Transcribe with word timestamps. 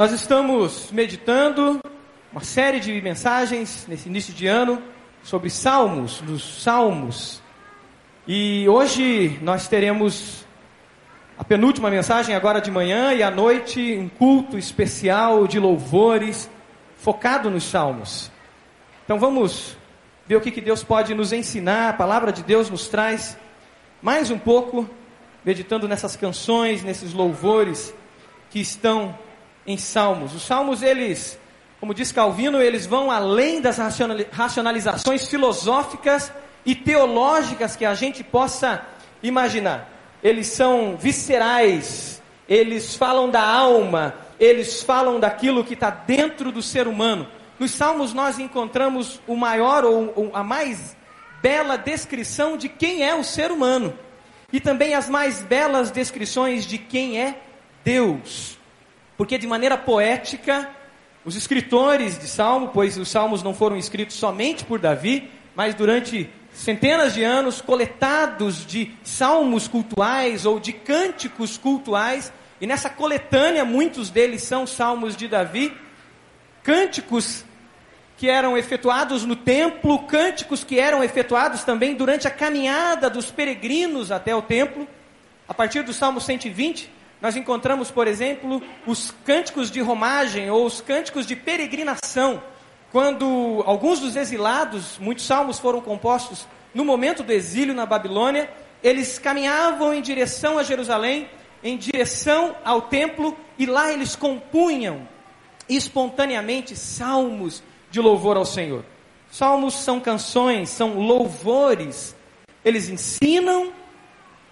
Nós 0.00 0.12
estamos 0.12 0.90
meditando 0.92 1.78
uma 2.32 2.42
série 2.42 2.80
de 2.80 3.02
mensagens 3.02 3.84
nesse 3.86 4.08
início 4.08 4.32
de 4.32 4.46
ano 4.46 4.82
sobre 5.22 5.50
salmos, 5.50 6.22
dos 6.22 6.62
salmos. 6.62 7.42
E 8.26 8.66
hoje 8.66 9.38
nós 9.42 9.68
teremos 9.68 10.46
a 11.36 11.44
penúltima 11.44 11.90
mensagem 11.90 12.34
agora 12.34 12.62
de 12.62 12.70
manhã 12.70 13.12
e 13.12 13.22
à 13.22 13.30
noite 13.30 13.94
um 13.94 14.08
culto 14.08 14.56
especial 14.56 15.46
de 15.46 15.58
louvores 15.58 16.48
focado 16.96 17.50
nos 17.50 17.64
salmos. 17.64 18.32
Então 19.04 19.18
vamos 19.18 19.76
ver 20.26 20.36
o 20.36 20.40
que, 20.40 20.50
que 20.50 20.62
Deus 20.62 20.82
pode 20.82 21.14
nos 21.14 21.30
ensinar, 21.30 21.90
a 21.90 21.92
palavra 21.92 22.32
de 22.32 22.42
Deus 22.42 22.70
nos 22.70 22.88
traz 22.88 23.36
mais 24.00 24.30
um 24.30 24.38
pouco, 24.38 24.88
meditando 25.44 25.86
nessas 25.86 26.16
canções, 26.16 26.82
nesses 26.82 27.12
louvores 27.12 27.92
que 28.48 28.60
estão 28.60 29.14
em 29.66 29.76
salmos. 29.76 30.34
Os 30.34 30.42
salmos, 30.42 30.82
eles, 30.82 31.38
como 31.78 31.94
diz 31.94 32.12
Calvino, 32.12 32.60
eles 32.60 32.86
vão 32.86 33.10
além 33.10 33.60
das 33.60 33.78
racionalizações 34.30 35.26
filosóficas 35.28 36.32
e 36.64 36.74
teológicas 36.74 37.76
que 37.76 37.84
a 37.84 37.94
gente 37.94 38.22
possa 38.22 38.84
imaginar. 39.22 39.88
Eles 40.22 40.48
são 40.48 40.96
viscerais, 40.96 42.22
eles 42.48 42.94
falam 42.94 43.30
da 43.30 43.42
alma, 43.42 44.14
eles 44.38 44.82
falam 44.82 45.18
daquilo 45.18 45.64
que 45.64 45.74
está 45.74 45.90
dentro 45.90 46.52
do 46.52 46.62
ser 46.62 46.86
humano. 46.86 47.26
Nos 47.58 47.72
Salmos 47.72 48.14
nós 48.14 48.38
encontramos 48.38 49.20
o 49.26 49.36
maior 49.36 49.84
ou, 49.84 50.30
a 50.34 50.42
mais 50.42 50.96
bela 51.42 51.76
descrição 51.76 52.56
de 52.56 52.68
quem 52.68 53.02
é 53.02 53.14
o 53.14 53.24
ser 53.24 53.50
humano 53.50 53.94
e 54.52 54.60
também 54.60 54.94
as 54.94 55.08
mais 55.08 55.40
belas 55.40 55.90
descrições 55.90 56.66
de 56.66 56.78
quem 56.78 57.20
é 57.20 57.38
Deus. 57.84 58.59
Porque 59.20 59.36
de 59.36 59.46
maneira 59.46 59.76
poética, 59.76 60.70
os 61.26 61.36
escritores 61.36 62.18
de 62.18 62.26
Salmo, 62.26 62.70
pois 62.72 62.96
os 62.96 63.10
Salmos 63.10 63.42
não 63.42 63.52
foram 63.52 63.76
escritos 63.76 64.16
somente 64.16 64.64
por 64.64 64.78
Davi, 64.78 65.30
mas 65.54 65.74
durante 65.74 66.30
centenas 66.54 67.12
de 67.12 67.22
anos 67.22 67.60
coletados 67.60 68.64
de 68.64 68.90
salmos 69.04 69.68
cultuais 69.68 70.46
ou 70.46 70.58
de 70.58 70.72
cânticos 70.72 71.58
cultuais, 71.58 72.32
e 72.62 72.66
nessa 72.66 72.88
coletânea 72.88 73.62
muitos 73.62 74.08
deles 74.08 74.40
são 74.40 74.66
salmos 74.66 75.14
de 75.14 75.28
Davi, 75.28 75.70
cânticos 76.62 77.44
que 78.16 78.26
eram 78.26 78.56
efetuados 78.56 79.26
no 79.26 79.36
templo, 79.36 79.98
cânticos 80.04 80.64
que 80.64 80.80
eram 80.80 81.04
efetuados 81.04 81.62
também 81.62 81.94
durante 81.94 82.26
a 82.26 82.30
caminhada 82.30 83.10
dos 83.10 83.30
peregrinos 83.30 84.10
até 84.10 84.34
o 84.34 84.40
templo. 84.40 84.88
A 85.46 85.52
partir 85.52 85.82
do 85.82 85.92
Salmo 85.92 86.22
120, 86.22 86.99
nós 87.20 87.36
encontramos, 87.36 87.90
por 87.90 88.06
exemplo, 88.06 88.62
os 88.86 89.12
cânticos 89.24 89.70
de 89.70 89.80
romagem 89.80 90.50
ou 90.50 90.64
os 90.64 90.80
cânticos 90.80 91.26
de 91.26 91.36
peregrinação, 91.36 92.42
quando 92.90 93.62
alguns 93.66 94.00
dos 94.00 94.16
exilados, 94.16 94.98
muitos 94.98 95.26
salmos 95.26 95.58
foram 95.58 95.80
compostos 95.80 96.46
no 96.74 96.84
momento 96.84 97.22
do 97.22 97.32
exílio 97.32 97.74
na 97.74 97.86
Babilônia, 97.86 98.50
eles 98.82 99.18
caminhavam 99.18 99.92
em 99.92 100.00
direção 100.00 100.58
a 100.58 100.62
Jerusalém, 100.62 101.28
em 101.62 101.76
direção 101.76 102.56
ao 102.64 102.82
templo, 102.82 103.36
e 103.58 103.66
lá 103.66 103.92
eles 103.92 104.16
compunham 104.16 105.06
espontaneamente 105.68 106.74
salmos 106.74 107.62
de 107.90 108.00
louvor 108.00 108.36
ao 108.36 108.44
Senhor. 108.44 108.84
Salmos 109.30 109.74
são 109.74 110.00
canções, 110.00 110.70
são 110.70 110.98
louvores. 110.98 112.16
Eles 112.64 112.88
ensinam, 112.88 113.72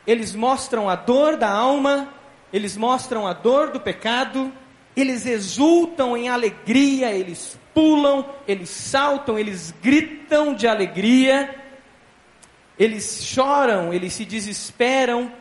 eles 0.06 0.34
mostram 0.34 0.88
a 0.88 0.94
dor 0.94 1.36
da 1.36 1.50
alma, 1.50 2.12
eles 2.52 2.77
mostram 2.77 3.27
a 3.27 3.32
dor 3.32 3.70
do 3.70 3.80
pecado, 3.80 4.52
eles 4.96 5.27
exultam 5.27 6.16
em 6.16 6.28
alegria, 6.28 7.12
eles 7.12 7.58
pulam, 7.74 8.24
eles 8.46 8.70
saltam, 8.70 9.38
eles 9.38 9.72
gritam 9.82 10.54
de 10.54 10.66
alegria, 10.66 11.54
eles 12.78 13.25
choram, 13.25 13.92
eles 13.92 14.12
se 14.12 14.25
desesperam, 14.25 15.32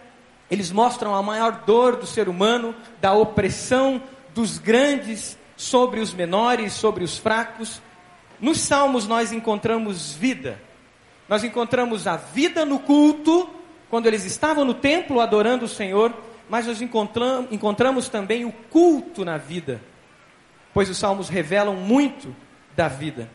eles 0.49 0.71
mostram 0.71 1.15
a 1.15 1.23
maior 1.23 1.63
dor 1.65 1.95
do 1.95 2.05
ser 2.05 2.29
humano, 2.29 2.75
da 3.01 3.13
opressão 3.13 4.01
dos 4.33 4.57
grandes 4.57 5.37
sobre 5.55 5.99
os 5.99 6.13
menores, 6.13 6.73
sobre 6.73 7.03
os 7.03 7.17
fracos. 7.17 7.81
Nos 8.39 8.59
salmos 8.59 9.07
nós 9.07 9.31
encontramos 9.31 10.13
vida. 10.13 10.61
Nós 11.27 11.43
encontramos 11.43 12.07
a 12.07 12.15
vida 12.15 12.65
no 12.65 12.79
culto, 12.79 13.49
quando 13.89 14.05
eles 14.05 14.23
estavam 14.23 14.63
no 14.63 14.73
templo 14.73 15.19
adorando 15.19 15.65
o 15.65 15.69
Senhor, 15.69 16.13
mas 16.49 16.67
nós 16.67 16.81
encontramos, 16.81 17.51
encontramos 17.51 18.09
também 18.09 18.45
o 18.45 18.51
culto 18.51 19.25
na 19.25 19.37
vida, 19.37 19.81
pois 20.73 20.89
os 20.89 20.97
salmos 20.97 21.29
revelam 21.29 21.75
muito 21.75 22.35
da 22.75 22.87
vida. 22.87 23.29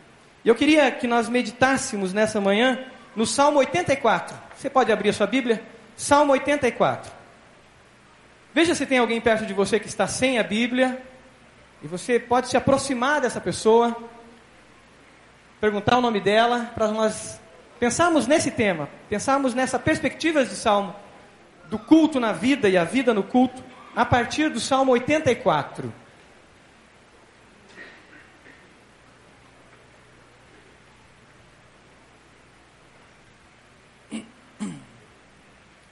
E 0.45 0.49
eu 0.49 0.55
queria 0.55 0.91
que 0.91 1.06
nós 1.06 1.28
meditássemos 1.28 2.12
nessa 2.12 2.41
manhã 2.41 2.84
no 3.15 3.27
Salmo 3.27 3.59
84. 3.59 4.37
Você 4.56 4.69
pode 4.71 4.91
abrir 4.91 5.11
a 5.11 5.12
sua 5.12 5.27
Bíblia? 5.27 5.62
Salmo 5.97 6.33
84. 6.33 7.12
Veja 8.55 8.75
se 8.75 8.87
tem 8.87 8.99
alguém 8.99 9.21
perto 9.21 9.47
de 9.47 9.53
você 9.53 9.78
que 9.78 9.89
está 9.89 10.06
sem 10.06 10.39
a 10.39 10.43
Bíblia, 10.43 11.01
e 11.83 11.87
você 11.87 12.19
pode 12.19 12.49
se 12.49 12.56
aproximar 12.56 13.21
dessa 13.21 13.41
pessoa 13.41 13.97
perguntar 15.61 15.99
o 15.99 16.01
nome 16.01 16.21
dela, 16.21 16.72
para 16.75 16.89
nós 16.89 17.41
pensarmos 17.78 18.27
nesse 18.27 18.51
tema, 18.51 18.89
pensarmos 19.09 19.55
nessa 19.55 19.78
perspectiva 19.78 20.45
de 20.45 20.56
Salmo, 20.56 20.93
do 21.72 21.78
culto 21.78 22.21
na 22.21 22.33
vida 22.33 22.69
e 22.69 22.77
a 22.77 22.84
vida 22.84 23.15
no 23.15 23.22
culto, 23.22 23.65
a 23.97 24.05
partir 24.05 24.50
do 24.50 24.60
Salmo 24.60 24.93
84. 24.93 25.91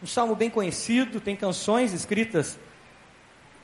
Um 0.03 0.07
salmo 0.07 0.37
bem 0.37 0.51
conhecido, 0.51 1.21
tem 1.21 1.35
canções 1.35 1.95
escritas, 1.95 2.59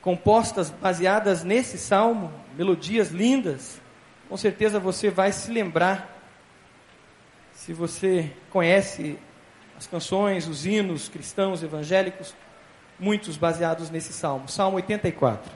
compostas, 0.01 0.71
baseadas 0.71 1.43
nesse 1.43 1.77
salmo, 1.77 2.33
melodias 2.57 3.11
lindas 3.11 3.79
com 4.27 4.35
certeza 4.35 4.77
você 4.77 5.09
vai 5.09 5.31
se 5.31 5.49
lembrar, 5.49 6.13
se 7.53 7.71
você 7.71 8.31
conhece 8.49 9.17
as 9.77 9.85
canções, 9.85 10.47
os 10.47 10.65
hinos 10.65 11.07
cristãos 11.07 11.61
evangélicos, 11.61 12.33
muitos 12.99 13.37
baseados 13.37 13.91
nesse 13.91 14.11
salmo, 14.11 14.49
Salmo 14.49 14.77
84. 14.77 15.51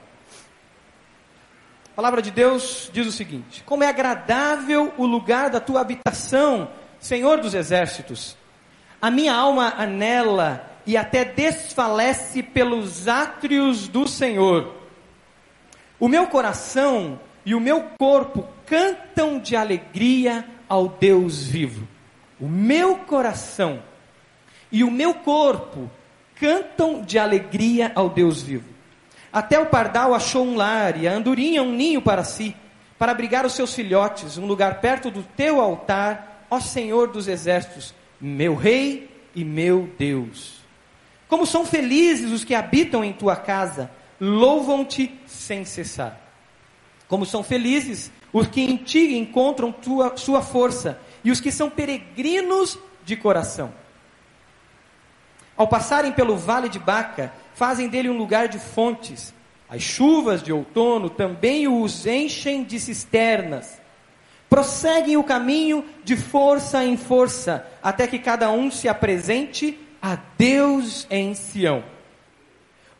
A 1.91 1.95
palavra 1.95 2.21
de 2.21 2.29
Deus 2.29 2.89
diz 2.93 3.07
o 3.07 3.11
seguinte: 3.11 3.63
Como 3.65 3.83
é 3.83 3.87
agradável 3.87 4.93
o 4.97 5.05
lugar 5.05 5.49
da 5.49 5.59
tua 5.59 5.81
habitação, 5.81 6.69
Senhor 6.99 7.39
dos 7.41 7.55
exércitos. 7.55 8.37
A 9.01 9.09
minha 9.09 9.33
alma 9.33 9.73
anela 9.75 10.69
e 10.85 10.95
até 10.95 11.25
desfalece 11.25 12.43
pelos 12.43 13.07
átrios 13.07 13.87
do 13.87 14.07
Senhor. 14.07 14.75
O 15.99 16.07
meu 16.07 16.27
coração 16.27 17.19
e 17.43 17.55
o 17.55 17.59
meu 17.59 17.87
corpo 17.97 18.47
cantam 18.67 19.39
de 19.39 19.55
alegria 19.55 20.45
ao 20.69 20.87
Deus 20.87 21.43
vivo. 21.43 21.87
O 22.39 22.47
meu 22.47 22.97
coração 22.97 23.81
e 24.71 24.83
o 24.83 24.91
meu 24.91 25.13
corpo 25.13 25.89
cantam 26.35 27.01
de 27.01 27.19
alegria 27.19 27.91
ao 27.93 28.09
Deus 28.09 28.41
vivo. 28.41 28.69
Até 29.31 29.59
o 29.59 29.67
pardal 29.67 30.13
achou 30.13 30.45
um 30.45 30.55
lar 30.55 31.01
e 31.01 31.07
a 31.07 31.13
andorinha 31.13 31.63
um 31.63 31.71
ninho 31.71 32.01
para 32.01 32.23
si, 32.23 32.55
para 32.97 33.11
abrigar 33.11 33.45
os 33.45 33.53
seus 33.53 33.73
filhotes, 33.73 34.37
um 34.37 34.45
lugar 34.45 34.81
perto 34.81 35.09
do 35.09 35.23
teu 35.23 35.61
altar, 35.61 36.45
ó 36.49 36.59
Senhor 36.59 37.07
dos 37.07 37.27
exércitos, 37.27 37.93
meu 38.19 38.55
rei 38.55 39.09
e 39.35 39.43
meu 39.43 39.89
Deus. 39.97 40.61
Como 41.27 41.45
são 41.45 41.65
felizes 41.65 42.31
os 42.31 42.43
que 42.43 42.53
habitam 42.53 43.03
em 43.03 43.13
tua 43.13 43.35
casa, 43.35 43.89
louvam-te 44.19 45.17
sem 45.25 45.63
cessar. 45.63 46.19
Como 47.07 47.25
são 47.25 47.43
felizes 47.43 48.11
os 48.33 48.47
que 48.47 48.61
em 48.61 48.77
ti 48.77 49.17
encontram 49.17 49.71
tua, 49.71 50.17
sua 50.17 50.41
força 50.41 50.99
e 51.23 51.31
os 51.31 51.39
que 51.39 51.51
são 51.51 51.69
peregrinos 51.69 52.77
de 53.03 53.15
coração. 53.15 53.73
Ao 55.55 55.67
passarem 55.67 56.11
pelo 56.11 56.37
vale 56.37 56.69
de 56.69 56.79
Baca, 56.79 57.31
fazem 57.53 57.87
dele 57.87 58.09
um 58.09 58.17
lugar 58.17 58.47
de 58.47 58.59
fontes. 58.59 59.33
As 59.69 59.81
chuvas 59.81 60.41
de 60.43 60.51
outono 60.51 61.09
também 61.09 61.67
os 61.67 62.05
enchem 62.05 62.63
de 62.63 62.79
cisternas. 62.79 63.79
Prosseguem 64.49 65.15
o 65.15 65.23
caminho 65.23 65.85
de 66.03 66.17
força 66.17 66.83
em 66.83 66.97
força, 66.97 67.65
até 67.81 68.05
que 68.05 68.19
cada 68.19 68.51
um 68.51 68.69
se 68.69 68.89
apresente 68.89 69.79
a 70.01 70.17
Deus 70.37 71.07
em 71.09 71.33
Sião. 71.33 71.83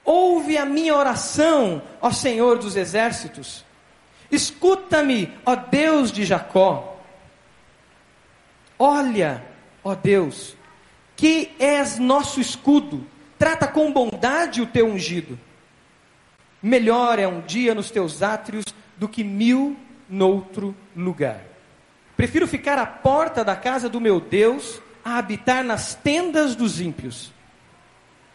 Ouve 0.06 0.57
a 0.57 0.65
minha 0.65 0.95
oração, 0.95 1.81
ó 2.01 2.12
Senhor 2.12 2.57
dos 2.57 2.75
exércitos. 2.75 3.65
Escuta-me, 4.31 5.31
ó 5.45 5.56
Deus 5.56 6.12
de 6.12 6.24
Jacó. 6.24 6.98
Olha, 8.80 9.44
ó 9.83 9.94
Deus, 9.94 10.56
que 11.22 11.52
és 11.60 12.00
nosso 12.00 12.42
escudo, 12.42 13.06
trata 13.38 13.68
com 13.68 13.94
bondade 13.94 14.60
o 14.60 14.66
teu 14.66 14.88
ungido. 14.88 15.40
Melhor 16.64 17.20
é 17.20 17.28
um 17.28 17.42
dia 17.42 17.76
nos 17.76 17.92
teus 17.92 18.24
átrios 18.24 18.66
do 18.98 19.08
que 19.08 19.24
mil 19.24 19.78
noutro 20.10 20.76
lugar. 20.96 21.40
Prefiro 22.18 22.48
ficar 22.48 22.80
à 22.80 22.88
porta 22.88 23.44
da 23.46 23.56
casa 23.56 23.88
do 23.88 24.02
meu 24.02 24.20
Deus 24.20 24.82
a 25.06 25.20
habitar 25.20 25.64
nas 25.64 25.94
tendas 25.94 26.56
dos 26.56 26.82
ímpios. 26.82 27.32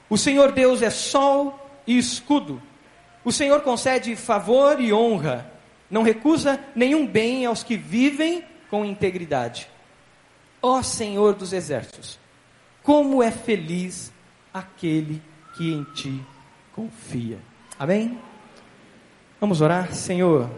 O 0.09 0.17
Senhor 0.17 0.53
Deus 0.53 0.81
é 0.81 0.88
sol 0.88 1.59
e 1.88 1.99
escudo. 1.99 2.62
O 3.25 3.33
Senhor 3.33 3.62
concede 3.62 4.15
favor 4.15 4.81
e 4.81 4.93
honra. 4.93 5.50
Não 5.91 6.05
recusa 6.05 6.61
nenhum 6.73 7.05
bem 7.05 7.47
aos 7.47 7.65
que 7.65 7.77
vivem 7.77 8.44
com 8.71 8.85
integridade. 8.85 9.69
Ó 10.62 10.85
Senhor 10.85 11.35
dos 11.35 11.53
exércitos, 11.53 12.25
como 12.87 13.21
é 13.21 13.33
feliz 13.33 14.12
aquele 14.55 15.21
que 15.56 15.73
em 15.73 15.83
ti 15.93 16.25
confia. 16.73 17.37
Amém? 17.77 18.17
Vamos 19.41 19.61
orar, 19.61 19.93
Senhor. 19.93 20.49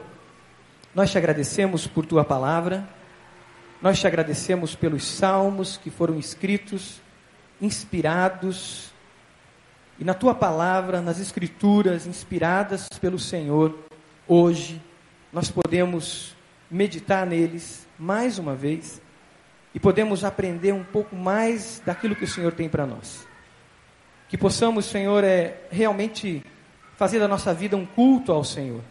Nós 0.94 1.10
te 1.10 1.16
agradecemos 1.16 1.86
por 1.86 2.04
tua 2.04 2.22
palavra. 2.22 2.86
Nós 3.80 3.98
te 3.98 4.06
agradecemos 4.06 4.74
pelos 4.74 5.06
salmos 5.06 5.78
que 5.78 5.88
foram 5.88 6.18
escritos, 6.18 7.00
inspirados, 7.62 8.92
e 9.98 10.04
na 10.04 10.12
tua 10.12 10.34
palavra, 10.34 11.00
nas 11.00 11.18
escrituras 11.18 12.06
inspiradas 12.06 12.88
pelo 13.00 13.18
Senhor, 13.18 13.76
hoje 14.28 14.82
nós 15.32 15.50
podemos 15.50 16.36
meditar 16.70 17.26
neles 17.26 17.88
mais 17.98 18.38
uma 18.38 18.54
vez 18.54 19.00
e 19.78 19.80
podemos 19.80 20.24
aprender 20.24 20.72
um 20.72 20.82
pouco 20.82 21.14
mais 21.14 21.80
daquilo 21.86 22.16
que 22.16 22.24
o 22.24 22.28
Senhor 22.28 22.50
tem 22.52 22.68
para 22.68 22.84
nós. 22.84 23.24
Que 24.28 24.36
possamos, 24.36 24.86
Senhor, 24.86 25.22
é 25.22 25.56
realmente 25.70 26.44
fazer 26.96 27.20
da 27.20 27.28
nossa 27.28 27.54
vida 27.54 27.76
um 27.76 27.86
culto 27.86 28.32
ao 28.32 28.42
Senhor. 28.42 28.82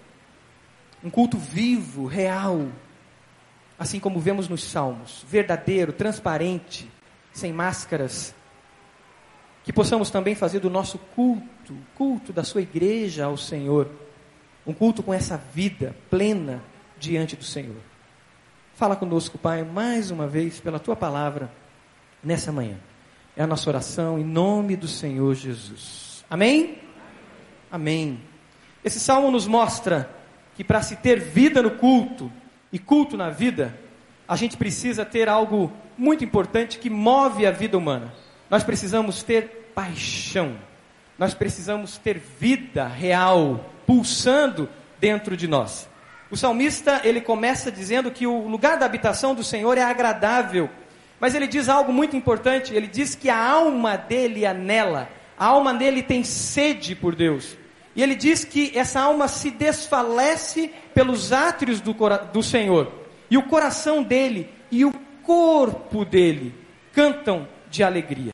Um 1.03 1.09
culto 1.09 1.37
vivo, 1.37 2.05
real, 2.05 2.69
assim 3.77 3.99
como 3.99 4.17
vemos 4.17 4.47
nos 4.47 4.63
Salmos, 4.63 5.25
verdadeiro, 5.27 5.91
transparente, 5.91 6.89
sem 7.33 7.51
máscaras. 7.51 8.33
Que 9.65 9.73
possamos 9.73 10.09
também 10.09 10.35
fazer 10.35 10.61
do 10.61 10.69
nosso 10.69 10.97
culto, 10.97 11.75
culto 11.95 12.31
da 12.31 12.45
sua 12.45 12.61
igreja 12.61 13.25
ao 13.25 13.35
Senhor, 13.35 13.91
um 14.65 14.73
culto 14.73 15.03
com 15.03 15.13
essa 15.13 15.35
vida 15.35 15.93
plena 16.09 16.63
diante 16.97 17.35
do 17.35 17.43
Senhor. 17.43 17.75
Fala 18.77 18.95
conosco, 18.95 19.39
Pai, 19.39 19.63
mais 19.63 20.11
uma 20.11 20.27
vez 20.27 20.59
pela 20.59 20.77
tua 20.77 20.95
palavra 20.95 21.49
nessa 22.23 22.51
manhã. 22.51 22.77
É 23.35 23.41
a 23.41 23.47
nossa 23.47 23.67
oração 23.67 24.19
em 24.19 24.23
nome 24.23 24.75
do 24.75 24.87
Senhor 24.87 25.33
Jesus. 25.33 26.23
Amém? 26.29 26.77
Amém. 27.71 28.19
Esse 28.85 28.99
salmo 28.99 29.31
nos 29.31 29.47
mostra 29.47 30.07
que 30.55 30.63
para 30.63 30.83
se 30.83 30.95
ter 30.95 31.19
vida 31.19 31.59
no 31.59 31.71
culto, 31.71 32.31
e 32.71 32.77
culto 32.77 33.17
na 33.17 33.31
vida, 33.31 33.75
a 34.27 34.35
gente 34.35 34.55
precisa 34.55 35.03
ter 35.03 35.27
algo 35.27 35.73
muito 35.97 36.23
importante 36.23 36.77
que 36.77 36.87
move 36.87 37.47
a 37.47 37.51
vida 37.51 37.75
humana. 37.75 38.13
Nós 38.47 38.63
precisamos 38.63 39.23
ter 39.23 39.71
paixão. 39.73 40.55
Nós 41.17 41.33
precisamos 41.33 41.97
ter 41.97 42.19
vida 42.19 42.87
real 42.87 43.71
pulsando 43.87 44.69
dentro 44.99 45.35
de 45.35 45.47
nós. 45.47 45.89
O 46.29 46.35
salmista, 46.35 47.01
ele 47.03 47.21
começa 47.21 47.71
dizendo 47.71 48.11
que 48.11 48.27
o 48.27 48.47
lugar 48.47 48.77
da 48.77 48.85
habitação 48.85 49.33
do 49.33 49.43
Senhor 49.43 49.77
é 49.77 49.83
agradável. 49.83 50.69
Mas 51.19 51.33
ele 51.33 51.47
diz 51.47 51.69
algo 51.69 51.91
muito 51.91 52.15
importante, 52.15 52.73
ele 52.73 52.87
diz 52.87 53.15
que 53.15 53.29
a 53.29 53.37
alma 53.37 53.95
dele 53.97 54.45
anela, 54.45 55.09
a 55.37 55.45
alma 55.45 55.73
dele 55.73 56.03
tem 56.03 56.23
sede 56.23 56.95
por 56.95 57.15
Deus. 57.15 57.57
E 57.95 58.03
ele 58.03 58.13
diz 58.13 58.45
que 58.45 58.77
essa 58.77 58.99
alma 58.99 59.27
se 59.27 59.49
desfalece 59.49 60.71
pelos 60.93 61.33
átrios 61.33 61.81
do, 61.81 61.95
do 62.31 62.43
Senhor. 62.43 62.91
E 63.29 63.37
o 63.37 63.43
coração 63.43 64.03
dele 64.03 64.49
e 64.69 64.85
o 64.85 64.93
corpo 65.23 66.05
dele 66.05 66.53
cantam 66.93 67.47
de 67.69 67.83
alegria. 67.83 68.33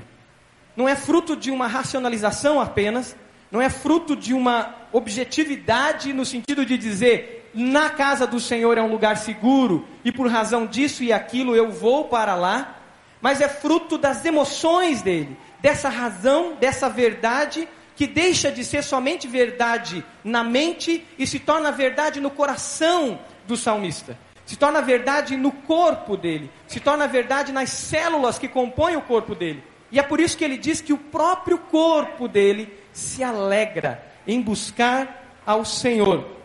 Não 0.75 0.89
é 0.89 0.95
fruto 0.95 1.35
de 1.35 1.51
uma 1.51 1.67
racionalização 1.67 2.59
apenas, 2.59 3.15
não 3.51 3.61
é 3.61 3.69
fruto 3.69 4.15
de 4.15 4.33
uma 4.33 4.75
objetividade 4.91 6.11
no 6.11 6.25
sentido 6.25 6.65
de 6.65 6.77
dizer, 6.77 7.42
na 7.53 7.89
casa 7.89 8.25
do 8.25 8.39
Senhor 8.39 8.77
é 8.77 8.81
um 8.81 8.91
lugar 8.91 9.17
seguro 9.17 9.87
e 10.03 10.11
por 10.11 10.27
razão 10.27 10.65
disso 10.65 11.03
e 11.03 11.13
aquilo 11.13 11.55
eu 11.55 11.71
vou 11.71 12.05
para 12.05 12.35
lá, 12.35 12.79
mas 13.21 13.41
é 13.41 13.47
fruto 13.47 13.97
das 13.97 14.25
emoções 14.25 15.01
dele, 15.01 15.37
dessa 15.61 15.89
razão, 15.89 16.55
dessa 16.59 16.89
verdade 16.89 17.67
que 17.95 18.07
deixa 18.07 18.51
de 18.51 18.63
ser 18.63 18.83
somente 18.83 19.27
verdade 19.27 20.03
na 20.23 20.43
mente 20.43 21.05
e 21.17 21.27
se 21.27 21.39
torna 21.39 21.71
verdade 21.71 22.19
no 22.19 22.29
coração 22.29 23.19
do 23.47 23.55
salmista. 23.55 24.17
Se 24.45 24.57
torna 24.57 24.81
verdade 24.81 25.37
no 25.37 25.51
corpo 25.51 26.17
dele, 26.17 26.51
se 26.67 26.79
torna 26.79 27.07
verdade 27.07 27.51
nas 27.51 27.69
células 27.69 28.37
que 28.37 28.47
compõem 28.47 28.95
o 28.95 29.01
corpo 29.01 29.33
dele. 29.35 29.63
E 29.91 29.99
é 29.99 30.03
por 30.03 30.19
isso 30.19 30.35
que 30.35 30.43
ele 30.43 30.57
diz 30.57 30.81
que 30.81 30.91
o 30.91 30.97
próprio 30.97 31.57
corpo 31.57 32.27
dele 32.27 32.73
se 32.91 33.23
alegra 33.23 34.03
em 34.27 34.41
buscar 34.41 35.39
ao 35.45 35.63
Senhor. 35.63 36.42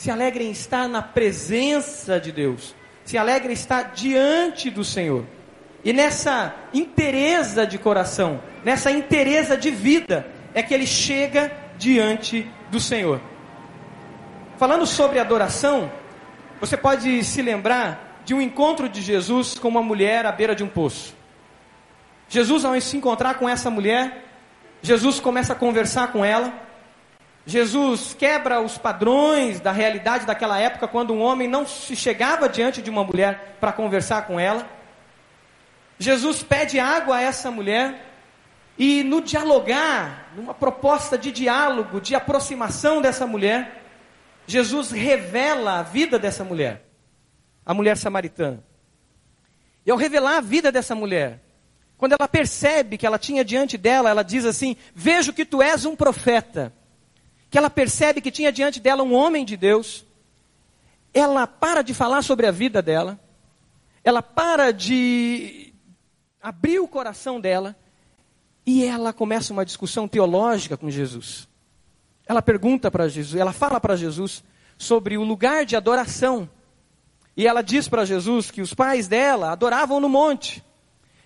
Se 0.00 0.10
alegra 0.10 0.42
em 0.42 0.50
estar 0.50 0.88
na 0.88 1.02
presença 1.02 2.18
de 2.18 2.32
Deus. 2.32 2.74
Se 3.04 3.18
alegra 3.18 3.50
em 3.50 3.52
estar 3.52 3.92
diante 3.92 4.70
do 4.70 4.82
Senhor. 4.82 5.26
E 5.84 5.92
nessa 5.92 6.54
interesa 6.72 7.66
de 7.66 7.76
coração, 7.76 8.40
nessa 8.64 8.90
interesa 8.90 9.58
de 9.58 9.70
vida, 9.70 10.26
é 10.54 10.62
que 10.62 10.72
ele 10.72 10.86
chega 10.86 11.52
diante 11.76 12.50
do 12.70 12.80
Senhor. 12.80 13.20
Falando 14.56 14.86
sobre 14.86 15.18
adoração, 15.18 15.92
você 16.58 16.78
pode 16.78 17.22
se 17.22 17.42
lembrar 17.42 18.22
de 18.24 18.32
um 18.32 18.40
encontro 18.40 18.88
de 18.88 19.02
Jesus 19.02 19.58
com 19.58 19.68
uma 19.68 19.82
mulher 19.82 20.24
à 20.24 20.32
beira 20.32 20.54
de 20.54 20.64
um 20.64 20.68
poço. 20.68 21.14
Jesus, 22.26 22.64
ao 22.64 22.80
se 22.80 22.96
encontrar 22.96 23.34
com 23.34 23.46
essa 23.46 23.68
mulher, 23.68 24.24
Jesus 24.80 25.20
começa 25.20 25.52
a 25.52 25.56
conversar 25.56 26.10
com 26.10 26.24
ela. 26.24 26.69
Jesus 27.46 28.14
quebra 28.14 28.60
os 28.60 28.76
padrões 28.76 29.60
da 29.60 29.72
realidade 29.72 30.26
daquela 30.26 30.58
época, 30.58 30.86
quando 30.86 31.12
um 31.12 31.20
homem 31.20 31.48
não 31.48 31.66
se 31.66 31.96
chegava 31.96 32.48
diante 32.48 32.82
de 32.82 32.90
uma 32.90 33.02
mulher 33.02 33.56
para 33.60 33.72
conversar 33.72 34.26
com 34.26 34.38
ela. 34.38 34.68
Jesus 35.98 36.42
pede 36.42 36.78
água 36.78 37.16
a 37.16 37.22
essa 37.22 37.50
mulher 37.50 38.06
e 38.78 39.02
no 39.02 39.20
dialogar, 39.20 40.32
numa 40.34 40.54
proposta 40.54 41.18
de 41.18 41.30
diálogo, 41.30 42.00
de 42.00 42.14
aproximação 42.14 43.02
dessa 43.02 43.26
mulher, 43.26 43.84
Jesus 44.46 44.90
revela 44.90 45.80
a 45.80 45.82
vida 45.82 46.18
dessa 46.18 46.42
mulher, 46.42 46.86
a 47.64 47.74
mulher 47.74 47.96
samaritana. 47.96 48.64
E 49.84 49.90
ao 49.90 49.98
revelar 49.98 50.38
a 50.38 50.40
vida 50.40 50.72
dessa 50.72 50.94
mulher, 50.94 51.42
quando 51.98 52.12
ela 52.12 52.26
percebe 52.26 52.96
que 52.96 53.06
ela 53.06 53.18
tinha 53.18 53.44
diante 53.44 53.76
dela, 53.76 54.08
ela 54.08 54.24
diz 54.24 54.46
assim: 54.46 54.74
Vejo 54.94 55.34
que 55.34 55.44
tu 55.44 55.60
és 55.60 55.84
um 55.84 55.94
profeta. 55.94 56.72
Que 57.50 57.58
ela 57.58 57.68
percebe 57.68 58.20
que 58.20 58.30
tinha 58.30 58.52
diante 58.52 58.80
dela 58.80 59.02
um 59.02 59.12
homem 59.12 59.44
de 59.44 59.56
Deus. 59.56 60.06
Ela 61.12 61.46
para 61.46 61.82
de 61.82 61.92
falar 61.92 62.22
sobre 62.22 62.46
a 62.46 62.50
vida 62.50 62.80
dela. 62.80 63.18
Ela 64.04 64.22
para 64.22 64.70
de, 64.72 65.74
abriu 66.40 66.84
o 66.84 66.88
coração 66.88 67.40
dela 67.40 67.76
e 68.64 68.84
ela 68.84 69.12
começa 69.12 69.52
uma 69.52 69.64
discussão 69.64 70.06
teológica 70.06 70.76
com 70.76 70.90
Jesus. 70.90 71.48
Ela 72.26 72.40
pergunta 72.40 72.90
para 72.90 73.08
Jesus, 73.08 73.40
ela 73.40 73.52
fala 73.52 73.80
para 73.80 73.96
Jesus 73.96 74.44
sobre 74.78 75.18
o 75.18 75.24
lugar 75.24 75.66
de 75.66 75.76
adoração. 75.76 76.48
E 77.36 77.46
ela 77.46 77.62
diz 77.62 77.88
para 77.88 78.04
Jesus 78.04 78.50
que 78.50 78.62
os 78.62 78.72
pais 78.72 79.08
dela 79.08 79.50
adoravam 79.50 80.00
no 80.00 80.08
monte. 80.08 80.64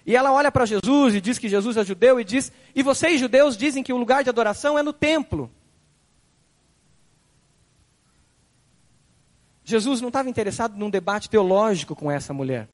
E 0.06 0.14
ela 0.16 0.32
olha 0.32 0.50
para 0.50 0.66
Jesus 0.66 1.14
e 1.14 1.20
diz 1.20 1.38
que 1.38 1.48
Jesus 1.48 1.76
é 1.76 1.84
judeu 1.84 2.20
e 2.20 2.24
diz: 2.24 2.52
E 2.74 2.82
vocês 2.82 3.20
judeus 3.20 3.56
dizem 3.56 3.82
que 3.82 3.92
o 3.92 3.96
lugar 3.96 4.22
de 4.22 4.30
adoração 4.30 4.78
é 4.78 4.82
no 4.82 4.92
templo. 4.92 5.50
Jesus 9.64 10.00
não 10.00 10.08
estava 10.08 10.28
interessado 10.28 10.76
num 10.76 10.90
debate 10.90 11.28
teológico 11.30 11.96
com 11.96 12.10
essa 12.10 12.34
mulher. 12.34 12.68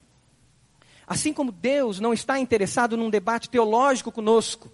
Assim 1.07 1.33
como 1.33 1.51
Deus 1.51 1.99
não 1.99 2.13
está 2.13 2.37
interessado 2.37 2.97
num 2.97 3.09
debate 3.09 3.49
teológico 3.49 4.11
conosco, 4.11 4.69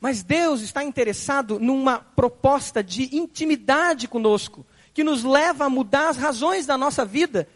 mas 0.00 0.22
Deus 0.22 0.60
está 0.60 0.84
interessado 0.84 1.58
numa 1.58 1.98
proposta 1.98 2.82
de 2.82 3.16
intimidade 3.16 4.06
conosco, 4.06 4.64
que 4.94 5.02
nos 5.02 5.24
leva 5.24 5.64
a 5.64 5.70
mudar 5.70 6.08
as 6.08 6.16
razões 6.16 6.66
da 6.66 6.76
nossa 6.76 7.04
vida. 7.04 7.48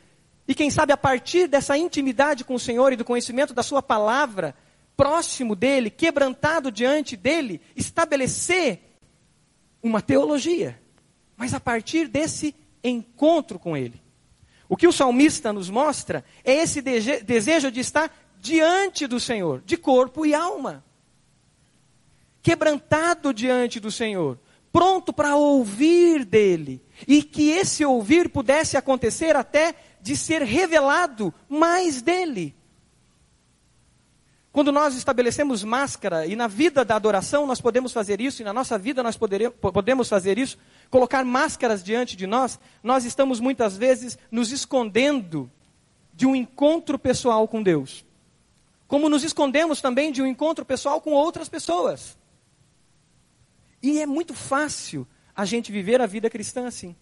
E 0.47 0.55
quem 0.55 0.71
sabe 0.71 0.93
a 0.93 0.97
partir 0.97 1.47
dessa 1.47 1.77
intimidade 1.79 2.45
com 2.45 2.55
o 2.55 2.61
Senhor 2.61 2.93
e 2.93 2.97
do 2.97 3.05
conhecimento 3.05 3.55
da 3.55 3.63
Sua 3.63 3.83
palavra, 3.83 4.55
próximo 4.97 5.55
dele, 5.55 5.91
quebrantado 5.91 6.71
diante 6.71 7.17
dele, 7.17 7.61
estabelecer 7.77 8.81
uma 9.83 10.03
teologia. 10.03 10.81
Mas 11.37 11.55
a 11.55 11.61
partir 11.61 12.09
desse 12.09 12.55
encontro 12.83 13.59
com 13.59 13.77
ele. 13.77 14.01
O 14.69 14.77
que 14.77 14.89
o 14.89 14.93
salmista 14.93 15.53
nos 15.53 15.69
mostra 15.69 16.25
é 16.45 16.55
esse 16.55 16.81
desejo 16.81 17.71
de 17.71 17.81
estar 17.81 18.11
diante 18.41 19.07
do 19.07 19.21
Senhor, 19.21 19.63
de 19.65 19.77
corpo 19.77 20.25
e 20.25 20.35
alma. 20.35 20.85
quebrantado 22.43 23.33
diante 23.33 23.79
do 23.79 23.91
Senhor, 23.91 24.39
pronto 24.73 25.13
para 25.13 25.37
ouvir 25.37 26.25
dele, 26.25 26.83
e 27.07 27.23
que 27.23 27.51
esse 27.51 27.85
ouvir 27.85 28.29
pudesse 28.29 28.77
acontecer 28.77 29.37
até 29.37 29.75
de 30.01 30.17
ser 30.17 30.43
revelado 30.43 31.33
mais 31.49 32.03
dele. 32.03 32.55
Quando 34.53 34.71
nós 34.71 34.95
estabelecemos 34.95 35.65
máscara, 35.65 36.27
e 36.27 36.37
na 36.37 36.47
vida 36.47 36.85
da 36.85 36.95
adoração 36.95 37.47
nós 37.47 37.59
podemos 37.59 37.91
fazer 37.91 38.21
isso, 38.21 38.43
e 38.43 38.45
na 38.45 38.53
nossa 38.53 38.77
vida 38.77 39.03
nós 39.03 39.17
poderemos, 39.17 39.57
podemos 39.59 40.11
fazer 40.11 40.37
isso, 40.37 40.59
colocar 40.91 41.25
máscaras 41.25 41.83
diante 41.83 42.15
de 42.15 42.27
nós, 42.27 42.61
nós 42.83 43.07
estamos 43.07 43.41
muitas 43.41 43.79
vezes 43.79 44.19
nos 44.31 44.53
escondendo 44.53 45.51
de 46.13 46.27
um 46.27 46.37
encontro 46.37 46.99
pessoal 46.99 47.49
com 47.49 47.63
Deus. 47.63 48.05
Como 48.87 49.09
nos 49.09 49.25
escondemos 49.25 49.81
também 49.81 50.13
de 50.13 50.21
um 50.21 50.27
encontro 50.27 50.67
pessoal 50.67 51.01
com 51.01 51.13
outras 51.13 51.49
pessoas. 51.49 52.19
E 53.83 54.01
é 54.01 54.07
muito 54.07 54.35
fácil 54.35 55.09
a 55.35 55.47
gente 55.47 55.73
viver 55.73 55.99
a 56.03 56.07
vida 56.07 56.29
cristã 56.29 56.67
assim. 56.67 56.95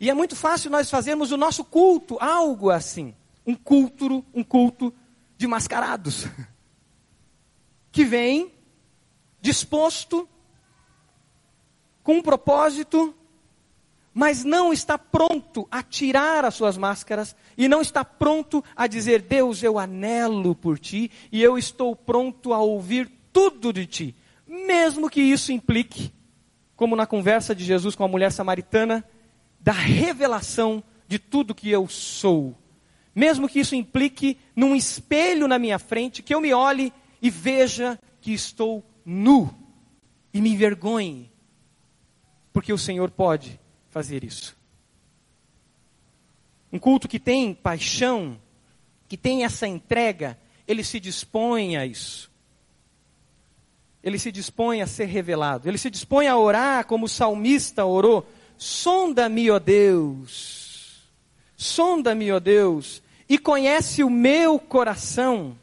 E 0.00 0.10
é 0.10 0.14
muito 0.14 0.34
fácil 0.34 0.68
nós 0.68 0.90
fazermos 0.90 1.30
o 1.30 1.36
nosso 1.36 1.64
culto 1.64 2.18
algo 2.20 2.70
assim. 2.70 3.14
Um 3.46 3.54
culto, 3.54 4.24
um 4.34 4.42
culto 4.42 4.92
de 5.38 5.46
mascarados. 5.46 6.26
Que 7.92 8.04
vem 8.04 8.52
disposto, 9.40 10.28
com 12.02 12.14
um 12.14 12.22
propósito, 12.22 13.14
mas 14.14 14.44
não 14.44 14.72
está 14.72 14.98
pronto 14.98 15.66
a 15.70 15.82
tirar 15.82 16.44
as 16.44 16.54
suas 16.54 16.76
máscaras 16.76 17.34
e 17.56 17.66
não 17.68 17.80
está 17.80 18.04
pronto 18.04 18.62
a 18.76 18.86
dizer: 18.86 19.22
Deus, 19.22 19.62
eu 19.62 19.78
anelo 19.78 20.54
por 20.54 20.78
ti 20.78 21.10
e 21.30 21.42
eu 21.42 21.56
estou 21.56 21.96
pronto 21.96 22.52
a 22.52 22.58
ouvir 22.58 23.10
tudo 23.32 23.72
de 23.72 23.86
ti, 23.86 24.16
mesmo 24.46 25.08
que 25.08 25.20
isso 25.20 25.52
implique, 25.52 26.12
como 26.76 26.94
na 26.94 27.06
conversa 27.06 27.54
de 27.54 27.64
Jesus 27.64 27.94
com 27.94 28.04
a 28.04 28.08
mulher 28.08 28.30
samaritana, 28.30 29.04
da 29.58 29.72
revelação 29.72 30.82
de 31.08 31.18
tudo 31.18 31.54
que 31.54 31.70
eu 31.70 31.88
sou. 31.88 32.56
Mesmo 33.14 33.48
que 33.48 33.60
isso 33.60 33.74
implique 33.74 34.38
num 34.56 34.74
espelho 34.74 35.46
na 35.46 35.58
minha 35.58 35.78
frente, 35.78 36.22
que 36.22 36.34
eu 36.34 36.40
me 36.40 36.52
olhe 36.52 36.92
e 37.22 37.30
veja 37.30 37.98
que 38.20 38.32
estou 38.32 38.84
nu 39.04 39.48
e 40.34 40.40
me 40.40 40.50
envergonhe, 40.50 41.30
porque 42.52 42.72
o 42.72 42.78
Senhor 42.78 43.10
pode 43.12 43.60
fazer 43.88 44.24
isso. 44.24 44.56
Um 46.72 46.78
culto 46.78 47.06
que 47.06 47.20
tem 47.20 47.54
paixão, 47.54 48.40
que 49.08 49.16
tem 49.16 49.44
essa 49.44 49.68
entrega, 49.68 50.36
ele 50.66 50.82
se 50.82 50.98
dispõe 50.98 51.76
a 51.76 51.86
isso. 51.86 52.30
Ele 54.02 54.18
se 54.18 54.32
dispõe 54.32 54.82
a 54.82 54.86
ser 54.86 55.04
revelado. 55.04 55.68
Ele 55.68 55.78
se 55.78 55.90
dispõe 55.90 56.26
a 56.26 56.36
orar 56.36 56.86
como 56.86 57.06
o 57.06 57.08
salmista 57.08 57.84
orou: 57.84 58.26
Sonda-me, 58.58 59.50
ó 59.50 59.60
Deus. 59.60 61.02
Sonda-me, 61.56 62.32
ó 62.32 62.40
Deus, 62.40 63.00
e 63.28 63.38
conhece 63.38 64.02
o 64.02 64.10
meu 64.10 64.58
coração. 64.58 65.56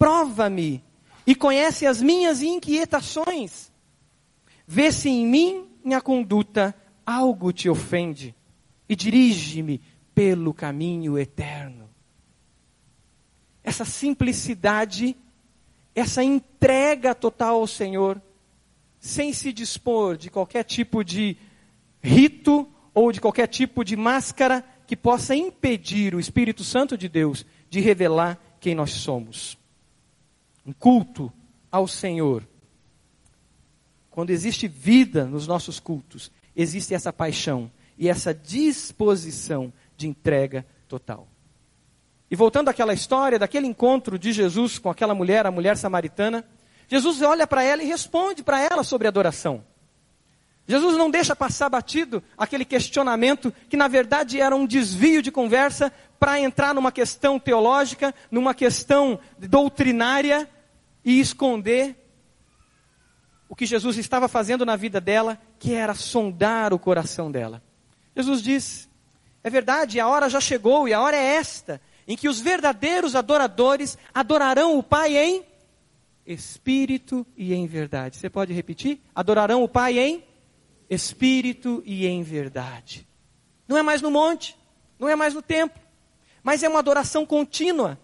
Prova-me 0.00 0.82
e 1.26 1.34
conhece 1.34 1.84
as 1.84 2.00
minhas 2.00 2.40
inquietações. 2.40 3.70
Vê 4.66 4.90
se 4.90 5.10
em 5.10 5.26
mim, 5.26 5.68
minha 5.84 6.00
conduta, 6.00 6.74
algo 7.04 7.52
te 7.52 7.68
ofende 7.68 8.34
e 8.88 8.96
dirige-me 8.96 9.78
pelo 10.14 10.54
caminho 10.54 11.18
eterno. 11.18 11.86
Essa 13.62 13.84
simplicidade, 13.84 15.14
essa 15.94 16.24
entrega 16.24 17.14
total 17.14 17.56
ao 17.56 17.66
Senhor, 17.66 18.22
sem 18.98 19.34
se 19.34 19.52
dispor 19.52 20.16
de 20.16 20.30
qualquer 20.30 20.64
tipo 20.64 21.04
de 21.04 21.36
rito 22.02 22.66
ou 22.94 23.12
de 23.12 23.20
qualquer 23.20 23.48
tipo 23.48 23.84
de 23.84 23.96
máscara 23.98 24.64
que 24.86 24.96
possa 24.96 25.36
impedir 25.36 26.14
o 26.14 26.20
Espírito 26.20 26.64
Santo 26.64 26.96
de 26.96 27.06
Deus 27.06 27.44
de 27.68 27.80
revelar 27.80 28.40
quem 28.58 28.74
nós 28.74 28.92
somos. 28.92 29.59
Um 30.66 30.72
culto 30.72 31.32
ao 31.70 31.86
Senhor. 31.86 32.46
Quando 34.10 34.30
existe 34.30 34.66
vida 34.68 35.24
nos 35.24 35.46
nossos 35.46 35.78
cultos, 35.78 36.30
existe 36.54 36.94
essa 36.94 37.12
paixão 37.12 37.70
e 37.96 38.08
essa 38.08 38.34
disposição 38.34 39.72
de 39.96 40.08
entrega 40.08 40.66
total. 40.88 41.28
E 42.30 42.36
voltando 42.36 42.68
àquela 42.68 42.92
história, 42.92 43.38
daquele 43.38 43.66
encontro 43.66 44.18
de 44.18 44.32
Jesus 44.32 44.78
com 44.78 44.88
aquela 44.88 45.14
mulher, 45.14 45.46
a 45.46 45.50
mulher 45.50 45.76
samaritana, 45.76 46.44
Jesus 46.88 47.22
olha 47.22 47.46
para 47.46 47.62
ela 47.62 47.82
e 47.82 47.86
responde 47.86 48.42
para 48.42 48.60
ela 48.60 48.84
sobre 48.84 49.08
adoração. 49.08 49.64
Jesus 50.70 50.96
não 50.96 51.10
deixa 51.10 51.34
passar 51.34 51.68
batido 51.68 52.22
aquele 52.38 52.64
questionamento 52.64 53.52
que 53.68 53.76
na 53.76 53.88
verdade 53.88 54.40
era 54.40 54.54
um 54.54 54.64
desvio 54.64 55.20
de 55.20 55.32
conversa 55.32 55.92
para 56.16 56.38
entrar 56.38 56.72
numa 56.72 56.92
questão 56.92 57.40
teológica, 57.40 58.14
numa 58.30 58.54
questão 58.54 59.18
doutrinária 59.36 60.48
e 61.04 61.18
esconder 61.18 61.96
o 63.48 63.56
que 63.56 63.66
Jesus 63.66 63.98
estava 63.98 64.28
fazendo 64.28 64.64
na 64.64 64.76
vida 64.76 65.00
dela, 65.00 65.36
que 65.58 65.74
era 65.74 65.92
sondar 65.92 66.72
o 66.72 66.78
coração 66.78 67.32
dela. 67.32 67.60
Jesus 68.14 68.40
diz: 68.40 68.88
é 69.42 69.50
verdade, 69.50 69.98
a 69.98 70.06
hora 70.06 70.30
já 70.30 70.40
chegou 70.40 70.86
e 70.86 70.94
a 70.94 71.00
hora 71.00 71.16
é 71.16 71.34
esta, 71.34 71.80
em 72.06 72.16
que 72.16 72.28
os 72.28 72.38
verdadeiros 72.38 73.16
adoradores 73.16 73.98
adorarão 74.14 74.78
o 74.78 74.84
Pai 74.84 75.16
em 75.16 75.42
espírito 76.24 77.26
e 77.36 77.52
em 77.52 77.66
verdade. 77.66 78.18
Você 78.18 78.30
pode 78.30 78.52
repetir? 78.52 79.00
Adorarão 79.12 79.64
o 79.64 79.68
Pai 79.68 79.98
em 79.98 80.29
espírito 80.90 81.82
e 81.86 82.06
em 82.06 82.22
verdade. 82.22 83.08
Não 83.66 83.78
é 83.78 83.82
mais 83.82 84.02
no 84.02 84.10
monte, 84.10 84.58
não 84.98 85.08
é 85.08 85.16
mais 85.16 85.32
no 85.32 85.40
templo, 85.40 85.80
mas 86.42 86.62
é 86.62 86.68
uma 86.68 86.80
adoração 86.80 87.24
contínua 87.24 87.98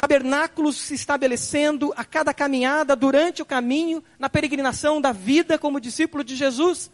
tabernáculos 0.00 0.76
se 0.76 0.94
estabelecendo 0.94 1.92
a 1.96 2.04
cada 2.04 2.32
caminhada, 2.32 2.94
durante 2.94 3.42
o 3.42 3.46
caminho, 3.46 4.02
na 4.16 4.28
peregrinação 4.28 5.00
da 5.00 5.10
vida 5.10 5.58
como 5.58 5.80
discípulo 5.80 6.22
de 6.22 6.36
Jesus. 6.36 6.88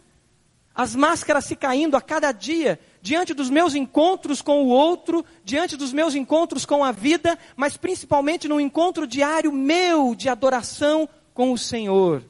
As 0.73 0.95
máscaras 0.95 1.45
se 1.45 1.55
caindo 1.55 1.95
a 1.95 2.01
cada 2.01 2.31
dia, 2.31 2.79
diante 3.01 3.33
dos 3.33 3.49
meus 3.49 3.75
encontros 3.75 4.41
com 4.41 4.63
o 4.63 4.69
outro, 4.69 5.23
diante 5.43 5.77
dos 5.77 5.93
meus 5.93 6.15
encontros 6.15 6.65
com 6.65 6.83
a 6.83 6.91
vida, 6.91 7.37
mas 7.55 7.77
principalmente 7.77 8.47
no 8.47 8.59
encontro 8.59 9.05
diário 9.05 9.51
meu 9.51 10.15
de 10.15 10.27
adoração 10.27 11.07
com 11.31 11.53
o 11.53 11.57
Senhor, 11.57 12.23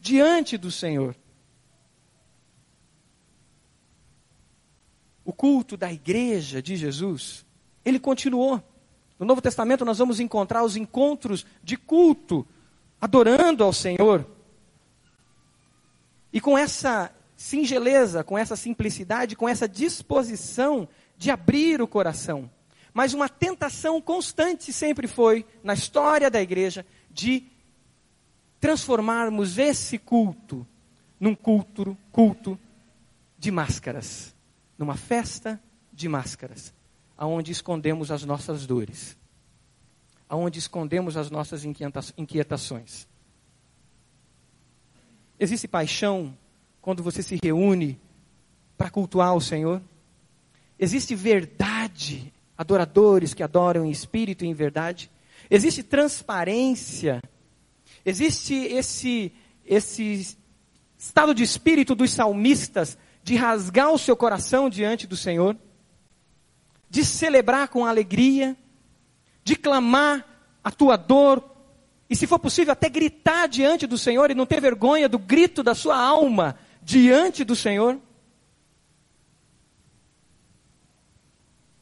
diante 0.00 0.58
do 0.58 0.70
Senhor. 0.70 1.14
O 5.28 5.32
culto 5.34 5.76
da 5.76 5.92
igreja 5.92 6.62
de 6.62 6.74
Jesus, 6.74 7.44
ele 7.84 8.00
continuou. 8.00 8.62
No 9.18 9.26
Novo 9.26 9.42
Testamento 9.42 9.84
nós 9.84 9.98
vamos 9.98 10.20
encontrar 10.20 10.64
os 10.64 10.74
encontros 10.74 11.44
de 11.62 11.76
culto, 11.76 12.46
adorando 12.98 13.62
ao 13.62 13.70
Senhor. 13.70 14.26
E 16.32 16.40
com 16.40 16.56
essa 16.56 17.14
singeleza, 17.36 18.24
com 18.24 18.38
essa 18.38 18.56
simplicidade, 18.56 19.36
com 19.36 19.46
essa 19.46 19.68
disposição 19.68 20.88
de 21.18 21.30
abrir 21.30 21.82
o 21.82 21.86
coração. 21.86 22.50
Mas 22.94 23.12
uma 23.12 23.28
tentação 23.28 24.00
constante 24.00 24.72
sempre 24.72 25.06
foi, 25.06 25.44
na 25.62 25.74
história 25.74 26.30
da 26.30 26.40
igreja, 26.40 26.86
de 27.10 27.44
transformarmos 28.58 29.58
esse 29.58 29.98
culto 29.98 30.66
num 31.20 31.34
culto, 31.34 31.94
culto 32.10 32.58
de 33.38 33.50
máscaras, 33.50 34.34
numa 34.78 34.96
festa 34.96 35.60
de 35.92 36.08
máscaras 36.08 36.72
aonde 37.18 37.50
escondemos 37.50 38.12
as 38.12 38.24
nossas 38.24 38.64
dores, 38.64 39.18
aonde 40.28 40.60
escondemos 40.60 41.16
as 41.16 41.28
nossas 41.28 41.64
inquietações. 42.16 43.08
Existe 45.40 45.66
paixão 45.66 46.36
quando 46.80 47.02
você 47.02 47.20
se 47.20 47.36
reúne 47.42 48.00
para 48.76 48.88
cultuar 48.88 49.34
o 49.34 49.40
Senhor? 49.40 49.82
Existe 50.78 51.16
verdade, 51.16 52.32
adoradores 52.56 53.34
que 53.34 53.42
adoram 53.42 53.84
em 53.84 53.90
espírito 53.90 54.44
e 54.44 54.48
em 54.48 54.54
verdade? 54.54 55.10
Existe 55.50 55.82
transparência? 55.82 57.20
Existe 58.04 58.54
esse, 58.54 59.32
esse 59.66 60.36
estado 60.96 61.34
de 61.34 61.42
espírito 61.42 61.96
dos 61.96 62.12
salmistas 62.12 62.96
de 63.28 63.36
rasgar 63.36 63.92
o 63.92 63.98
seu 63.98 64.16
coração 64.16 64.68
diante 64.68 65.06
do 65.06 65.16
Senhor? 65.16 65.56
de 66.90 67.04
celebrar 67.04 67.68
com 67.68 67.84
alegria, 67.84 68.56
de 69.44 69.56
clamar 69.56 70.24
a 70.62 70.70
tua 70.70 70.96
dor, 70.96 71.44
e 72.08 72.16
se 72.16 72.26
for 72.26 72.38
possível, 72.38 72.72
até 72.72 72.88
gritar 72.88 73.46
diante 73.46 73.86
do 73.86 73.98
Senhor 73.98 74.30
e 74.30 74.34
não 74.34 74.46
ter 74.46 74.60
vergonha 74.60 75.08
do 75.08 75.18
grito 75.18 75.62
da 75.62 75.74
sua 75.74 75.98
alma 75.98 76.58
diante 76.82 77.44
do 77.44 77.54
Senhor. 77.54 78.00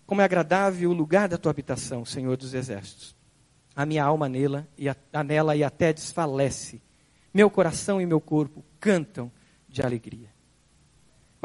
Como 0.05 0.21
é 0.21 0.25
agradável 0.25 0.91
o 0.91 0.95
lugar 0.95 1.29
da 1.29 1.39
tua 1.39 1.51
habitação, 1.51 2.05
Senhor 2.05 2.37
dos 2.37 2.55
Exércitos. 2.55 3.15
A 3.75 3.87
minha 3.87 4.05
alma 4.05 4.29
nela 4.29 4.67
e 4.77 4.89
a, 4.89 4.97
nela 5.25 5.55
e 5.55 5.63
até 5.63 5.93
desfalece. 5.93 6.83
meu 7.33 7.49
coração 7.49 8.01
e 8.01 8.07
meu 8.07 8.21
corpo 8.21 8.65
cantam 8.81 9.31
de 9.69 9.83
alegria. 9.83 10.36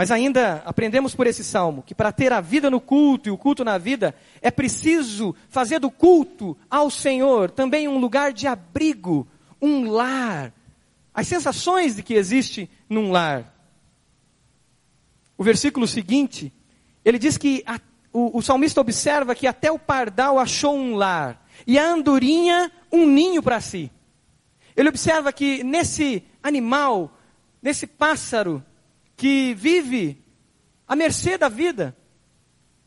Mas 0.01 0.10
ainda 0.10 0.63
aprendemos 0.65 1.13
por 1.13 1.27
esse 1.27 1.43
salmo 1.43 1.84
que 1.84 1.93
para 1.93 2.12
ter 2.12 2.34
a 2.34 2.41
vida 2.41 2.72
no 2.72 2.81
culto 2.81 3.29
e 3.29 3.31
o 3.31 3.38
culto 3.38 3.63
na 3.63 3.77
vida, 3.77 4.15
é 4.41 4.50
preciso 4.50 5.36
fazer 5.48 5.77
do 5.77 5.91
culto 5.91 6.58
ao 6.67 6.89
Senhor 6.89 7.51
também 7.51 7.88
um 7.88 8.00
lugar 8.00 8.34
de 8.34 8.48
abrigo, 8.48 9.27
um 9.62 9.91
lar. 9.91 10.51
As 11.13 11.27
sensações 11.27 11.98
de 11.98 12.01
que 12.01 12.15
existe 12.15 12.67
num 12.89 13.12
lar. 13.12 13.55
O 15.38 15.43
versículo 15.43 15.88
seguinte, 15.88 16.51
ele 17.05 17.20
diz 17.20 17.38
que 17.38 17.63
a, 17.67 17.79
o, 18.12 18.39
o 18.39 18.41
salmista 18.41 18.81
observa 18.81 19.36
que 19.36 19.46
até 19.46 19.72
o 19.72 19.77
pardal 19.77 20.39
achou 20.39 20.75
um 20.75 20.96
lar 20.96 21.48
e 21.67 21.77
a 21.77 21.86
andorinha 21.86 22.72
um 22.91 23.05
ninho 23.05 23.43
para 23.43 23.62
si. 23.62 23.91
Ele 24.75 24.89
observa 24.89 25.31
que 25.31 25.63
nesse 25.63 26.24
animal, 26.41 27.15
nesse 27.62 27.86
pássaro, 27.86 28.65
que 29.22 29.54
vive 29.54 30.20
à 30.88 30.96
mercê 30.96 31.38
da 31.38 31.48
vida, 31.48 31.96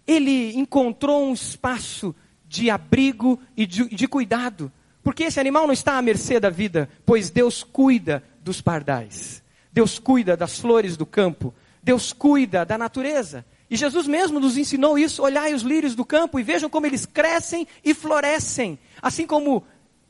ele 0.05 0.53
encontrou 0.59 1.29
um 1.29 1.33
espaço 1.33 2.13
de 2.45 2.69
abrigo 2.69 3.41
e 3.57 3.65
de, 3.65 3.89
de, 3.89 4.09
cuidado. 4.09 4.73
Porque 5.01 5.23
esse 5.23 5.39
animal 5.39 5.65
não 5.65 5.73
está 5.73 5.97
à 5.97 6.03
mercê 6.03 6.41
da 6.41 6.51
vida, 6.51 6.91
pois 7.07 7.31
Deus 7.31 7.63
cuida 7.63 8.21
dos 8.43 8.61
pardais. 8.61 9.45
Deus 9.73 10.01
cuida 10.01 10.37
das 10.37 10.59
flores 10.59 10.97
do 10.97 11.07
campo. 11.07 11.55
Deus 11.81 12.13
cuida 12.13 12.67
da 12.67 12.77
natureza. 12.77 13.47
E 13.71 13.77
Jesus 13.77 14.09
mesmo 14.09 14.41
nos 14.41 14.59
ensinou 14.59 14.99
isso: 14.99 15.23
olhai 15.23 15.55
os 15.55 15.63
lírios 15.63 15.95
do 15.95 16.05
campo 16.05 16.41
e 16.41 16.43
vejam 16.43 16.69
como 16.69 16.85
eles 16.85 17.07
crescem 17.07 17.65
e 17.85 17.95
florescem. 17.95 18.77
Assim 19.01 19.25
como 19.25 19.63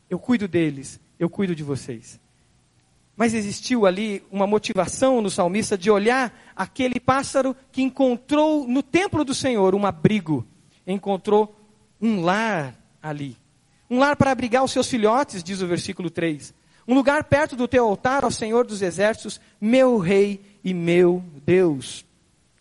eu 0.08 0.18
cuido 0.18 0.48
deles, 0.48 0.98
eu 1.18 1.28
cuido 1.28 1.54
de 1.54 1.62
vocês. 1.62 2.18
Mas 3.16 3.32
existiu 3.32 3.86
ali 3.86 4.22
uma 4.30 4.46
motivação 4.46 5.20
no 5.20 5.30
salmista 5.30 5.78
de 5.78 5.90
olhar 5.90 6.36
aquele 6.56 6.98
pássaro 6.98 7.56
que 7.70 7.82
encontrou 7.82 8.66
no 8.66 8.82
templo 8.82 9.24
do 9.24 9.34
Senhor 9.34 9.74
um 9.74 9.86
abrigo, 9.86 10.44
encontrou 10.86 11.54
um 12.00 12.22
lar 12.22 12.74
ali. 13.02 13.36
Um 13.88 13.98
lar 13.98 14.16
para 14.16 14.32
abrigar 14.32 14.64
os 14.64 14.72
seus 14.72 14.88
filhotes, 14.88 15.44
diz 15.44 15.60
o 15.60 15.66
versículo 15.66 16.10
3. 16.10 16.52
Um 16.86 16.94
lugar 16.94 17.24
perto 17.24 17.56
do 17.56 17.68
teu 17.68 17.86
altar, 17.86 18.24
ao 18.24 18.30
Senhor 18.30 18.66
dos 18.66 18.82
exércitos, 18.82 19.40
meu 19.60 19.98
rei 19.98 20.40
e 20.62 20.74
meu 20.74 21.22
Deus. 21.46 22.04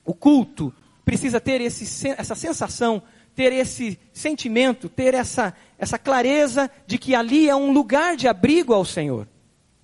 O 0.05 0.13
culto 0.13 0.73
precisa 1.03 1.41
ter 1.41 1.59
esse, 1.61 2.09
essa 2.09 2.35
sensação, 2.35 3.01
ter 3.35 3.51
esse 3.51 3.99
sentimento, 4.13 4.87
ter 4.87 5.13
essa, 5.13 5.53
essa 5.77 5.97
clareza 5.97 6.69
de 6.85 6.97
que 6.97 7.15
ali 7.15 7.49
é 7.49 7.55
um 7.55 7.71
lugar 7.71 8.15
de 8.15 8.27
abrigo 8.27 8.73
ao 8.73 8.85
Senhor. 8.85 9.27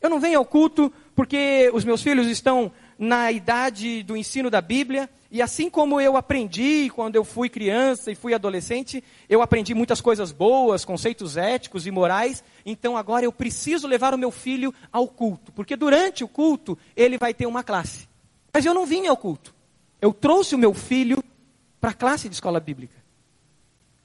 Eu 0.01 0.09
não 0.09 0.19
venho 0.19 0.39
ao 0.39 0.45
culto 0.45 0.91
porque 1.15 1.69
os 1.73 1.83
meus 1.83 2.01
filhos 2.01 2.27
estão 2.27 2.71
na 2.97 3.31
idade 3.31 4.03
do 4.03 4.15
ensino 4.15 4.49
da 4.49 4.61
Bíblia, 4.61 5.09
e 5.31 5.41
assim 5.41 5.69
como 5.69 6.01
eu 6.01 6.17
aprendi 6.17 6.89
quando 6.89 7.15
eu 7.15 7.23
fui 7.23 7.47
criança 7.47 8.11
e 8.11 8.15
fui 8.15 8.33
adolescente, 8.33 9.03
eu 9.29 9.41
aprendi 9.41 9.73
muitas 9.73 10.01
coisas 10.01 10.31
boas, 10.31 10.83
conceitos 10.83 11.37
éticos 11.37 11.85
e 11.85 11.91
morais, 11.91 12.43
então 12.65 12.97
agora 12.97 13.25
eu 13.25 13.31
preciso 13.31 13.87
levar 13.87 14.13
o 14.13 14.17
meu 14.17 14.31
filho 14.31 14.73
ao 14.91 15.07
culto, 15.07 15.51
porque 15.51 15.75
durante 15.75 16.23
o 16.23 16.27
culto 16.27 16.77
ele 16.95 17.17
vai 17.17 17.33
ter 17.33 17.45
uma 17.45 17.63
classe. 17.63 18.07
Mas 18.53 18.65
eu 18.65 18.73
não 18.73 18.85
vim 18.85 19.07
ao 19.07 19.15
culto. 19.15 19.53
Eu 20.01 20.11
trouxe 20.11 20.55
o 20.55 20.57
meu 20.57 20.73
filho 20.73 21.23
para 21.79 21.91
a 21.91 21.93
classe 21.93 22.27
de 22.27 22.35
escola 22.35 22.59
bíblica. 22.59 22.95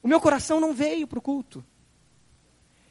O 0.03 0.07
meu 0.07 0.21
coração 0.21 0.59
não 0.59 0.73
veio 0.73 1.07
para 1.07 1.19
o 1.19 1.21
culto. 1.21 1.63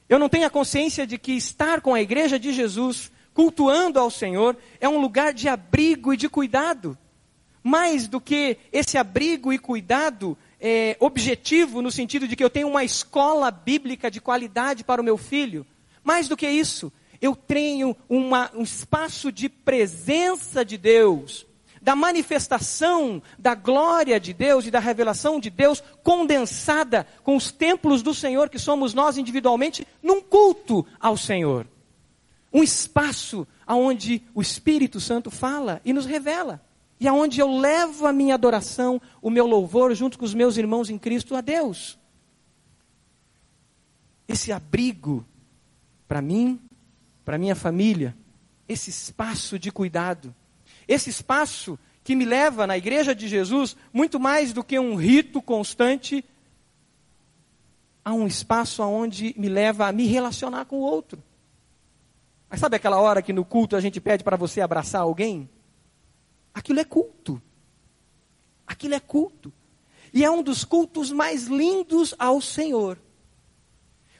Eu 0.08 0.18
não 0.18 0.28
tenho 0.28 0.46
a 0.46 0.50
consciência 0.50 1.06
de 1.06 1.18
que 1.18 1.32
estar 1.32 1.80
com 1.80 1.94
a 1.94 2.02
igreja 2.02 2.38
de 2.38 2.52
Jesus, 2.52 3.10
cultuando 3.32 3.98
ao 3.98 4.10
Senhor, 4.10 4.56
é 4.80 4.88
um 4.88 5.00
lugar 5.00 5.32
de 5.32 5.48
abrigo 5.48 6.12
e 6.12 6.16
de 6.16 6.28
cuidado. 6.28 6.96
Mais 7.62 8.06
do 8.06 8.20
que 8.20 8.58
esse 8.70 8.98
abrigo 8.98 9.52
e 9.52 9.58
cuidado 9.58 10.36
é, 10.60 10.96
objetivo, 11.00 11.80
no 11.80 11.90
sentido 11.90 12.28
de 12.28 12.36
que 12.36 12.44
eu 12.44 12.50
tenho 12.50 12.68
uma 12.68 12.84
escola 12.84 13.50
bíblica 13.50 14.10
de 14.10 14.20
qualidade 14.20 14.84
para 14.84 15.00
o 15.00 15.04
meu 15.04 15.16
filho. 15.16 15.66
Mais 16.02 16.28
do 16.28 16.36
que 16.36 16.48
isso, 16.48 16.92
eu 17.20 17.34
tenho 17.34 17.96
uma, 18.08 18.50
um 18.54 18.62
espaço 18.62 19.32
de 19.32 19.48
presença 19.48 20.62
de 20.64 20.76
Deus 20.76 21.46
da 21.84 21.94
manifestação 21.94 23.22
da 23.38 23.54
glória 23.54 24.18
de 24.18 24.32
Deus 24.32 24.66
e 24.66 24.70
da 24.70 24.80
revelação 24.80 25.38
de 25.38 25.50
Deus 25.50 25.84
condensada 26.02 27.06
com 27.22 27.36
os 27.36 27.52
templos 27.52 28.02
do 28.02 28.14
Senhor 28.14 28.48
que 28.48 28.58
somos 28.58 28.94
nós 28.94 29.18
individualmente 29.18 29.86
num 30.02 30.22
culto 30.22 30.86
ao 30.98 31.14
Senhor. 31.14 31.66
Um 32.50 32.62
espaço 32.62 33.46
aonde 33.66 34.22
o 34.34 34.40
Espírito 34.40 34.98
Santo 34.98 35.30
fala 35.30 35.82
e 35.84 35.92
nos 35.92 36.06
revela. 36.06 36.62
E 36.98 37.06
aonde 37.06 37.38
eu 37.38 37.54
levo 37.58 38.06
a 38.06 38.12
minha 38.14 38.34
adoração, 38.34 38.98
o 39.20 39.28
meu 39.28 39.46
louvor 39.46 39.94
junto 39.94 40.18
com 40.18 40.24
os 40.24 40.32
meus 40.32 40.56
irmãos 40.56 40.88
em 40.88 40.96
Cristo 40.96 41.36
a 41.36 41.42
Deus. 41.42 41.98
Esse 44.26 44.50
abrigo 44.50 45.22
para 46.08 46.22
mim, 46.22 46.58
para 47.26 47.36
minha 47.36 47.54
família, 47.54 48.16
esse 48.66 48.88
espaço 48.88 49.58
de 49.58 49.70
cuidado 49.70 50.34
esse 50.86 51.10
espaço 51.10 51.78
que 52.02 52.14
me 52.14 52.24
leva 52.24 52.66
na 52.66 52.76
igreja 52.76 53.14
de 53.14 53.26
Jesus, 53.26 53.76
muito 53.92 54.20
mais 54.20 54.52
do 54.52 54.62
que 54.62 54.78
um 54.78 54.94
rito 54.94 55.40
constante, 55.40 56.24
a 58.04 58.12
um 58.12 58.26
espaço 58.26 58.82
onde 58.82 59.34
me 59.38 59.48
leva 59.48 59.86
a 59.86 59.92
me 59.92 60.06
relacionar 60.06 60.66
com 60.66 60.76
o 60.76 60.82
outro. 60.82 61.22
Mas 62.50 62.60
sabe 62.60 62.76
aquela 62.76 63.00
hora 63.00 63.22
que 63.22 63.32
no 63.32 63.44
culto 63.44 63.74
a 63.74 63.80
gente 63.80 64.00
pede 64.00 64.22
para 64.22 64.36
você 64.36 64.60
abraçar 64.60 65.00
alguém? 65.00 65.48
Aquilo 66.52 66.78
é 66.78 66.84
culto. 66.84 67.42
Aquilo 68.66 68.94
é 68.94 69.00
culto. 69.00 69.52
E 70.12 70.22
é 70.22 70.30
um 70.30 70.42
dos 70.42 70.64
cultos 70.64 71.10
mais 71.10 71.46
lindos 71.46 72.14
ao 72.18 72.40
Senhor. 72.40 72.98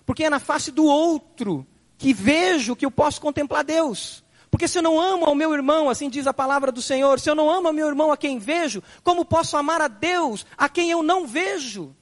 Porque 0.06 0.24
é 0.24 0.30
na 0.30 0.40
face 0.40 0.72
do 0.72 0.84
outro 0.84 1.66
que 1.98 2.12
vejo 2.12 2.74
que 2.74 2.84
eu 2.84 2.90
posso 2.90 3.20
contemplar 3.20 3.62
Deus. 3.62 4.23
Porque 4.54 4.68
se 4.68 4.78
eu 4.78 4.82
não 4.82 5.00
amo 5.00 5.24
ao 5.24 5.34
meu 5.34 5.52
irmão, 5.52 5.90
assim 5.90 6.08
diz 6.08 6.28
a 6.28 6.32
palavra 6.32 6.70
do 6.70 6.80
Senhor, 6.80 7.18
se 7.18 7.28
eu 7.28 7.34
não 7.34 7.50
amo 7.50 7.66
ao 7.66 7.72
meu 7.72 7.88
irmão 7.88 8.12
a 8.12 8.16
quem 8.16 8.38
vejo, 8.38 8.84
como 9.02 9.24
posso 9.24 9.56
amar 9.56 9.80
a 9.80 9.88
Deus 9.88 10.46
a 10.56 10.68
quem 10.68 10.92
eu 10.92 11.02
não 11.02 11.26
vejo? 11.26 11.92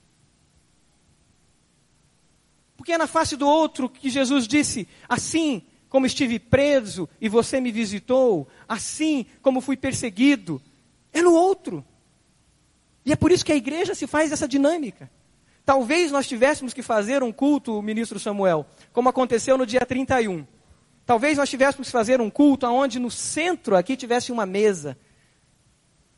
Porque 2.77 2.93
é 2.93 2.99
na 2.99 3.07
face 3.07 3.39
do 3.39 3.49
outro 3.49 3.89
que 3.89 4.11
Jesus 4.11 4.47
disse: 4.47 4.87
assim 5.09 5.63
como 5.89 6.05
estive 6.05 6.39
preso 6.39 7.09
e 7.19 7.27
você 7.27 7.59
me 7.59 7.73
visitou, 7.73 8.47
assim 8.69 9.25
como 9.41 9.63
fui 9.63 9.75
perseguido, 9.75 10.61
é 11.11 11.23
no 11.23 11.33
outro. 11.33 11.83
E 13.03 13.13
é 13.13 13.17
por 13.17 13.33
isso 13.33 13.47
que 13.47 13.53
a 13.53 13.57
igreja 13.57 13.95
se 13.95 14.07
faz 14.07 14.31
essa 14.31 14.47
dinâmica. 14.47 15.11
Talvez 15.65 16.13
nós 16.13 16.29
tivéssemos 16.29 16.75
que 16.75 16.83
fazer 16.83 17.23
um 17.23 17.33
culto, 17.33 17.81
ministro 17.81 18.21
Samuel, 18.21 18.67
como 18.93 19.09
aconteceu 19.09 19.57
no 19.57 19.65
dia 19.65 19.87
31. 19.87 20.47
Talvez 21.05 21.37
nós 21.39 21.51
tivéssemos 21.51 21.89
que 21.89 21.93
fazer 21.93 22.21
um 22.21 22.31
culto 22.31 22.67
onde 22.67 22.99
no 22.99 23.11
centro 23.11 23.77
aqui 23.77 23.97
tivesse 23.97 24.31
uma 24.31 24.47
mesa. 24.47 24.97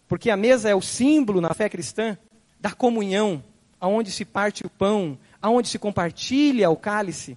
Porque 0.06 0.30
a 0.30 0.36
mesa 0.36 0.68
é 0.68 0.74
o 0.74 0.82
símbolo 0.82 1.40
na 1.40 1.54
fé 1.54 1.68
cristã 1.68 2.16
da 2.60 2.70
comunhão, 2.72 3.42
aonde 3.80 4.10
se 4.10 4.24
parte 4.24 4.64
o 4.64 4.70
pão, 4.70 5.18
aonde 5.40 5.68
se 5.68 5.78
compartilha 5.78 6.70
o 6.70 6.76
cálice. 6.76 7.36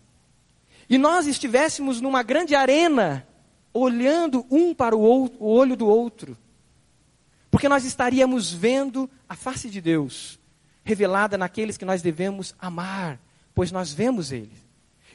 E 0.90 0.98
nós 0.98 1.28
estivéssemos 1.28 2.00
numa 2.00 2.24
grande 2.24 2.56
arena, 2.56 3.28
olhando 3.74 4.46
um 4.50 4.74
para 4.74 4.96
o, 4.96 5.02
outro, 5.02 5.38
o 5.40 5.48
olho 5.48 5.76
do 5.76 5.88
outro. 5.88 6.38
Porque 7.50 7.68
nós 7.68 7.86
estaríamos 7.86 8.54
vendo 8.54 9.10
a 9.28 9.36
face 9.36 9.70
de 9.70 9.82
Deus 9.82 10.40
revelada 10.84 11.38
naqueles 11.38 11.78
que 11.78 11.84
nós 11.84 12.02
devemos 12.02 12.56
amar, 12.58 13.20
pois 13.54 13.74
nós 13.74 13.92
vemos 13.92 14.32
Ele. 14.32 14.67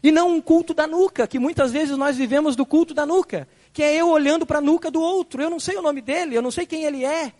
E 0.02 0.10
não 0.10 0.34
um 0.34 0.40
culto 0.40 0.74
da 0.74 0.86
nuca, 0.86 1.28
que 1.28 1.38
muitas 1.38 1.70
vezes 1.70 1.96
nós 1.96 2.16
vivemos 2.16 2.56
do 2.56 2.66
culto 2.66 2.92
da 2.92 3.06
nuca, 3.06 3.46
que 3.72 3.82
é 3.82 3.94
eu 3.94 4.08
olhando 4.08 4.44
para 4.44 4.58
a 4.58 4.62
nuca 4.62 4.90
do 4.90 5.00
outro. 5.00 5.40
Eu 5.40 5.48
não 5.48 5.60
sei 5.60 5.76
o 5.76 5.82
nome 5.82 6.00
dele, 6.00 6.36
eu 6.36 6.42
não 6.42 6.50
sei 6.50 6.66
quem 6.66 6.82
ele 6.84 7.04
é. 7.04 7.32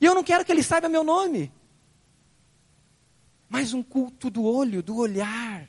E 0.00 0.04
eu 0.04 0.14
não 0.14 0.22
quero 0.22 0.44
que 0.44 0.52
ele 0.52 0.62
saiba 0.62 0.88
meu 0.88 1.02
nome. 1.02 1.52
Mas 3.48 3.72
um 3.72 3.82
culto 3.82 4.30
do 4.30 4.44
olho, 4.44 4.82
do 4.82 4.96
olhar. 4.96 5.68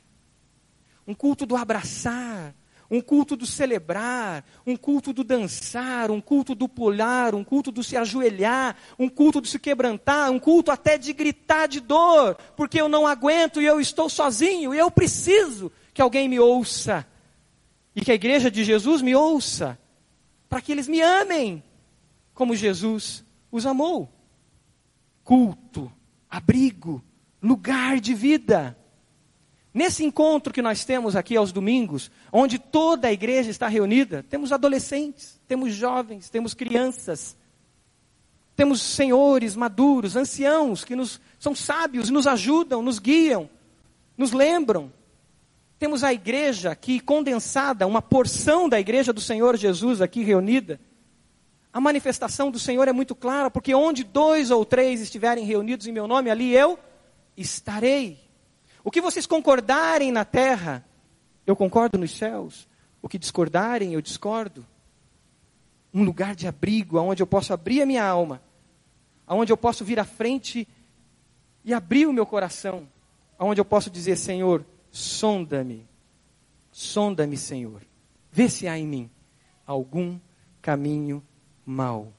Um 1.06 1.14
culto 1.14 1.44
do 1.44 1.56
abraçar. 1.56 2.54
Um 2.90 3.00
culto 3.00 3.34
do 3.34 3.46
celebrar, 3.46 4.44
um 4.64 4.76
culto 4.76 5.12
do 5.12 5.24
dançar, 5.24 6.10
um 6.10 6.20
culto 6.20 6.54
do 6.54 6.68
pular, 6.68 7.34
um 7.34 7.42
culto 7.42 7.72
do 7.72 7.82
se 7.82 7.96
ajoelhar, 7.96 8.76
um 8.98 9.08
culto 9.08 9.40
de 9.40 9.48
se 9.48 9.58
quebrantar, 9.58 10.30
um 10.30 10.38
culto 10.38 10.70
até 10.70 10.98
de 10.98 11.12
gritar 11.12 11.66
de 11.66 11.80
dor, 11.80 12.36
porque 12.54 12.80
eu 12.80 12.88
não 12.88 13.06
aguento 13.06 13.60
e 13.60 13.64
eu 13.64 13.80
estou 13.80 14.08
sozinho 14.08 14.74
e 14.74 14.78
eu 14.78 14.90
preciso 14.90 15.72
que 15.94 16.02
alguém 16.02 16.28
me 16.28 16.40
ouça. 16.40 17.06
E 17.94 18.02
que 18.02 18.10
a 18.10 18.14
igreja 18.14 18.50
de 18.50 18.64
Jesus 18.64 19.00
me 19.00 19.14
ouça. 19.14 19.78
Para 20.48 20.60
que 20.60 20.72
eles 20.72 20.88
me 20.88 21.00
amem. 21.00 21.62
Como 22.34 22.56
Jesus 22.56 23.24
os 23.50 23.64
amou. 23.64 24.12
Culto, 25.22 25.90
abrigo, 26.28 27.02
lugar 27.40 28.00
de 28.00 28.12
vida. 28.12 28.76
Nesse 29.72 30.04
encontro 30.04 30.52
que 30.52 30.60
nós 30.60 30.84
temos 30.84 31.16
aqui 31.16 31.36
aos 31.36 31.52
domingos, 31.52 32.10
onde 32.32 32.58
toda 32.58 33.08
a 33.08 33.12
igreja 33.12 33.50
está 33.50 33.66
reunida, 33.66 34.24
temos 34.28 34.52
adolescentes, 34.52 35.40
temos 35.48 35.74
jovens, 35.74 36.28
temos 36.30 36.54
crianças, 36.54 37.36
temos 38.54 38.80
senhores 38.80 39.56
maduros, 39.56 40.14
anciãos 40.14 40.84
que 40.84 40.94
nos, 40.94 41.20
são 41.40 41.56
sábios, 41.56 42.08
nos 42.08 42.26
ajudam, 42.26 42.82
nos 42.82 43.00
guiam, 43.00 43.50
nos 44.16 44.30
lembram. 44.30 44.92
Temos 45.84 46.02
a 46.02 46.14
igreja 46.14 46.70
aqui 46.70 46.98
condensada, 46.98 47.86
uma 47.86 48.00
porção 48.00 48.70
da 48.70 48.80
igreja 48.80 49.12
do 49.12 49.20
Senhor 49.20 49.54
Jesus 49.54 50.00
aqui 50.00 50.22
reunida. 50.22 50.80
A 51.70 51.78
manifestação 51.78 52.50
do 52.50 52.58
Senhor 52.58 52.88
é 52.88 52.92
muito 52.92 53.14
clara, 53.14 53.50
porque 53.50 53.74
onde 53.74 54.02
dois 54.02 54.50
ou 54.50 54.64
três 54.64 55.02
estiverem 55.02 55.44
reunidos 55.44 55.86
em 55.86 55.92
meu 55.92 56.08
nome, 56.08 56.30
ali 56.30 56.56
eu 56.56 56.78
estarei. 57.36 58.18
O 58.82 58.90
que 58.90 58.98
vocês 58.98 59.26
concordarem 59.26 60.10
na 60.10 60.24
terra, 60.24 60.82
eu 61.46 61.54
concordo 61.54 61.98
nos 61.98 62.16
céus. 62.16 62.66
O 63.02 63.06
que 63.06 63.18
discordarem, 63.18 63.92
eu 63.92 64.00
discordo. 64.00 64.64
Um 65.92 66.02
lugar 66.02 66.34
de 66.34 66.48
abrigo, 66.48 66.98
onde 66.98 67.22
eu 67.22 67.26
posso 67.26 67.52
abrir 67.52 67.82
a 67.82 67.86
minha 67.86 68.06
alma, 68.06 68.40
onde 69.28 69.52
eu 69.52 69.56
posso 69.58 69.84
vir 69.84 70.00
à 70.00 70.04
frente 70.04 70.66
e 71.62 71.74
abrir 71.74 72.06
o 72.06 72.12
meu 72.12 72.24
coração, 72.24 72.88
onde 73.38 73.60
eu 73.60 73.66
posso 73.66 73.90
dizer: 73.90 74.16
Senhor, 74.16 74.64
sonda-me, 74.94 75.88
sonda-me, 76.70 77.36
Senhor, 77.36 77.82
vê 78.30 78.48
se 78.48 78.68
há 78.68 78.78
em 78.78 78.86
mim 78.86 79.10
algum 79.66 80.20
caminho 80.62 81.20
mau. 81.66 82.12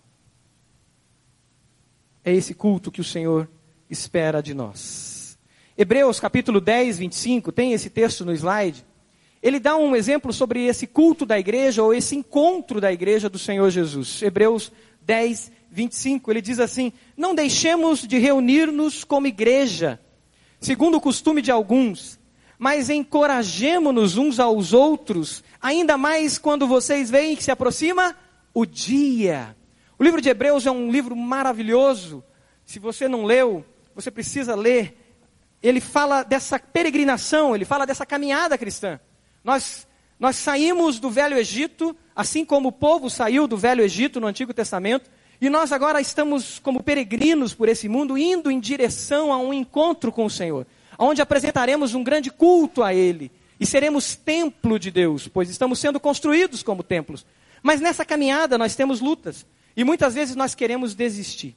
É 2.22 2.34
esse 2.34 2.54
culto 2.54 2.92
que 2.92 3.00
o 3.00 3.04
Senhor 3.04 3.50
espera 3.90 4.44
de 4.44 4.54
nós. 4.54 5.40
Hebreus 5.78 6.20
capítulo 6.20 6.60
10, 6.60 7.00
25, 7.00 7.50
tem 7.54 7.72
esse 7.72 7.90
texto 7.90 8.26
no 8.26 8.34
slide. 8.34 8.86
Ele 9.42 9.58
dá 9.58 9.78
um 9.78 9.96
exemplo 9.96 10.34
sobre 10.34 10.66
esse 10.66 10.86
culto 10.86 11.26
da 11.26 11.40
igreja 11.40 11.82
ou 11.82 11.94
esse 11.94 12.14
encontro 12.14 12.82
da 12.82 12.92
igreja 12.92 13.30
do 13.30 13.40
Senhor 13.40 13.70
Jesus. 13.70 14.22
Hebreus 14.22 14.70
10, 15.02 15.50
25, 15.72 16.30
ele 16.30 16.42
diz 16.42 16.60
assim: 16.60 16.92
Não 17.16 17.34
deixemos 17.34 18.06
de 18.06 18.18
reunir-nos 18.18 19.06
como 19.06 19.28
igreja, 19.28 19.98
segundo 20.60 20.98
o 20.98 21.02
costume 21.02 21.42
de 21.42 21.52
alguns, 21.52 22.20
mas 22.58 22.90
encorajemo-nos 22.90 24.18
uns 24.18 24.40
aos 24.40 24.74
outros, 24.74 25.44
ainda 25.62 25.98
mais 25.98 26.38
quando 26.38 26.68
vocês 26.68 27.10
veem 27.10 27.36
que 27.36 27.44
se 27.44 27.52
aproxima 27.52 28.16
o 28.54 28.66
dia. 28.66 29.56
O 29.98 30.04
livro 30.04 30.22
de 30.22 30.30
Hebreus 30.30 30.66
é 30.66 30.72
um 30.72 30.92
livro 30.92 31.16
maravilhoso. 31.16 32.24
Se 32.66 32.80
você 32.80 33.08
não 33.08 33.26
leu, 33.26 33.66
você 33.94 34.10
precisa 34.10 34.56
ler 34.56 35.06
ele 35.68 35.82
fala 35.82 36.24
dessa 36.24 36.60
peregrinação, 36.60 37.56
ele 37.56 37.66
fala 37.66 37.86
dessa 37.86 38.06
caminhada 38.06 38.58
cristã. 38.58 39.00
Nós, 39.44 39.88
nós 40.20 40.36
saímos 40.36 41.00
do 41.00 41.10
Velho 41.10 41.38
Egito, 41.38 41.96
assim 42.16 42.46
como 42.46 42.70
o 42.70 42.72
povo 42.72 43.10
saiu 43.10 43.48
do 43.48 43.58
Velho 43.58 43.84
Egito 43.84 44.20
no 44.20 44.28
Antigo 44.28 44.54
Testamento, 44.54 45.10
e 45.42 45.50
nós 45.50 45.72
agora 45.72 46.00
estamos 46.00 46.60
como 46.60 46.84
peregrinos 46.84 47.54
por 47.54 47.68
esse 47.68 47.90
mundo, 47.90 48.18
indo 48.18 48.52
em 48.52 48.60
direção 48.60 49.34
a 49.34 49.38
um 49.38 49.52
encontro 49.52 50.12
com 50.12 50.26
o 50.26 50.30
Senhor, 50.30 50.68
onde 50.98 51.22
apresentaremos 51.22 51.94
um 51.94 52.04
grande 52.04 52.30
culto 52.30 52.84
a 52.84 52.94
Ele 52.94 53.32
e 53.60 53.66
seremos 53.66 54.16
templo 54.16 54.78
de 54.78 54.92
Deus, 54.92 55.28
pois 55.28 55.50
estamos 55.50 55.80
sendo 55.80 56.00
construídos 56.00 56.62
como 56.62 56.84
templos. 56.84 57.26
Mas 57.64 57.82
nessa 57.82 58.06
caminhada 58.06 58.58
nós 58.58 58.76
temos 58.76 59.02
lutas 59.02 59.46
e 59.76 59.84
muitas 59.84 60.14
vezes 60.14 60.36
nós 60.36 60.54
queremos 60.54 60.94
desistir. 60.94 61.56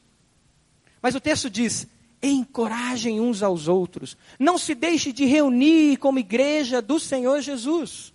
Mas 1.03 1.15
o 1.15 1.21
texto 1.21 1.51
diz: 1.51 1.87
encorajem 2.23 3.21
uns 3.21 3.43
aos 3.43 3.69
outros. 3.69 4.17
Não 4.39 4.59
se 4.59 4.75
deixe 4.75 5.13
de 5.13 5.25
reunir 5.25 5.97
como 5.99 6.19
igreja 6.19 6.83
do 6.83 6.99
Senhor 6.99 7.41
Jesus. 7.41 8.13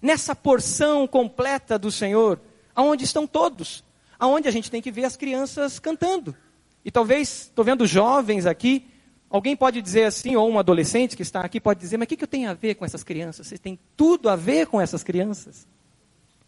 Nessa 0.00 0.34
porção 0.34 1.06
completa 1.06 1.78
do 1.78 1.90
Senhor, 1.90 2.40
aonde 2.74 3.04
estão 3.04 3.26
todos, 3.26 3.82
aonde 4.18 4.46
a 4.46 4.50
gente 4.50 4.70
tem 4.70 4.82
que 4.82 4.90
ver 4.90 5.04
as 5.04 5.16
crianças 5.16 5.78
cantando. 5.78 6.36
E 6.84 6.90
talvez, 6.90 7.46
estou 7.46 7.64
vendo 7.64 7.86
jovens 7.86 8.46
aqui, 8.46 8.86
alguém 9.30 9.56
pode 9.56 9.82
dizer 9.82 10.04
assim, 10.04 10.36
ou 10.36 10.50
um 10.50 10.58
adolescente 10.58 11.16
que 11.16 11.22
está 11.22 11.40
aqui 11.40 11.60
pode 11.60 11.80
dizer, 11.80 11.96
mas 11.96 12.06
o 12.06 12.08
que, 12.08 12.16
que 12.16 12.24
eu 12.24 12.28
tenho 12.28 12.50
a 12.50 12.54
ver 12.54 12.74
com 12.74 12.84
essas 12.84 13.02
crianças? 13.02 13.46
Você 13.46 13.58
tem 13.58 13.78
tudo 13.96 14.28
a 14.28 14.36
ver 14.36 14.66
com 14.66 14.80
essas 14.80 15.02
crianças. 15.02 15.66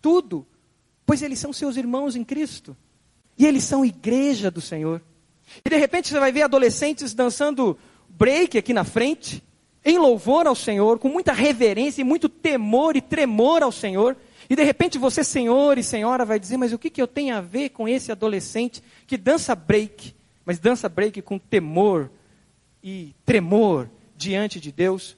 Tudo. 0.01 0.47
Pois 1.05 1.23
eles 1.23 1.39
são 1.39 1.53
seus 1.53 1.77
irmãos 1.77 2.17
em 2.17 2.25
Cristo. 2.25 2.77
E 3.37 3.47
eles 3.47 3.65
são 3.65 3.85
igreja 3.85 4.51
do 4.51 4.61
Senhor. 4.61 5.03
E 5.65 5.71
de 5.71 5.77
repente 5.77 6.09
você 6.09 6.19
vai 6.19 6.33
ver 6.33 6.43
adolescentes 6.43 7.15
dançando 7.15 7.79
break 8.09 8.59
aqui 8.59 8.73
na 8.73 8.85
frente, 8.85 9.43
em 9.85 9.99
louvor 9.99 10.47
ao 10.47 10.55
Senhor, 10.55 10.99
com 10.99 11.09
muita 11.09 11.33
reverência 11.33 12.01
e 12.01 12.05
muito 12.05 12.29
temor 12.29 12.97
e 12.97 13.01
tremor 13.01 13.63
ao 13.63 13.73
Senhor. 13.73 14.17
E 14.51 14.57
de 14.57 14.63
repente 14.63 14.99
você, 14.99 15.23
senhor 15.23 15.79
e 15.79 15.83
senhora, 15.83 16.25
vai 16.25 16.39
dizer: 16.39 16.57
Mas 16.57 16.73
o 16.73 16.79
que, 16.79 16.91
que 16.91 17.01
eu 17.01 17.07
tenho 17.07 17.37
a 17.37 17.41
ver 17.41 17.71
com 17.71 17.89
esse 17.89 18.11
adolescente 18.11 18.83
que 19.07 19.17
dança 19.17 19.55
break, 19.55 20.15
mas 20.45 20.59
dança 20.59 20.89
break 20.89 21.23
com 21.23 21.39
temor 21.39 22.11
e 22.83 23.15
tremor 23.25 23.91
diante 24.17 24.61
de 24.61 24.73
Deus? 24.73 25.17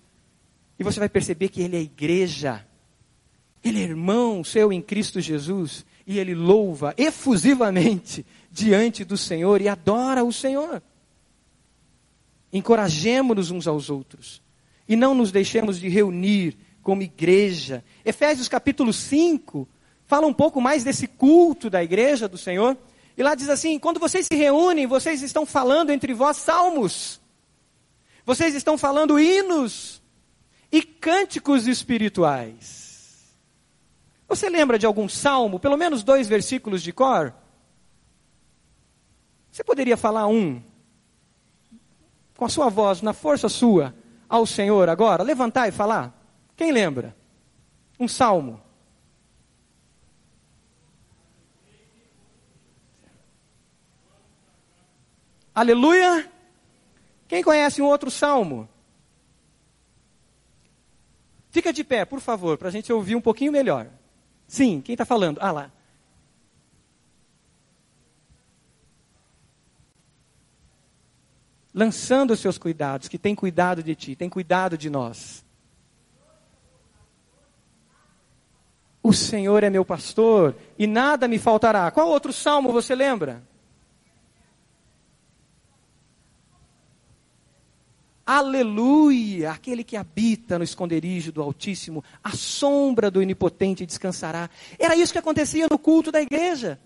E 0.78 0.84
você 0.84 0.98
vai 0.98 1.08
perceber 1.08 1.48
que 1.48 1.60
ele 1.60 1.76
é 1.76 1.80
igreja, 1.80 2.66
ele 3.62 3.80
é 3.80 3.84
irmão 3.84 4.42
seu 4.42 4.72
em 4.72 4.80
Cristo 4.80 5.20
Jesus, 5.20 5.84
e 6.06 6.18
ele 6.18 6.34
louva 6.34 6.94
efusivamente 6.96 8.24
diante 8.50 9.04
do 9.04 9.16
Senhor 9.16 9.60
e 9.60 9.68
adora 9.68 10.24
o 10.24 10.32
Senhor. 10.32 10.82
Encorajemos-nos 12.52 13.50
uns 13.50 13.68
aos 13.68 13.90
outros 13.90 14.42
e 14.88 14.96
não 14.96 15.14
nos 15.14 15.30
deixemos 15.30 15.78
de 15.78 15.88
reunir 15.88 16.56
como 16.82 17.02
igreja. 17.02 17.84
Efésios 18.04 18.48
capítulo 18.48 18.92
5 18.92 19.68
fala 20.04 20.26
um 20.26 20.32
pouco 20.32 20.60
mais 20.60 20.82
desse 20.82 21.06
culto 21.06 21.70
da 21.70 21.84
igreja 21.84 22.28
do 22.28 22.36
Senhor. 22.36 22.76
E 23.16 23.22
lá 23.22 23.36
diz 23.36 23.48
assim: 23.48 23.78
quando 23.78 24.00
vocês 24.00 24.26
se 24.26 24.36
reúnem, 24.36 24.86
vocês 24.86 25.22
estão 25.22 25.46
falando 25.46 25.90
entre 25.90 26.12
vós 26.12 26.38
salmos, 26.38 27.19
vocês 28.30 28.54
estão 28.54 28.78
falando 28.78 29.18
hinos 29.18 30.00
e 30.70 30.84
cânticos 30.84 31.66
espirituais. 31.66 33.36
Você 34.28 34.48
lembra 34.48 34.78
de 34.78 34.86
algum 34.86 35.08
salmo, 35.08 35.58
pelo 35.58 35.76
menos 35.76 36.04
dois 36.04 36.28
versículos 36.28 36.80
de 36.80 36.92
cor? 36.92 37.34
Você 39.50 39.64
poderia 39.64 39.96
falar 39.96 40.28
um, 40.28 40.62
com 42.36 42.44
a 42.44 42.48
sua 42.48 42.68
voz, 42.68 43.02
na 43.02 43.12
força 43.12 43.48
sua, 43.48 43.92
ao 44.28 44.46
Senhor 44.46 44.88
agora? 44.88 45.24
Levantar 45.24 45.66
e 45.66 45.72
falar? 45.72 46.16
Quem 46.56 46.70
lembra? 46.70 47.16
Um 47.98 48.06
salmo. 48.06 48.62
Aleluia! 55.52 56.30
Quem 57.30 57.44
conhece 57.44 57.80
um 57.80 57.86
outro 57.86 58.10
salmo? 58.10 58.68
Fica 61.48 61.72
de 61.72 61.84
pé, 61.84 62.04
por 62.04 62.20
favor, 62.20 62.58
para 62.58 62.66
a 62.66 62.72
gente 62.72 62.92
ouvir 62.92 63.14
um 63.14 63.20
pouquinho 63.20 63.52
melhor. 63.52 63.86
Sim, 64.48 64.80
quem 64.80 64.94
está 64.94 65.04
falando? 65.04 65.38
Ah 65.40 65.52
lá. 65.52 65.70
lançando 71.72 72.32
os 72.32 72.40
seus 72.40 72.58
cuidados, 72.58 73.06
que 73.06 73.16
tem 73.16 73.32
cuidado 73.32 73.80
de 73.80 73.94
ti, 73.94 74.16
tem 74.16 74.28
cuidado 74.28 74.76
de 74.76 74.90
nós. 74.90 75.44
O 79.00 79.12
Senhor 79.12 79.62
é 79.62 79.70
meu 79.70 79.84
pastor 79.84 80.56
e 80.76 80.84
nada 80.84 81.28
me 81.28 81.38
faltará. 81.38 81.88
Qual 81.92 82.08
outro 82.08 82.32
salmo 82.32 82.72
você 82.72 82.92
lembra? 82.92 83.48
Aleluia! 88.32 89.50
Aquele 89.50 89.82
que 89.82 89.96
habita 89.96 90.56
no 90.56 90.62
esconderijo 90.62 91.32
do 91.32 91.42
Altíssimo, 91.42 92.04
a 92.22 92.30
sombra 92.30 93.10
do 93.10 93.18
Onipotente 93.18 93.84
descansará. 93.84 94.48
Era 94.78 94.94
isso 94.94 95.12
que 95.12 95.18
acontecia 95.18 95.66
no 95.68 95.76
culto 95.76 96.12
da 96.12 96.22
igreja. 96.22 96.78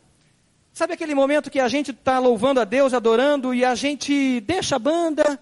Sabe 0.73 0.95
aquele 0.95 1.15
momento 1.15 1.51
que 1.51 1.61
a 1.61 1.69
gente 1.69 1.91
está 1.91 2.19
louvando 2.19 2.61
a 2.61 2.65
Deus, 2.65 2.95
adorando, 2.95 3.53
e 3.53 3.63
a 3.63 3.75
gente 3.75 4.41
deixa 4.41 4.77
a 4.77 4.79
banda, 4.79 5.39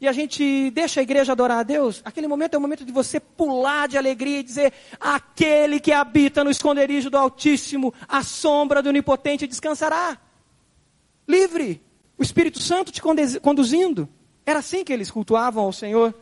e 0.00 0.08
a 0.08 0.12
gente 0.12 0.70
deixa 0.70 1.00
a 1.00 1.02
igreja 1.02 1.32
adorar 1.32 1.58
a 1.58 1.62
Deus? 1.62 2.00
Aquele 2.02 2.28
momento 2.28 2.54
é 2.54 2.56
o 2.56 2.60
momento 2.62 2.86
de 2.86 2.90
você 2.90 3.20
pular 3.20 3.86
de 3.88 3.98
alegria 3.98 4.38
e 4.38 4.42
dizer: 4.42 4.72
Aquele 4.98 5.80
que 5.80 5.92
habita 5.92 6.42
no 6.42 6.50
esconderijo 6.50 7.10
do 7.10 7.18
Altíssimo, 7.18 7.92
a 8.08 8.22
sombra 8.22 8.80
do 8.80 8.88
Onipotente 8.88 9.46
descansará. 9.46 10.18
Livre. 11.28 11.82
O 12.16 12.22
Espírito 12.22 12.58
Santo 12.58 12.90
te 12.90 13.02
conduzindo. 13.02 14.08
Era 14.44 14.58
assim 14.58 14.84
que 14.84 14.92
eles 14.92 15.10
cultuavam 15.10 15.64
ao 15.64 15.72
Senhor. 15.72 16.14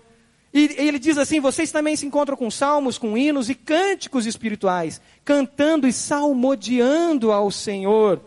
E 0.53 0.75
ele 0.79 0.99
diz 0.99 1.17
assim: 1.17 1.41
vocês 1.41 1.71
também 1.71 1.97
se 1.97 2.07
encontram 2.07 2.37
com 2.37 2.51
salmos, 2.51 2.99
com 2.99 3.17
hinos 3.17 3.49
e 3.49 3.55
cânticos 3.55 4.27
espirituais, 4.27 5.01
cantando 5.25 5.87
e 5.87 5.93
salmodiando 5.93 7.33
ao 7.33 7.51
Senhor 7.51 8.21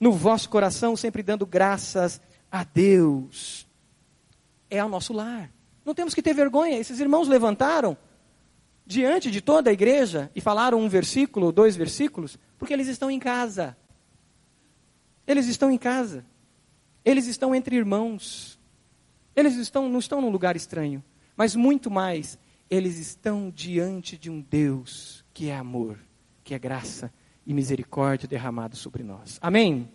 no 0.00 0.12
vosso 0.12 0.48
coração, 0.48 0.96
sempre 0.96 1.22
dando 1.22 1.46
graças 1.46 2.20
a 2.50 2.64
Deus. 2.64 3.66
É 4.70 4.84
o 4.84 4.88
nosso 4.88 5.12
lar. 5.12 5.50
Não 5.84 5.94
temos 5.94 6.14
que 6.14 6.22
ter 6.22 6.34
vergonha. 6.34 6.78
Esses 6.78 7.00
irmãos 7.00 7.28
levantaram 7.28 7.96
diante 8.86 9.30
de 9.30 9.40
toda 9.40 9.70
a 9.70 9.72
igreja 9.72 10.30
e 10.34 10.40
falaram 10.40 10.80
um 10.80 10.88
versículo, 10.88 11.52
dois 11.52 11.76
versículos, 11.76 12.38
porque 12.58 12.72
eles 12.72 12.88
estão 12.88 13.10
em 13.10 13.18
casa. 13.18 13.76
Eles 15.26 15.46
estão 15.46 15.70
em 15.70 15.78
casa. 15.78 16.24
Eles 17.04 17.26
estão 17.26 17.54
entre 17.54 17.76
irmãos. 17.76 18.57
Eles 19.38 19.54
estão, 19.54 19.88
não 19.88 20.00
estão 20.00 20.20
num 20.20 20.30
lugar 20.30 20.56
estranho. 20.56 21.00
Mas 21.36 21.54
muito 21.54 21.88
mais, 21.88 22.36
eles 22.68 22.98
estão 22.98 23.52
diante 23.54 24.18
de 24.18 24.28
um 24.28 24.40
Deus 24.40 25.24
que 25.32 25.48
é 25.48 25.56
amor, 25.56 25.96
que 26.42 26.54
é 26.54 26.58
graça 26.58 27.12
e 27.46 27.54
misericórdia 27.54 28.26
derramado 28.26 28.74
sobre 28.74 29.04
nós. 29.04 29.38
Amém? 29.40 29.88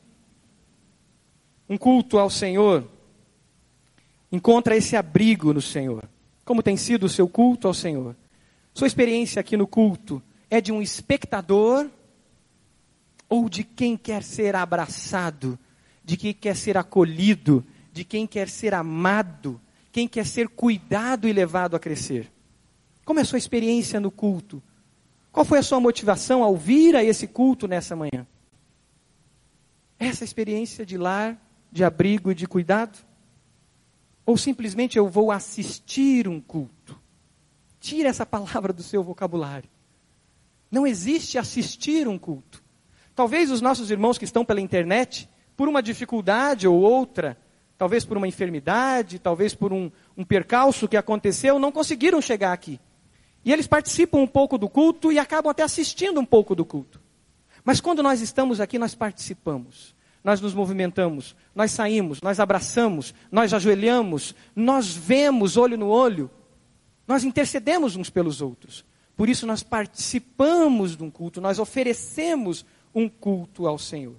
Um 1.67 1.77
culto 1.77 2.17
ao 2.17 2.29
Senhor 2.29 2.89
encontra 4.32 4.77
esse 4.77 4.95
abrigo 4.95 5.53
no 5.53 5.62
Senhor. 5.62 6.08
Como 6.45 6.63
tem 6.63 6.77
sido 6.77 7.08
o 7.08 7.10
seu 7.10 7.27
culto 7.27 7.67
ao 7.67 7.73
Senhor? 7.73 8.15
Sua 8.73 8.88
experiência 8.88 9.41
aqui 9.41 9.58
no 9.58 9.67
culto 9.67 10.23
é 10.49 10.62
de 10.62 10.71
um 10.71 10.82
espectador 10.82 11.89
ou 13.27 13.49
de 13.49 13.65
quem 13.65 13.97
quer 13.97 14.23
ser 14.23 14.56
abraçado, 14.56 15.60
de 16.01 16.15
quem 16.15 16.34
quer 16.34 16.56
ser 16.56 16.77
acolhido, 16.77 17.62
de 17.93 18.03
quem 18.03 18.25
quer 18.25 18.49
ser 18.49 18.73
amado, 18.73 19.62
quem 19.91 20.08
quer 20.08 20.25
ser 20.25 20.49
cuidado 20.49 21.27
e 21.27 21.32
levado 21.32 21.75
a 21.75 21.79
crescer? 21.79 22.29
Como 23.06 23.19
é 23.19 23.21
a 23.21 23.25
sua 23.25 23.38
experiência 23.38 23.99
no 23.99 24.10
culto? 24.10 24.62
Qual 25.32 25.45
foi 25.45 25.60
a 25.60 25.63
sua 25.63 25.79
motivação 25.79 26.43
ao 26.43 26.58
vir 26.58 26.95
a 26.95 27.03
esse 27.03 27.27
culto 27.27 27.67
nessa 27.67 27.95
manhã? 27.95 28.25
Essa 29.99 30.23
experiência 30.23 30.84
de 30.84 30.97
lar, 30.97 31.38
de 31.71 31.84
abrigo 31.84 32.32
e 32.32 32.36
de 32.36 32.47
cuidado? 32.47 32.97
Ou 34.25 34.38
simplesmente 34.38 34.97
eu 34.97 35.08
vou 35.08 35.32
assistir 35.32 36.27
um 36.27 36.41
culto? 36.41 36.99
Tire 37.79 38.08
essa 38.08 38.25
palavra 38.25 38.73
do 38.73 38.82
seu 38.82 39.03
vocabulário. 39.03 39.69
Não 40.71 40.88
existe 40.88 41.38
assistir 41.38 42.08
um 42.08 42.17
culto. 42.17 42.63
Talvez 43.13 43.51
os 43.51 43.62
nossos 43.62 43.91
irmãos 43.91 44.17
que 44.17 44.25
estão 44.25 44.43
pela 44.43 44.62
internet, 44.62 45.29
por 45.56 45.67
uma 45.67 45.84
dificuldade 45.84 46.67
ou 46.67 46.79
outra, 46.82 47.38
talvez 47.84 48.06
por 48.06 48.15
uma 48.15 48.26
enfermidade, 48.26 49.19
talvez 49.19 49.54
por 49.54 49.74
um, 49.74 49.91
um 50.15 50.24
percalço 50.24 50.88
que 50.88 50.96
aconteceu, 50.96 51.60
não 51.60 51.69
conseguiram 51.69 52.22
chegar 52.22 52.54
aqui. 52.54 52.80
E 53.43 53.52
eles 53.52 53.67
participam 53.67 54.19
um 54.19 54.28
pouco 54.28 54.58
do 54.58 54.69
culto 54.69 55.12
e 55.12 55.19
acabam 55.19 55.52
até 55.52 55.63
assistindo 55.63 56.17
um 56.17 56.24
pouco 56.26 56.56
do 56.56 56.63
culto. 56.63 57.02
Mas 57.62 57.82
quando 57.82 58.02
nós 58.02 58.22
estamos 58.22 58.62
aqui, 58.62 58.80
nós 58.80 58.96
participamos 58.96 59.93
nós 60.24 60.39
nos 60.39 60.54
movimentamos, 60.54 61.36
nós 61.54 61.72
saímos, 61.72 62.22
nós 62.22 62.39
abraçamos, 62.39 63.13
nós 63.30 63.54
ajoelhamos, 63.54 64.34
nós 64.56 64.96
vemos 64.96 65.58
olho 65.58 65.78
no 65.78 65.89
olho, 65.89 66.32
nós 67.06 67.26
intercedemos 67.26 67.98
uns 67.98 68.10
pelos 68.10 68.39
outros. 68.39 68.86
Por 69.17 69.28
isso 69.28 69.46
nós 69.46 69.63
participamos 69.63 70.96
de 70.96 71.04
um 71.04 71.12
culto, 71.12 71.41
nós 71.41 71.60
oferecemos 71.60 72.65
um 72.96 73.10
culto 73.10 73.67
ao 73.67 73.78
Senhor. 73.78 74.15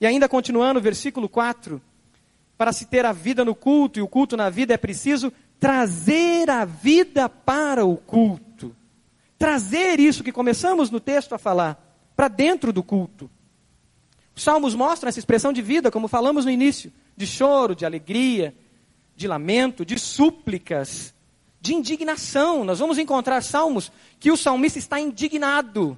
E 0.00 0.06
ainda 0.06 0.28
continuando, 0.30 0.80
versículo 0.80 1.28
4, 1.28 1.78
para 2.58 2.72
se 2.72 2.86
ter 2.86 3.06
a 3.06 3.12
vida 3.12 3.44
no 3.44 3.54
culto 3.54 4.00
e 4.00 4.02
o 4.02 4.08
culto 4.08 4.36
na 4.36 4.50
vida 4.50 4.74
é 4.74 4.76
preciso 4.76 5.32
trazer 5.60 6.50
a 6.50 6.64
vida 6.64 7.28
para 7.28 7.86
o 7.86 7.96
culto. 7.96 8.74
Trazer 9.38 10.00
isso 10.00 10.24
que 10.24 10.32
começamos 10.32 10.90
no 10.90 10.98
texto 10.98 11.32
a 11.34 11.38
falar 11.38 11.80
para 12.16 12.26
dentro 12.26 12.72
do 12.72 12.82
culto. 12.82 13.30
Os 14.34 14.42
salmos 14.42 14.74
mostram 14.74 15.08
essa 15.08 15.20
expressão 15.20 15.52
de 15.52 15.62
vida, 15.62 15.90
como 15.90 16.08
falamos 16.08 16.44
no 16.44 16.50
início, 16.50 16.92
de 17.16 17.26
choro, 17.26 17.76
de 17.76 17.86
alegria, 17.86 18.54
de 19.14 19.28
lamento, 19.28 19.84
de 19.84 19.96
súplicas, 19.96 21.14
de 21.60 21.74
indignação. 21.74 22.64
Nós 22.64 22.80
vamos 22.80 22.98
encontrar 22.98 23.40
salmos 23.42 23.92
que 24.18 24.32
o 24.32 24.36
salmista 24.36 24.80
está 24.80 24.98
indignado. 24.98 25.96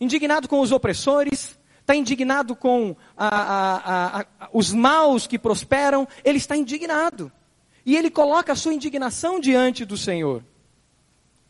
Indignado 0.00 0.48
com 0.48 0.60
os 0.60 0.70
opressores, 0.70 1.58
está 1.86 1.94
indignado 1.94 2.56
com 2.56 2.96
a, 3.16 3.28
a, 3.28 4.20
a, 4.20 4.26
os 4.52 4.72
maus 4.72 5.28
que 5.28 5.38
prosperam, 5.38 6.06
ele 6.24 6.38
está 6.38 6.56
indignado. 6.56 7.30
E 7.84 7.96
ele 7.96 8.10
coloca 8.10 8.52
a 8.52 8.56
sua 8.56 8.74
indignação 8.74 9.38
diante 9.38 9.84
do 9.84 9.96
Senhor. 9.96 10.42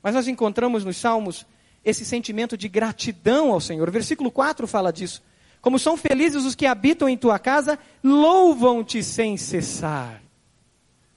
Mas 0.02 0.14
nós 0.14 0.28
encontramos 0.28 0.84
nos 0.84 0.98
salmos 0.98 1.46
esse 1.82 2.04
sentimento 2.04 2.54
de 2.54 2.68
gratidão 2.68 3.50
ao 3.50 3.62
Senhor. 3.62 3.88
O 3.88 3.92
versículo 3.92 4.30
4 4.30 4.66
fala 4.66 4.92
disso. 4.92 5.22
Como 5.62 5.78
são 5.78 5.96
felizes 5.96 6.44
os 6.44 6.54
que 6.54 6.66
habitam 6.66 7.08
em 7.08 7.16
tua 7.16 7.38
casa, 7.38 7.78
louvam-te 8.04 9.02
sem 9.02 9.38
cessar. 9.38 10.22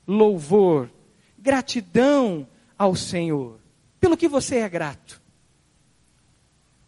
Louvor, 0.08 0.90
gratidão 1.38 2.48
ao 2.78 2.96
Senhor. 2.96 3.60
Pelo 4.00 4.16
que 4.16 4.30
você 4.30 4.60
é 4.60 4.70
grato. 4.70 5.22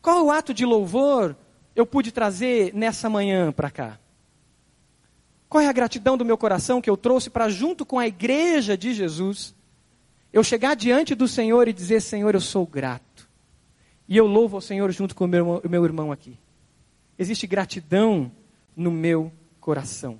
Qual 0.02 0.26
o 0.26 0.32
ato 0.32 0.54
de 0.54 0.66
louvor 0.66 1.36
eu 1.76 1.86
pude 1.86 2.12
trazer 2.12 2.74
nessa 2.74 3.10
manhã 3.10 3.52
para 3.52 3.72
cá? 3.72 4.00
Qual 5.50 5.62
é 5.62 5.68
a 5.68 5.74
gratidão 5.74 6.18
do 6.18 6.26
meu 6.26 6.38
coração 6.38 6.82
que 6.82 6.90
eu 6.90 6.96
trouxe 6.96 7.30
para 7.30 7.50
junto 7.50 7.86
com 7.86 8.00
a 8.00 8.08
igreja 8.08 8.78
de 8.78 8.94
Jesus? 8.94 9.54
Eu 10.32 10.44
chegar 10.44 10.76
diante 10.76 11.14
do 11.14 11.28
Senhor 11.28 11.68
e 11.68 11.74
dizer: 11.74 12.02
Senhor, 12.02 12.34
eu 12.34 12.42
sou 12.42 12.66
grato. 12.66 13.30
E 14.08 14.16
eu 14.16 14.26
louvo 14.28 14.58
ao 14.58 14.62
Senhor 14.62 14.92
junto 14.92 15.14
com 15.14 15.26
o 15.26 15.28
meu, 15.28 15.62
o 15.64 15.70
meu 15.70 15.84
irmão 15.84 16.12
aqui 16.12 16.38
existe 17.22 17.46
gratidão 17.46 18.32
no 18.76 18.90
meu 18.90 19.32
coração. 19.60 20.18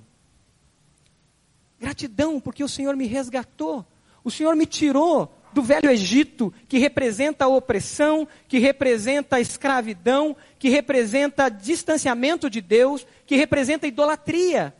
Gratidão 1.80 2.40
porque 2.40 2.62
o 2.62 2.68
Senhor 2.68 2.94
me 2.94 3.06
resgatou, 3.06 3.84
o 4.22 4.30
Senhor 4.30 4.54
me 4.54 4.66
tirou 4.66 5.34
do 5.52 5.62
velho 5.62 5.90
Egito, 5.90 6.52
que 6.68 6.78
representa 6.78 7.44
a 7.44 7.48
opressão, 7.48 8.26
que 8.48 8.58
representa 8.58 9.36
a 9.36 9.40
escravidão, 9.40 10.36
que 10.58 10.68
representa 10.68 11.48
distanciamento 11.48 12.48
de 12.48 12.60
Deus, 12.60 13.06
que 13.26 13.36
representa 13.36 13.86
a 13.86 13.88
idolatria. 13.88 14.74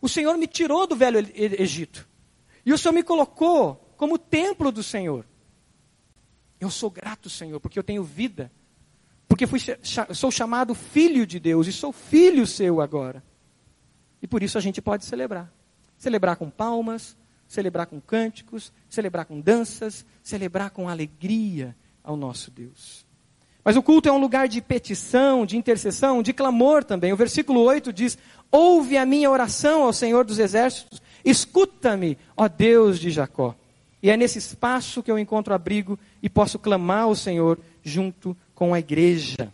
O 0.00 0.08
Senhor 0.08 0.36
me 0.36 0.46
tirou 0.46 0.86
do 0.86 0.96
velho 0.96 1.18
Egito. 1.34 2.08
E 2.64 2.72
o 2.72 2.78
Senhor 2.78 2.92
me 2.92 3.02
colocou 3.02 3.94
como 3.96 4.18
templo 4.18 4.72
do 4.72 4.82
Senhor. 4.82 5.26
Eu 6.58 6.70
sou 6.70 6.90
grato, 6.90 7.28
Senhor, 7.28 7.60
porque 7.60 7.78
eu 7.78 7.84
tenho 7.84 8.02
vida 8.02 8.50
porque 9.28 9.46
fui, 9.46 9.58
sou 10.14 10.30
chamado 10.30 10.74
filho 10.74 11.26
de 11.26 11.38
Deus 11.38 11.66
e 11.66 11.72
sou 11.72 11.92
filho 11.92 12.46
seu 12.46 12.80
agora. 12.80 13.22
E 14.22 14.26
por 14.26 14.42
isso 14.42 14.56
a 14.56 14.60
gente 14.60 14.80
pode 14.80 15.04
celebrar. 15.04 15.52
Celebrar 15.98 16.36
com 16.36 16.48
palmas, 16.48 17.16
celebrar 17.48 17.86
com 17.86 18.00
cânticos, 18.00 18.72
celebrar 18.88 19.24
com 19.24 19.40
danças, 19.40 20.04
celebrar 20.22 20.70
com 20.70 20.88
alegria 20.88 21.76
ao 22.02 22.16
nosso 22.16 22.50
Deus. 22.50 23.04
Mas 23.64 23.76
o 23.76 23.82
culto 23.82 24.08
é 24.08 24.12
um 24.12 24.20
lugar 24.20 24.46
de 24.46 24.60
petição, 24.60 25.44
de 25.44 25.56
intercessão, 25.56 26.22
de 26.22 26.32
clamor 26.32 26.84
também. 26.84 27.12
O 27.12 27.16
versículo 27.16 27.60
8 27.62 27.92
diz: 27.92 28.16
Ouve 28.50 28.96
a 28.96 29.04
minha 29.04 29.30
oração 29.30 29.82
ao 29.82 29.92
Senhor 29.92 30.24
dos 30.24 30.38
Exércitos, 30.38 31.02
escuta-me, 31.24 32.16
ó 32.36 32.46
Deus 32.46 32.98
de 32.98 33.10
Jacó. 33.10 33.56
E 34.00 34.08
é 34.08 34.16
nesse 34.16 34.38
espaço 34.38 35.02
que 35.02 35.10
eu 35.10 35.18
encontro 35.18 35.52
abrigo 35.52 35.98
e 36.22 36.28
posso 36.28 36.60
clamar 36.60 37.02
ao 37.02 37.14
Senhor 37.16 37.58
junto 37.82 38.36
com 38.54 38.72
a 38.72 38.78
igreja. 38.78 39.52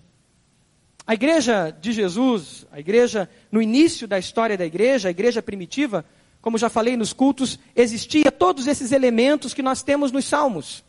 A 1.06 1.14
igreja 1.14 1.70
de 1.70 1.90
Jesus, 1.90 2.66
a 2.70 2.78
igreja 2.78 3.28
no 3.50 3.62
início 3.62 4.06
da 4.06 4.18
história 4.18 4.58
da 4.58 4.66
igreja, 4.66 5.08
a 5.08 5.10
igreja 5.10 5.42
primitiva, 5.42 6.04
como 6.42 6.58
já 6.58 6.68
falei 6.68 6.96
nos 6.96 7.12
cultos, 7.12 7.56
existia 7.74 8.30
todos 8.32 8.66
esses 8.66 8.90
elementos 8.90 9.54
que 9.54 9.62
nós 9.62 9.80
temos 9.82 10.10
nos 10.10 10.24
salmos. 10.24 10.84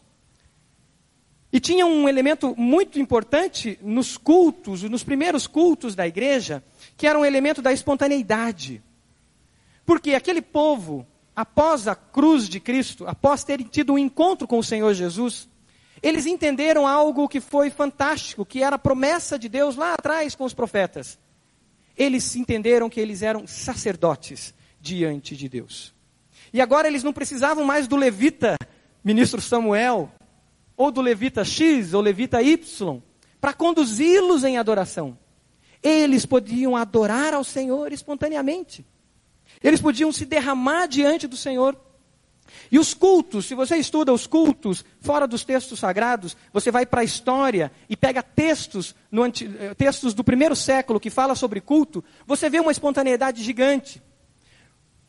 E 1.51 1.59
tinha 1.59 1.85
um 1.85 2.09
elemento 2.09 2.55
muito 2.57 2.99
importante 2.99 3.77
nos 3.79 4.17
cultos, 4.17 4.81
nos 4.81 5.03
primeiros 5.03 5.45
cultos 5.45 5.93
da 5.93 6.07
igreja, 6.07 6.63
que 6.97 7.05
era 7.05 7.17
um 7.17 7.23
elemento 7.23 7.61
da 7.61 7.71
espontaneidade. 7.71 8.81
Porque 9.85 10.15
aquele 10.15 10.41
povo, 10.41 11.05
após 11.35 11.87
a 11.87 11.93
cruz 11.93 12.49
de 12.49 12.59
Cristo, 12.59 13.05
após 13.07 13.43
terem 13.43 13.67
tido 13.67 13.93
um 13.93 13.97
encontro 13.99 14.47
com 14.47 14.57
o 14.57 14.63
Senhor 14.63 14.91
Jesus, 14.95 15.47
eles 16.01 16.25
entenderam 16.25 16.87
algo 16.87 17.29
que 17.29 17.39
foi 17.39 17.69
fantástico, 17.69 18.43
que 18.43 18.63
era 18.63 18.77
a 18.77 18.79
promessa 18.79 19.37
de 19.37 19.47
Deus 19.47 19.75
lá 19.75 19.93
atrás 19.93 20.33
com 20.33 20.45
os 20.45 20.53
profetas. 20.55 21.19
Eles 21.95 22.35
entenderam 22.35 22.89
que 22.89 22.99
eles 22.99 23.21
eram 23.21 23.45
sacerdotes 23.45 24.55
diante 24.83 25.37
de 25.37 25.47
Deus. 25.47 25.95
E 26.51 26.59
agora 26.59 26.89
eles 26.89 27.03
não 27.03 27.13
precisavam 27.13 27.63
mais 27.63 27.87
do 27.87 27.95
levita, 27.95 28.57
ministro 29.01 29.41
Samuel, 29.41 30.11
ou 30.75 30.91
do 30.91 30.99
levita 30.99 31.45
X 31.45 31.93
ou 31.93 32.01
levita 32.01 32.41
Y, 32.41 33.01
para 33.39 33.53
conduzi-los 33.53 34.43
em 34.43 34.57
adoração. 34.57 35.17
Eles 35.81 36.25
podiam 36.25 36.75
adorar 36.75 37.33
ao 37.33 37.43
Senhor 37.43 37.93
espontaneamente. 37.93 38.85
Eles 39.63 39.79
podiam 39.79 40.11
se 40.11 40.25
derramar 40.25 40.87
diante 40.87 41.27
do 41.27 41.37
Senhor 41.37 41.79
e 42.71 42.79
os 42.79 42.93
cultos, 42.93 43.45
se 43.45 43.55
você 43.55 43.77
estuda 43.77 44.13
os 44.13 44.27
cultos 44.27 44.83
fora 44.99 45.27
dos 45.27 45.43
textos 45.43 45.79
sagrados, 45.79 46.35
você 46.51 46.71
vai 46.71 46.85
para 46.85 47.01
a 47.01 47.03
história 47.03 47.71
e 47.89 47.95
pega 47.95 48.23
textos, 48.23 48.95
no, 49.11 49.25
eh, 49.25 49.73
textos 49.77 50.13
do 50.13 50.23
primeiro 50.23 50.55
século 50.55 50.99
que 50.99 51.09
fala 51.09 51.35
sobre 51.35 51.61
culto, 51.61 52.03
você 52.25 52.49
vê 52.49 52.59
uma 52.59 52.71
espontaneidade 52.71 53.43
gigante. 53.43 54.01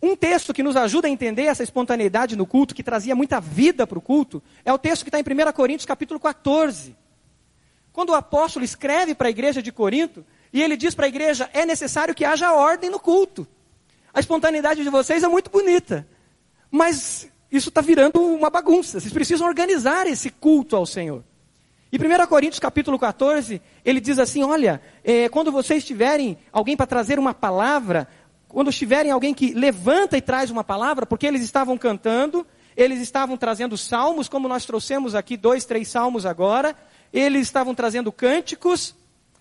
Um 0.05 0.14
texto 0.14 0.53
que 0.53 0.62
nos 0.62 0.77
ajuda 0.77 1.09
a 1.09 1.11
entender 1.11 1.45
essa 1.45 1.62
espontaneidade 1.62 2.37
no 2.37 2.45
culto, 2.45 2.75
que 2.75 2.83
trazia 2.83 3.17
muita 3.17 3.40
vida 3.40 3.87
para 3.87 3.99
o 3.99 4.03
culto, 4.03 4.43
é 4.62 4.71
o 4.71 4.77
texto 4.77 5.03
que 5.03 5.09
está 5.09 5.19
em 5.19 5.23
1 5.23 5.51
Coríntios 5.53 5.87
capítulo 5.87 6.21
14. 6.21 6.95
Quando 7.90 8.11
o 8.11 8.14
apóstolo 8.14 8.67
escreve 8.67 9.14
para 9.14 9.29
a 9.29 9.31
igreja 9.31 9.62
de 9.62 9.73
Corinto, 9.73 10.23
e 10.53 10.61
ele 10.61 10.77
diz 10.77 10.95
para 10.95 11.07
a 11.07 11.09
igreja: 11.09 11.49
é 11.55 11.64
necessário 11.64 12.14
que 12.14 12.23
haja 12.23 12.53
ordem 12.53 12.90
no 12.90 13.01
culto. 13.01 13.49
A 14.12 14.21
espontaneidade 14.21 14.83
de 14.83 14.90
vocês 14.90 15.23
é 15.23 15.29
muito 15.29 15.51
bonita, 15.51 16.07
mas 16.71 17.27
isso 17.51 17.71
está 17.71 17.81
virando 17.81 18.21
uma 18.21 18.51
bagunça. 18.51 19.01
Vocês 19.01 19.12
precisam 19.12 19.49
organizar 19.49 20.07
esse 20.07 20.29
culto 20.29 20.77
ao 20.77 20.85
Senhor. 20.85 21.25
E 21.90 21.97
1 21.97 22.27
Coríntios 22.27 22.59
capítulo 22.59 22.99
14, 22.99 23.62
ele 23.83 24.01
diz 24.01 24.19
assim: 24.19 24.43
olha, 24.43 24.83
é, 25.03 25.31
quando 25.31 25.51
vocês 25.51 25.83
tiverem 25.83 26.37
alguém 26.53 26.77
para 26.77 26.87
trazer 26.87 27.19
uma 27.19 27.33
palavra, 27.33 28.07
quando 28.55 28.71
tiverem 28.71 29.11
alguém 29.11 29.35
que 29.35 29.53
levanta 29.53 30.17
e 30.17 30.21
traz 30.21 30.49
uma 30.49 30.62
palavra, 30.62 31.05
porque 31.05 31.27
eles 31.27 31.43
estavam 31.43 31.77
cantando, 31.77 32.47
eles 32.77 33.01
estavam 33.01 33.37
trazendo 33.37 33.77
salmos, 33.77 34.29
como 34.29 34.47
nós 34.47 34.64
trouxemos 34.64 35.17
aqui 35.17 35.37
dois, 35.37 35.64
três 35.64 35.88
salmos 35.88 36.25
agora, 36.25 36.77
eles 37.12 37.43
estavam 37.43 37.75
trazendo 37.75 38.12
cânticos, 38.12 38.95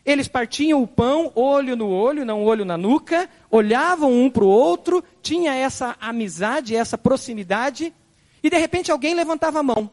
eles 0.03 0.27
partiam 0.27 0.81
o 0.81 0.87
pão, 0.87 1.31
olho 1.35 1.75
no 1.75 1.89
olho, 1.89 2.25
não 2.25 2.43
olho 2.43 2.65
na 2.65 2.75
nuca, 2.75 3.29
olhavam 3.51 4.11
um 4.11 4.31
para 4.31 4.45
o 4.45 4.47
outro, 4.47 5.03
tinha 5.21 5.53
essa 5.53 5.95
amizade, 6.01 6.75
essa 6.75 6.97
proximidade, 6.97 7.93
e 8.41 8.49
de 8.49 8.57
repente 8.57 8.91
alguém 8.91 9.13
levantava 9.13 9.59
a 9.59 9.63
mão 9.63 9.91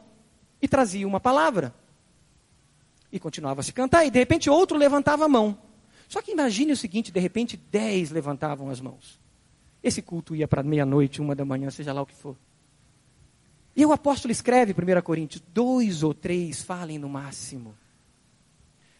e 0.63 0.67
trazia 0.67 1.07
uma 1.07 1.21
palavra. 1.21 1.75
E 3.13 3.21
continuava 3.21 3.61
a 3.61 3.65
se 3.65 3.73
cantar, 3.75 4.07
e 4.07 4.11
de 4.11 4.19
repente 4.19 4.49
outro 4.49 4.79
levantava 4.79 5.27
a 5.27 5.29
mão. 5.29 5.59
Só 6.11 6.21
que 6.21 6.33
imagine 6.33 6.73
o 6.73 6.77
seguinte: 6.77 7.13
de 7.13 7.21
repente 7.21 7.57
dez 7.57 8.11
levantavam 8.11 8.69
as 8.69 8.81
mãos. 8.81 9.21
Esse 9.81 10.03
culto 10.03 10.35
ia 10.35 10.49
para 10.49 10.61
meia-noite, 10.61 11.21
uma 11.21 11.37
da 11.37 11.45
manhã, 11.45 11.71
seja 11.71 11.93
lá 11.93 12.03
o 12.03 12.07
que 12.07 12.15
for. 12.15 12.37
E 13.77 13.87
o 13.87 13.93
apóstolo 13.93 14.33
escreve, 14.33 14.75
1 14.75 15.03
Coríntios: 15.03 15.41
dois 15.55 16.03
ou 16.03 16.13
três 16.13 16.63
falem 16.63 16.99
no 16.99 17.09
máximo. 17.09 17.77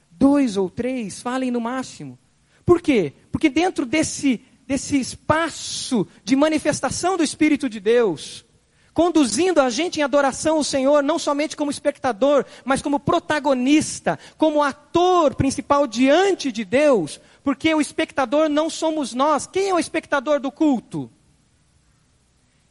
Dois 0.09 0.57
ou 0.57 0.71
três 0.71 1.21
falem 1.21 1.51
no 1.51 1.61
máximo. 1.61 2.17
Por 2.65 2.81
quê? 2.81 3.13
Porque 3.33 3.51
dentro 3.51 3.85
desse, 3.85 4.41
desse 4.65 4.97
espaço 5.01 6.07
de 6.23 6.37
manifestação 6.37 7.17
do 7.17 7.25
Espírito 7.25 7.69
de 7.69 7.81
Deus, 7.81 8.45
conduzindo 8.93 9.61
a 9.61 9.71
gente 9.71 10.01
em 10.01 10.03
adoração 10.03 10.57
ao 10.57 10.65
Senhor, 10.65 11.03
não 11.03 11.19
somente 11.19 11.57
como 11.57 11.71
espectador, 11.71 12.45
mas 12.65 12.83
como 12.83 13.01
protagonista, 13.01 14.19
como 14.37 14.63
ator 14.63 15.35
principal 15.35 15.87
diante 15.87 16.51
de 16.51 16.65
Deus, 16.65 17.21
porque 17.43 17.75
o 17.75 17.81
espectador 17.81 18.49
não 18.49 18.69
somos 18.69 19.15
nós. 19.15 19.47
Quem 19.47 19.69
é 19.69 19.75
o 19.75 19.79
espectador 19.79 20.41
do 20.41 20.51
culto? 20.51 21.11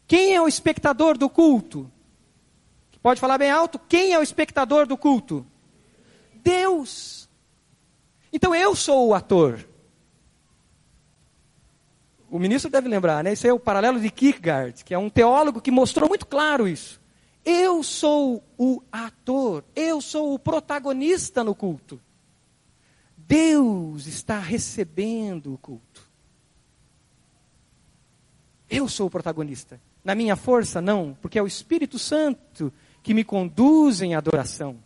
Quem 0.07 0.35
é 0.35 0.41
o 0.41 0.47
espectador 0.47 1.17
do 1.17 1.29
culto? 1.29 1.89
Pode 3.01 3.21
falar 3.21 3.37
bem 3.37 3.49
alto? 3.49 3.79
Quem 3.79 4.13
é 4.13 4.19
o 4.19 4.23
espectador 4.23 4.85
do 4.85 4.97
culto? 4.97 5.45
Deus. 6.33 7.29
Então 8.31 8.53
eu 8.53 8.75
sou 8.75 9.07
o 9.07 9.13
ator. 9.13 9.65
O 12.29 12.37
ministro 12.37 12.69
deve 12.69 12.87
lembrar, 12.87 13.23
né? 13.23 13.33
Isso 13.33 13.47
é 13.47 13.53
o 13.53 13.59
paralelo 13.59 13.99
de 13.99 14.09
Kierkegaard, 14.09 14.83
que 14.83 14.93
é 14.93 14.97
um 14.97 15.09
teólogo 15.09 15.61
que 15.61 15.71
mostrou 15.71 16.07
muito 16.07 16.27
claro 16.27 16.67
isso. 16.67 16.99
Eu 17.43 17.81
sou 17.81 18.43
o 18.57 18.81
ator, 18.91 19.63
eu 19.75 20.01
sou 20.01 20.33
o 20.33 20.39
protagonista 20.39 21.43
no 21.43 21.55
culto. 21.55 21.99
Deus 23.17 24.07
está 24.07 24.39
recebendo 24.39 25.53
o 25.53 25.57
culto. 25.57 26.07
Eu 28.69 28.87
sou 28.87 29.07
o 29.07 29.09
protagonista. 29.09 29.81
Na 30.03 30.13
minha 30.13 30.35
força, 30.35 30.81
não, 30.81 31.17
porque 31.21 31.39
é 31.39 31.41
o 31.41 31.47
Espírito 31.47 31.97
Santo 31.97 32.71
que 33.01 33.13
me 33.13 33.23
conduz 33.23 34.01
em 34.01 34.13
adoração. 34.13 34.77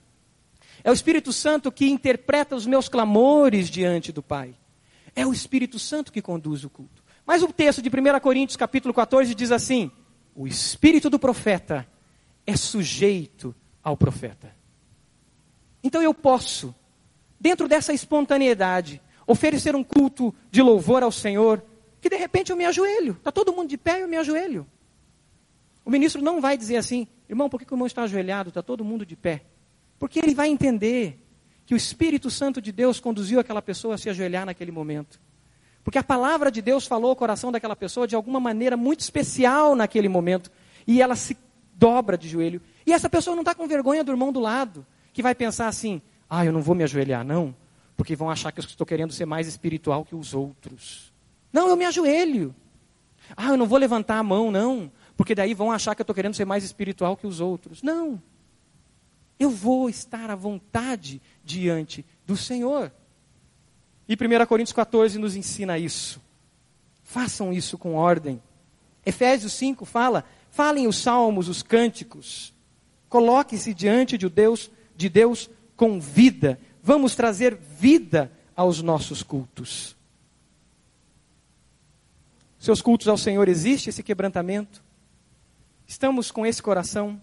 É 0.84 0.89
o 0.89 0.93
Espírito 0.93 1.34
Santo 1.34 1.71
que 1.71 1.89
interpreta 1.89 2.56
os 2.56 2.65
meus 2.65 2.88
clamores 2.88 3.69
diante 3.69 4.12
do 4.12 4.23
Pai. 4.23 4.56
É 5.15 5.25
o 5.25 5.34
Espírito 5.34 5.79
Santo 5.79 6.12
que 6.12 6.21
conduz 6.21 6.63
o 6.63 6.69
culto. 6.69 7.03
Mas 7.25 7.41
o 7.41 7.51
texto 7.51 7.81
de 7.81 7.89
1 7.89 8.19
Coríntios 8.19 8.57
capítulo 8.57 8.93
14 8.93 9.33
diz 9.33 9.51
assim: 9.51 9.91
o 10.36 10.47
espírito 10.47 11.09
do 11.09 11.19
profeta 11.19 11.88
é 12.45 12.55
sujeito 12.55 13.55
ao 13.83 13.95
profeta. 13.95 14.53
Então 15.83 16.01
eu 16.01 16.13
posso, 16.13 16.73
dentro 17.39 17.67
dessa 17.67 17.93
espontaneidade, 17.93 19.01
oferecer 19.27 19.75
um 19.75 19.83
culto 19.83 20.33
de 20.49 20.62
louvor 20.62 21.03
ao 21.03 21.12
Senhor, 21.12 21.63
que 22.01 22.09
de 22.09 22.15
repente 22.15 22.51
eu 22.51 22.57
me 22.57 22.65
ajoelho. 22.65 23.13
Está 23.13 23.31
todo 23.31 23.53
mundo 23.53 23.69
de 23.69 23.77
pé 23.77 24.01
eu 24.01 24.07
me 24.07 24.17
ajoelho. 24.17 24.65
O 25.86 25.89
ministro 25.89 26.21
não 26.21 26.39
vai 26.39 26.57
dizer 26.57 26.77
assim, 26.77 27.07
irmão, 27.29 27.49
por 27.49 27.59
que 27.59 27.71
o 27.71 27.75
irmão 27.75 27.88
está 27.88 28.03
ajoelhado? 28.03 28.49
Está 28.49 28.62
todo 28.62 28.83
mundo 28.83 29.05
de 29.05 29.15
pé. 29.15 29.43
Porque 29.99 30.19
ele 30.19 30.33
vai 30.33 30.49
entender 30.49 31.19
que 31.65 31.73
o 31.73 31.77
Espírito 31.77 32.29
Santo 32.29 32.62
de 32.62 32.71
Deus 32.71 32.99
conduziu 32.99 33.39
aquela 33.39 33.62
pessoa 33.62 33.95
a 33.95 33.97
se 33.97 34.09
ajoelhar 34.09 34.45
naquele 34.45 34.71
momento. 34.71 35.19
Porque 35.84 35.98
a 35.98 36.04
palavra 36.04 36.50
de 36.50 36.62
Deus 36.62 36.88
falou 36.88 37.10
ao 37.10 37.15
coração 37.15 37.52
daquela 37.52 37.76
pessoa 37.76 38.08
de 38.08 38.15
alguma 38.15 38.39
maneira 38.39 38.78
muito 38.78 39.02
especial 39.02 39.76
naquele 39.76 40.08
momento. 40.08 40.50
E 40.88 41.02
ela 41.02 41.15
se 41.15 41.38
dobra 41.76 42.17
de 42.17 42.30
joelho. 42.30 42.62
E 42.86 42.93
essa 42.93 43.10
pessoa 43.10 43.36
não 43.36 43.41
está 43.41 43.54
com 43.54 43.67
vergonha 43.67 44.04
do 44.04 44.12
irmão 44.12 44.32
do 44.32 44.39
lado, 44.39 44.86
que 45.12 45.22
vai 45.22 45.36
pensar 45.36 45.67
assim: 45.67 46.02
ah, 46.30 46.46
eu 46.46 46.52
não 46.52 46.62
vou 46.62 46.76
me 46.76 46.84
ajoelhar, 46.84 47.24
não, 47.26 47.56
porque 47.96 48.15
vão 48.15 48.30
achar 48.30 48.52
que 48.52 48.60
eu 48.60 48.63
estou 48.63 48.88
querendo 48.88 49.13
ser 49.13 49.26
mais 49.26 49.48
espiritual 49.48 50.06
que 50.06 50.15
os 50.15 50.34
outros. 50.34 51.13
Não, 51.52 51.67
eu 51.67 51.76
me 51.76 51.86
ajoelho. 51.86 52.56
Ah, 53.36 53.50
eu 53.50 53.58
não 53.58 53.67
vou 53.67 53.78
levantar 53.78 54.17
a 54.17 54.24
mão, 54.24 54.52
não, 54.52 54.91
porque 55.15 55.36
daí 55.36 55.54
vão 55.54 55.72
achar 55.72 55.96
que 55.96 56.02
eu 56.02 56.04
estou 56.04 56.15
querendo 56.15 56.36
ser 56.36 56.46
mais 56.46 56.63
espiritual 56.63 57.15
que 57.15 57.28
os 57.28 57.39
outros. 57.39 57.82
Não. 57.82 58.22
Eu 59.39 59.50
vou 59.50 59.89
estar 59.89 60.30
à 60.30 60.36
vontade 60.36 61.22
diante 61.43 62.06
do 62.26 62.38
Senhor. 62.38 62.91
E 64.08 64.16
1 64.16 64.46
Coríntios 64.46 64.74
14 64.74 65.18
nos 65.18 65.36
ensina 65.36 65.78
isso. 65.78 66.22
Façam 67.04 67.54
isso 67.54 67.78
com 67.78 67.96
ordem. 67.96 68.42
Efésios 69.06 69.54
5 69.54 69.86
fala: 69.86 70.26
falem 70.52 70.88
os 70.88 70.98
salmos, 70.98 71.48
os 71.48 71.62
cânticos. 71.62 72.54
Coloquem-se 73.10 73.74
diante 73.74 74.18
de 74.18 74.28
Deus, 74.28 74.72
de 74.96 75.10
Deus 75.10 75.50
com 75.76 76.00
vida. 76.00 76.60
Vamos 76.82 77.16
trazer 77.16 77.56
vida 77.56 78.32
aos 78.56 78.82
nossos 78.82 79.24
cultos. 79.24 79.96
Seus 82.60 82.82
cultos 82.82 83.08
ao 83.08 83.18
Senhor 83.18 83.48
existe 83.50 83.89
esse 83.89 84.02
quebrantamento? 84.02 84.82
Estamos 85.86 86.32
com 86.32 86.46
esse 86.46 86.63
coração, 86.63 87.22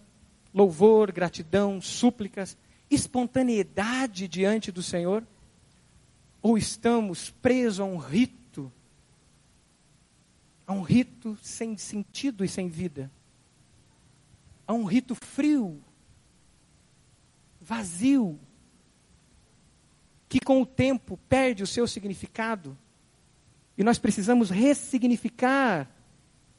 louvor, 0.53 1.11
gratidão, 1.11 1.81
súplicas, 1.81 2.55
espontaneidade 2.89 4.27
diante 4.27 4.71
do 4.71 4.83
Senhor? 4.83 5.23
Ou 6.41 6.57
estamos 6.57 7.29
presos 7.29 7.79
a 7.79 7.83
um 7.85 7.97
rito, 7.97 8.71
a 10.65 10.73
um 10.73 10.81
rito 10.81 11.37
sem 11.41 11.77
sentido 11.77 12.43
e 12.43 12.47
sem 12.47 12.67
vida, 12.67 13.11
a 14.65 14.73
um 14.73 14.85
rito 14.85 15.13
frio, 15.13 15.81
vazio, 17.59 18.39
que 20.27 20.39
com 20.39 20.61
o 20.61 20.65
tempo 20.65 21.19
perde 21.29 21.61
o 21.61 21.67
seu 21.67 21.85
significado, 21.85 22.77
e 23.77 23.83
nós 23.83 23.99
precisamos 23.99 24.49
ressignificar, 24.49 25.89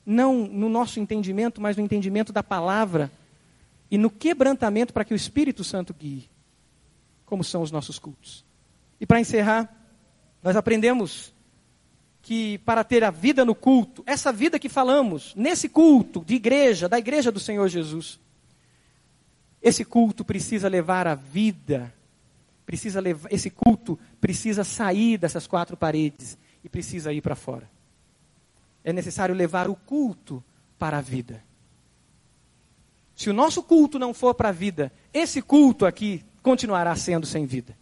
não 0.04 0.46
no 0.46 0.68
nosso 0.68 1.00
entendimento, 1.00 1.60
mas 1.60 1.76
no 1.76 1.82
entendimento 1.82 2.32
da 2.32 2.42
palavra 2.42 3.10
e 3.90 3.98
no 3.98 4.10
quebrantamento 4.10 4.92
para 4.92 5.04
que 5.04 5.14
o 5.14 5.16
Espírito 5.16 5.62
Santo 5.62 5.94
guie, 5.94 6.28
como 7.24 7.44
são 7.44 7.62
os 7.62 7.70
nossos 7.70 7.98
cultos. 7.98 8.44
E 9.02 9.06
para 9.06 9.18
encerrar, 9.18 9.68
nós 10.40 10.54
aprendemos 10.54 11.34
que 12.22 12.58
para 12.58 12.84
ter 12.84 13.02
a 13.02 13.10
vida 13.10 13.44
no 13.44 13.52
culto, 13.52 14.04
essa 14.06 14.32
vida 14.32 14.60
que 14.60 14.68
falamos, 14.68 15.34
nesse 15.34 15.68
culto 15.68 16.24
de 16.24 16.36
igreja, 16.36 16.88
da 16.88 17.00
igreja 17.00 17.32
do 17.32 17.40
Senhor 17.40 17.66
Jesus, 17.66 18.20
esse 19.60 19.84
culto 19.84 20.24
precisa 20.24 20.68
levar 20.68 21.08
a 21.08 21.16
vida, 21.16 21.92
precisa 22.64 23.00
levar, 23.00 23.28
esse 23.32 23.50
culto 23.50 23.98
precisa 24.20 24.62
sair 24.62 25.18
dessas 25.18 25.48
quatro 25.48 25.76
paredes 25.76 26.38
e 26.62 26.68
precisa 26.68 27.12
ir 27.12 27.22
para 27.22 27.34
fora. 27.34 27.68
É 28.84 28.92
necessário 28.92 29.34
levar 29.34 29.68
o 29.68 29.74
culto 29.74 30.40
para 30.78 30.98
a 30.98 31.00
vida. 31.00 31.42
Se 33.16 33.28
o 33.28 33.32
nosso 33.32 33.64
culto 33.64 33.98
não 33.98 34.14
for 34.14 34.32
para 34.32 34.50
a 34.50 34.52
vida, 34.52 34.92
esse 35.12 35.42
culto 35.42 35.86
aqui 35.86 36.24
continuará 36.40 36.94
sendo 36.94 37.26
sem 37.26 37.46
vida. 37.46 37.81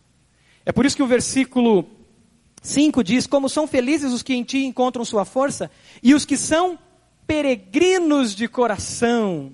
É 0.65 0.73
por 0.73 0.85
isso 0.85 0.97
que 0.97 1.03
o 1.03 1.07
versículo 1.07 1.87
5 2.63 3.03
diz: 3.03 3.27
Como 3.27 3.49
são 3.49 3.67
felizes 3.67 4.13
os 4.13 4.23
que 4.23 4.35
em 4.35 4.45
ti 4.45 4.65
encontram 4.65 5.05
sua 5.05 5.25
força 5.25 5.71
e 6.03 6.15
os 6.15 6.25
que 6.25 6.37
são 6.37 6.79
peregrinos 7.27 8.35
de 8.35 8.49
coração. 8.49 9.53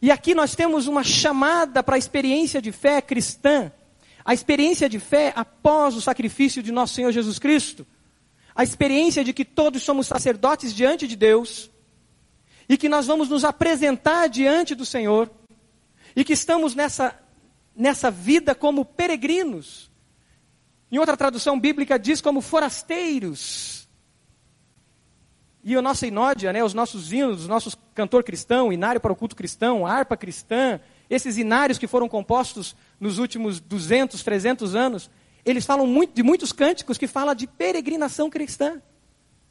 E 0.00 0.10
aqui 0.10 0.34
nós 0.34 0.54
temos 0.54 0.86
uma 0.86 1.02
chamada 1.02 1.82
para 1.82 1.96
a 1.96 1.98
experiência 1.98 2.62
de 2.62 2.70
fé 2.70 3.02
cristã, 3.02 3.72
a 4.24 4.32
experiência 4.32 4.88
de 4.88 5.00
fé 5.00 5.32
após 5.34 5.96
o 5.96 6.00
sacrifício 6.00 6.62
de 6.62 6.70
nosso 6.70 6.94
Senhor 6.94 7.10
Jesus 7.10 7.38
Cristo. 7.38 7.86
a 8.58 8.64
experiência 8.64 9.22
de 9.22 9.32
que 9.32 9.44
todos 9.44 9.84
somos 9.84 10.08
sacerdotes 10.08 10.74
diante 10.74 11.06
de 11.06 11.14
Deus 11.14 11.70
e 12.68 12.76
que 12.76 12.88
nós 12.88 13.06
vamos 13.06 13.28
nos 13.28 13.44
apresentar 13.44 14.26
diante 14.28 14.74
do 14.74 14.84
Senhor 14.84 15.30
e 16.16 16.24
que 16.24 16.32
estamos 16.32 16.74
nessa, 16.74 17.16
nessa 17.78 18.10
vida 18.10 18.56
como 18.56 18.84
peregrinos. 18.84 19.88
Em 20.90 20.98
outra 20.98 21.16
tradução 21.16 21.58
bíblica 21.58 21.96
diz 21.96 22.20
como 22.20 22.40
forasteiros. 22.40 23.88
E 25.62 25.76
a 25.76 25.82
nossa 25.82 26.06
inódia, 26.06 26.52
né, 26.52 26.64
os 26.64 26.74
nossos 26.74 27.12
hinos, 27.12 27.42
os 27.42 27.48
nossos 27.48 27.76
cantor 27.94 28.24
cristão, 28.24 28.72
inário 28.72 29.00
para 29.00 29.12
o 29.12 29.16
culto 29.16 29.36
cristão, 29.36 29.86
harpa 29.86 30.16
cristã, 30.16 30.80
esses 31.08 31.36
inários 31.36 31.78
que 31.78 31.86
foram 31.86 32.08
compostos 32.08 32.74
nos 32.98 33.18
últimos 33.18 33.60
200, 33.60 34.22
300 34.22 34.74
anos, 34.74 35.10
eles 35.44 35.64
falam 35.64 35.86
muito, 35.86 36.14
de 36.14 36.22
muitos 36.22 36.52
cânticos 36.52 36.98
que 36.98 37.06
falam 37.06 37.34
de 37.34 37.46
peregrinação 37.46 38.28
cristã. 38.28 38.82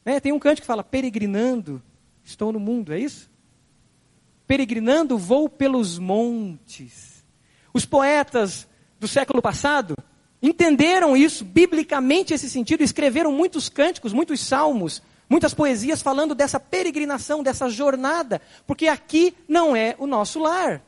Né? 0.03 0.19
Tem 0.19 0.31
um 0.31 0.39
cântico 0.39 0.61
que 0.61 0.67
fala, 0.67 0.83
peregrinando, 0.83 1.81
estou 2.23 2.51
no 2.51 2.59
mundo, 2.59 2.93
é 2.93 2.99
isso? 2.99 3.29
Peregrinando, 4.45 5.17
vou 5.17 5.49
pelos 5.49 5.97
montes. 5.97 7.16
Os 7.77 7.85
poetas 7.85 8.67
do 8.99 9.07
século 9.07 9.39
passado 9.39 9.95
entenderam 10.41 11.15
isso, 11.15 11.45
biblicamente 11.45 12.33
esse 12.33 12.49
sentido, 12.49 12.81
escreveram 12.81 13.31
muitos 13.31 13.69
cânticos, 13.69 14.13
muitos 14.13 14.39
salmos, 14.39 14.99
muitas 15.29 15.53
poesias 15.53 16.01
falando 16.01 16.33
dessa 16.33 16.59
peregrinação, 16.59 17.43
dessa 17.43 17.69
jornada, 17.69 18.41
porque 18.65 18.87
aqui 18.87 19.31
não 19.47 19.75
é 19.75 19.95
o 19.99 20.07
nosso 20.07 20.39
lar. 20.39 20.81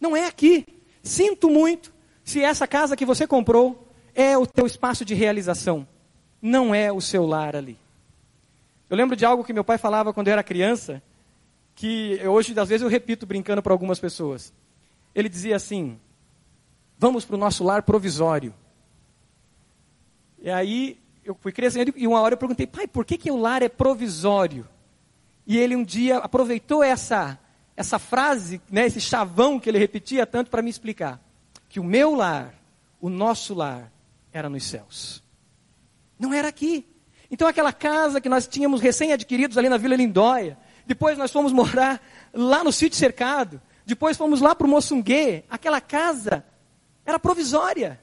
Não 0.00 0.16
é 0.16 0.26
aqui. 0.26 0.66
Sinto 1.04 1.48
muito 1.48 1.94
se 2.24 2.42
essa 2.42 2.66
casa 2.66 2.96
que 2.96 3.06
você 3.06 3.24
comprou 3.24 3.86
é 4.12 4.36
o 4.36 4.44
teu 4.44 4.66
espaço 4.66 5.04
de 5.04 5.14
realização. 5.14 5.86
Não 6.42 6.74
é 6.74 6.90
o 6.90 7.00
seu 7.00 7.24
lar 7.24 7.54
ali. 7.54 7.78
Eu 8.90 8.96
lembro 8.96 9.14
de 9.14 9.24
algo 9.24 9.44
que 9.44 9.52
meu 9.52 9.62
pai 9.62 9.78
falava 9.78 10.12
quando 10.12 10.26
eu 10.26 10.32
era 10.32 10.42
criança, 10.42 11.00
que 11.76 12.20
hoje, 12.26 12.58
às 12.58 12.68
vezes, 12.68 12.82
eu 12.82 12.88
repito 12.88 13.24
brincando 13.24 13.62
para 13.62 13.72
algumas 13.72 14.00
pessoas. 14.00 14.52
Ele 15.14 15.28
dizia 15.28 15.56
assim: 15.56 15.98
Vamos 16.98 17.24
para 17.24 17.34
o 17.34 17.38
nosso 17.38 17.64
lar 17.64 17.82
provisório. 17.82 18.54
E 20.40 20.50
aí 20.50 21.00
eu 21.24 21.34
fui 21.34 21.52
crescendo 21.52 21.92
e 21.96 22.06
uma 22.06 22.20
hora 22.20 22.34
eu 22.34 22.38
perguntei, 22.38 22.66
pai, 22.66 22.86
por 22.86 23.04
que, 23.04 23.16
que 23.16 23.30
o 23.30 23.36
lar 23.36 23.62
é 23.62 23.68
provisório? 23.68 24.68
E 25.46 25.58
ele 25.58 25.76
um 25.76 25.84
dia 25.84 26.18
aproveitou 26.18 26.82
essa, 26.82 27.38
essa 27.76 27.98
frase, 27.98 28.60
né, 28.70 28.86
esse 28.86 29.00
chavão 29.00 29.58
que 29.58 29.68
ele 29.68 29.78
repetia 29.78 30.26
tanto 30.26 30.50
para 30.50 30.62
me 30.62 30.70
explicar. 30.70 31.20
Que 31.68 31.80
o 31.80 31.84
meu 31.84 32.14
lar, 32.14 32.54
o 33.00 33.08
nosso 33.08 33.54
lar, 33.54 33.92
era 34.32 34.48
nos 34.48 34.64
céus. 34.64 35.22
Não 36.18 36.32
era 36.32 36.48
aqui. 36.48 36.86
Então 37.30 37.48
aquela 37.48 37.72
casa 37.72 38.20
que 38.20 38.28
nós 38.28 38.46
tínhamos 38.46 38.80
recém-adquiridos 38.80 39.58
ali 39.58 39.68
na 39.68 39.76
Vila 39.76 39.96
Lindóia, 39.96 40.58
depois 40.86 41.16
nós 41.18 41.32
fomos 41.32 41.52
morar 41.52 42.00
lá 42.32 42.62
no 42.62 42.72
sítio 42.72 42.98
cercado, 42.98 43.60
depois 43.92 44.16
fomos 44.16 44.40
lá 44.40 44.54
para 44.54 44.66
o 44.66 44.70
Moçunguê, 44.70 45.44
aquela 45.50 45.78
casa 45.78 46.42
era 47.04 47.18
provisória. 47.18 48.00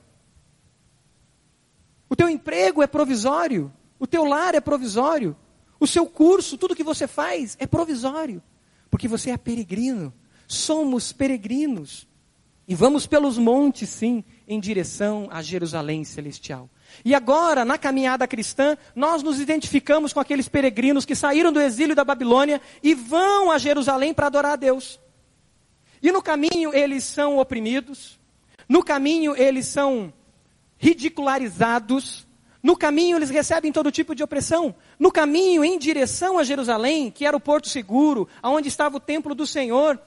O 2.08 2.16
teu 2.16 2.30
emprego 2.30 2.84
é 2.84 2.86
provisório, 2.86 3.74
o 3.98 4.06
teu 4.06 4.24
lar 4.24 4.54
é 4.54 4.62
provisório, 4.62 5.36
o 5.80 5.88
seu 5.88 6.06
curso, 6.06 6.60
tudo 6.60 6.76
que 6.76 6.84
você 6.84 7.08
faz 7.08 7.58
é 7.60 7.66
provisório, 7.66 8.40
porque 8.92 9.08
você 9.08 9.32
é 9.32 9.38
peregrino. 9.38 10.14
Somos 10.48 11.12
peregrinos. 11.12 12.08
E 12.68 12.76
vamos 12.76 13.08
pelos 13.08 13.40
montes, 13.40 13.90
sim, 13.90 14.24
em 14.48 14.60
direção 14.60 15.28
a 15.32 15.42
Jerusalém 15.42 16.04
celestial. 16.04 16.70
E 17.04 17.16
agora, 17.16 17.66
na 17.66 17.80
caminhada 17.80 18.28
cristã, 18.28 18.78
nós 18.96 19.24
nos 19.24 19.40
identificamos 19.40 20.14
com 20.14 20.20
aqueles 20.20 20.48
peregrinos 20.48 21.04
que 21.04 21.16
saíram 21.16 21.52
do 21.52 21.60
exílio 21.60 21.96
da 21.96 22.04
Babilônia 22.04 22.62
e 22.84 22.94
vão 22.94 23.50
a 23.50 23.58
Jerusalém 23.58 24.14
para 24.14 24.28
adorar 24.28 24.52
a 24.52 24.56
Deus. 24.56 25.00
E 26.02 26.12
no 26.12 26.22
caminho 26.22 26.74
eles 26.74 27.04
são 27.04 27.38
oprimidos, 27.38 28.20
no 28.68 28.84
caminho 28.84 29.36
eles 29.36 29.68
são 29.68 30.14
ridicularizados, 30.78 32.26
no 32.62 32.76
caminho 32.76 33.18
eles 33.18 33.30
recebem 33.30 33.72
todo 33.72 33.92
tipo 33.92 34.14
de 34.14 34.24
opressão. 34.24 34.76
No 34.98 35.12
caminho 35.12 35.64
em 35.64 35.78
direção 35.78 36.38
a 36.38 36.44
Jerusalém, 36.44 37.10
que 37.10 37.26
era 37.26 37.36
o 37.36 37.40
porto 37.40 37.70
seguro, 37.70 38.28
aonde 38.42 38.68
estava 38.68 38.98
o 38.98 39.00
templo 39.00 39.34
do 39.34 39.48
Senhor, 39.48 40.00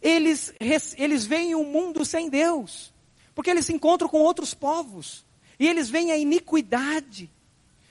eles, 0.00 0.54
eles 0.96 1.26
veem 1.26 1.54
um 1.54 1.64
mundo 1.64 2.04
sem 2.04 2.30
Deus. 2.30 2.92
Porque 3.34 3.50
eles 3.50 3.66
se 3.66 3.72
encontram 3.72 4.08
com 4.08 4.20
outros 4.20 4.54
povos. 4.54 5.24
E 5.58 5.68
eles 5.68 5.90
veem 5.90 6.10
a 6.10 6.16
iniquidade. 6.16 7.30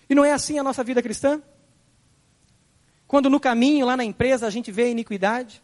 E 0.09 0.15
não 0.15 0.25
é 0.25 0.31
assim 0.31 0.57
a 0.57 0.63
nossa 0.63 0.83
vida 0.83 1.03
cristã? 1.03 1.41
Quando 3.07 3.29
no 3.29 3.39
caminho, 3.39 3.85
lá 3.85 3.95
na 3.95 4.03
empresa, 4.03 4.47
a 4.47 4.49
gente 4.49 4.71
vê 4.71 4.83
a 4.83 4.89
iniquidade, 4.89 5.61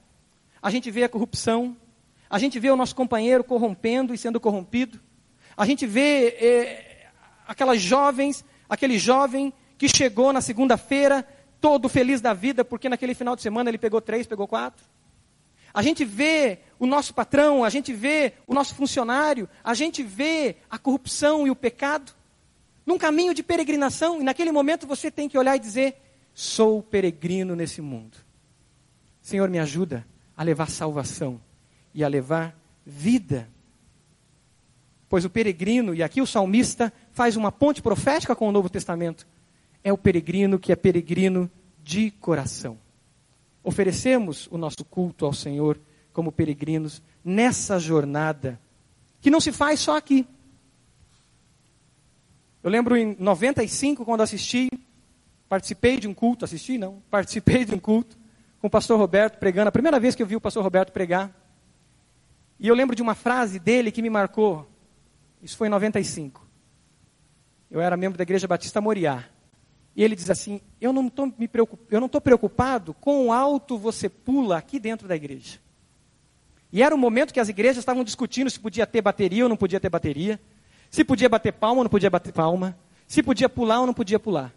a 0.66 0.72
gente 0.72 0.90
vê 0.90 1.04
a 1.04 1.10
corrupção, 1.10 1.78
a 2.28 2.40
gente 2.40 2.58
vê 2.60 2.72
o 2.72 2.76
nosso 2.76 2.96
companheiro 2.96 3.44
corrompendo 3.44 4.16
e 4.16 4.18
sendo 4.18 4.40
corrompido, 4.40 5.00
a 5.56 5.64
gente 5.64 5.86
vê 5.86 6.30
é, 6.30 7.08
aquelas 7.48 7.80
jovens, 7.80 8.44
aquele 8.68 8.98
jovem 8.98 9.54
que 9.78 9.88
chegou 9.88 10.34
na 10.34 10.42
segunda-feira 10.42 11.24
todo 11.62 11.88
feliz 11.88 12.20
da 12.20 12.34
vida, 12.34 12.66
porque 12.66 12.90
naquele 12.90 13.14
final 13.14 13.36
de 13.36 13.44
semana 13.44 13.70
ele 13.70 13.78
pegou 13.78 14.02
três, 14.02 14.26
pegou 14.26 14.48
quatro. 14.48 14.84
A 15.72 15.84
gente 15.84 16.04
vê 16.04 16.58
o 16.80 16.88
nosso 16.88 17.14
patrão, 17.14 17.64
a 17.64 17.70
gente 17.70 17.94
vê 17.94 18.34
o 18.48 18.54
nosso 18.56 18.74
funcionário, 18.74 19.48
a 19.64 19.76
gente 19.76 20.02
vê 20.02 20.56
a 20.68 20.80
corrupção 20.80 21.46
e 21.46 21.52
o 21.52 21.56
pecado 21.56 22.12
num 22.84 22.98
caminho 22.98 23.36
de 23.36 23.44
peregrinação, 23.44 24.20
e 24.20 24.24
naquele 24.24 24.52
momento 24.52 24.88
você 24.88 25.12
tem 25.12 25.30
que 25.30 25.38
olhar 25.38 25.56
e 25.58 25.60
dizer: 25.60 25.96
sou 26.34 26.82
peregrino 26.82 27.56
nesse 27.56 27.82
mundo. 27.82 28.18
Senhor, 29.22 29.48
me 29.48 29.60
ajuda 29.60 30.04
a 30.36 30.44
levar 30.44 30.70
salvação 30.70 31.40
e 31.94 32.04
a 32.04 32.08
levar 32.08 32.56
vida. 32.86 33.50
Pois 35.08 35.26
o 35.26 35.30
peregrino, 35.30 35.94
e 35.94 36.04
aqui 36.04 36.22
o 36.22 36.28
salmista 36.28 36.92
faz 37.12 37.36
uma 37.36 37.52
ponte 37.52 37.82
profética 37.82 38.36
com 38.36 38.48
o 38.48 38.52
Novo 38.52 38.70
Testamento, 38.70 39.28
é 39.84 39.94
o 39.94 39.98
peregrino 39.98 40.60
que 40.60 40.72
é 40.72 40.76
peregrino 40.76 41.50
de 41.84 42.12
coração 42.12 42.78
oferecemos 43.66 44.48
o 44.52 44.58
nosso 44.58 44.86
culto 44.86 45.26
ao 45.26 45.34
Senhor 45.34 45.80
como 46.14 46.32
peregrinos 46.32 47.02
nessa 47.24 47.80
jornada, 47.80 48.62
que 49.20 49.32
não 49.32 49.42
se 49.42 49.52
faz 49.52 49.80
só 49.80 49.98
aqui. 49.98 50.26
Eu 52.64 52.70
lembro 52.70 52.96
em 52.96 53.16
95, 53.20 54.06
quando 54.06 54.22
assisti, 54.22 54.70
participei 55.50 56.00
de 56.00 56.08
um 56.08 56.14
culto, 56.14 56.46
assisti 56.46 56.78
não, 56.78 57.02
participei 57.10 57.66
de 57.66 57.74
um 57.74 57.80
culto 57.80 58.16
com 58.60 58.68
o 58.68 58.70
pastor 58.70 58.98
Roberto 58.98 59.38
pregando, 59.38 59.70
a 59.70 59.72
primeira 59.72 60.00
vez 60.00 60.16
que 60.16 60.24
eu 60.24 60.28
vi 60.28 60.36
o 60.36 60.42
pastor 60.42 60.64
Roberto 60.64 60.92
pregar. 60.92 61.32
E 62.60 62.68
eu 62.68 62.76
lembro 62.76 62.96
de 62.96 63.02
uma 63.02 63.16
frase 63.16 63.60
dele 63.60 63.92
que 63.92 64.02
me 64.02 64.10
marcou. 64.10 64.68
Isso 65.42 65.58
foi 65.58 65.68
em 65.68 65.72
95. 65.72 66.46
Eu 67.70 67.82
era 67.82 67.98
membro 67.98 68.18
da 68.18 68.24
Igreja 68.24 68.48
Batista 68.48 68.80
Moriá. 68.80 69.26
E 69.96 70.04
ele 70.04 70.16
diz 70.16 70.30
assim: 70.30 70.62
Eu 70.80 70.92
não 70.92 71.08
estou 71.08 71.32
preocup... 71.32 72.22
preocupado 72.22 72.94
com 72.94 73.28
o 73.28 73.32
alto 73.32 73.78
você 73.78 74.10
pula 74.10 74.58
aqui 74.58 74.80
dentro 74.80 75.08
da 75.08 75.16
igreja. 75.16 75.60
E 76.72 76.84
era 76.84 76.94
um 76.94 76.98
momento 76.98 77.34
que 77.34 77.40
as 77.40 77.48
igrejas 77.48 77.78
estavam 77.78 78.04
discutindo 78.04 78.50
se 78.50 78.60
podia 78.60 78.86
ter 78.86 79.02
bateria 79.02 79.44
ou 79.44 79.50
não 79.50 79.56
podia 79.56 79.80
ter 79.80 79.90
bateria, 79.90 80.40
se 80.90 81.06
podia 81.06 81.30
bater 81.30 81.54
palma 81.54 81.78
ou 81.80 81.84
não 81.86 81.90
podia 81.90 82.10
bater 82.10 82.34
palma, 82.34 82.78
se 83.08 83.24
podia 83.24 83.48
pular 83.48 83.80
ou 83.80 83.88
não 83.88 83.94
podia 83.94 84.20
pular. 84.20 84.54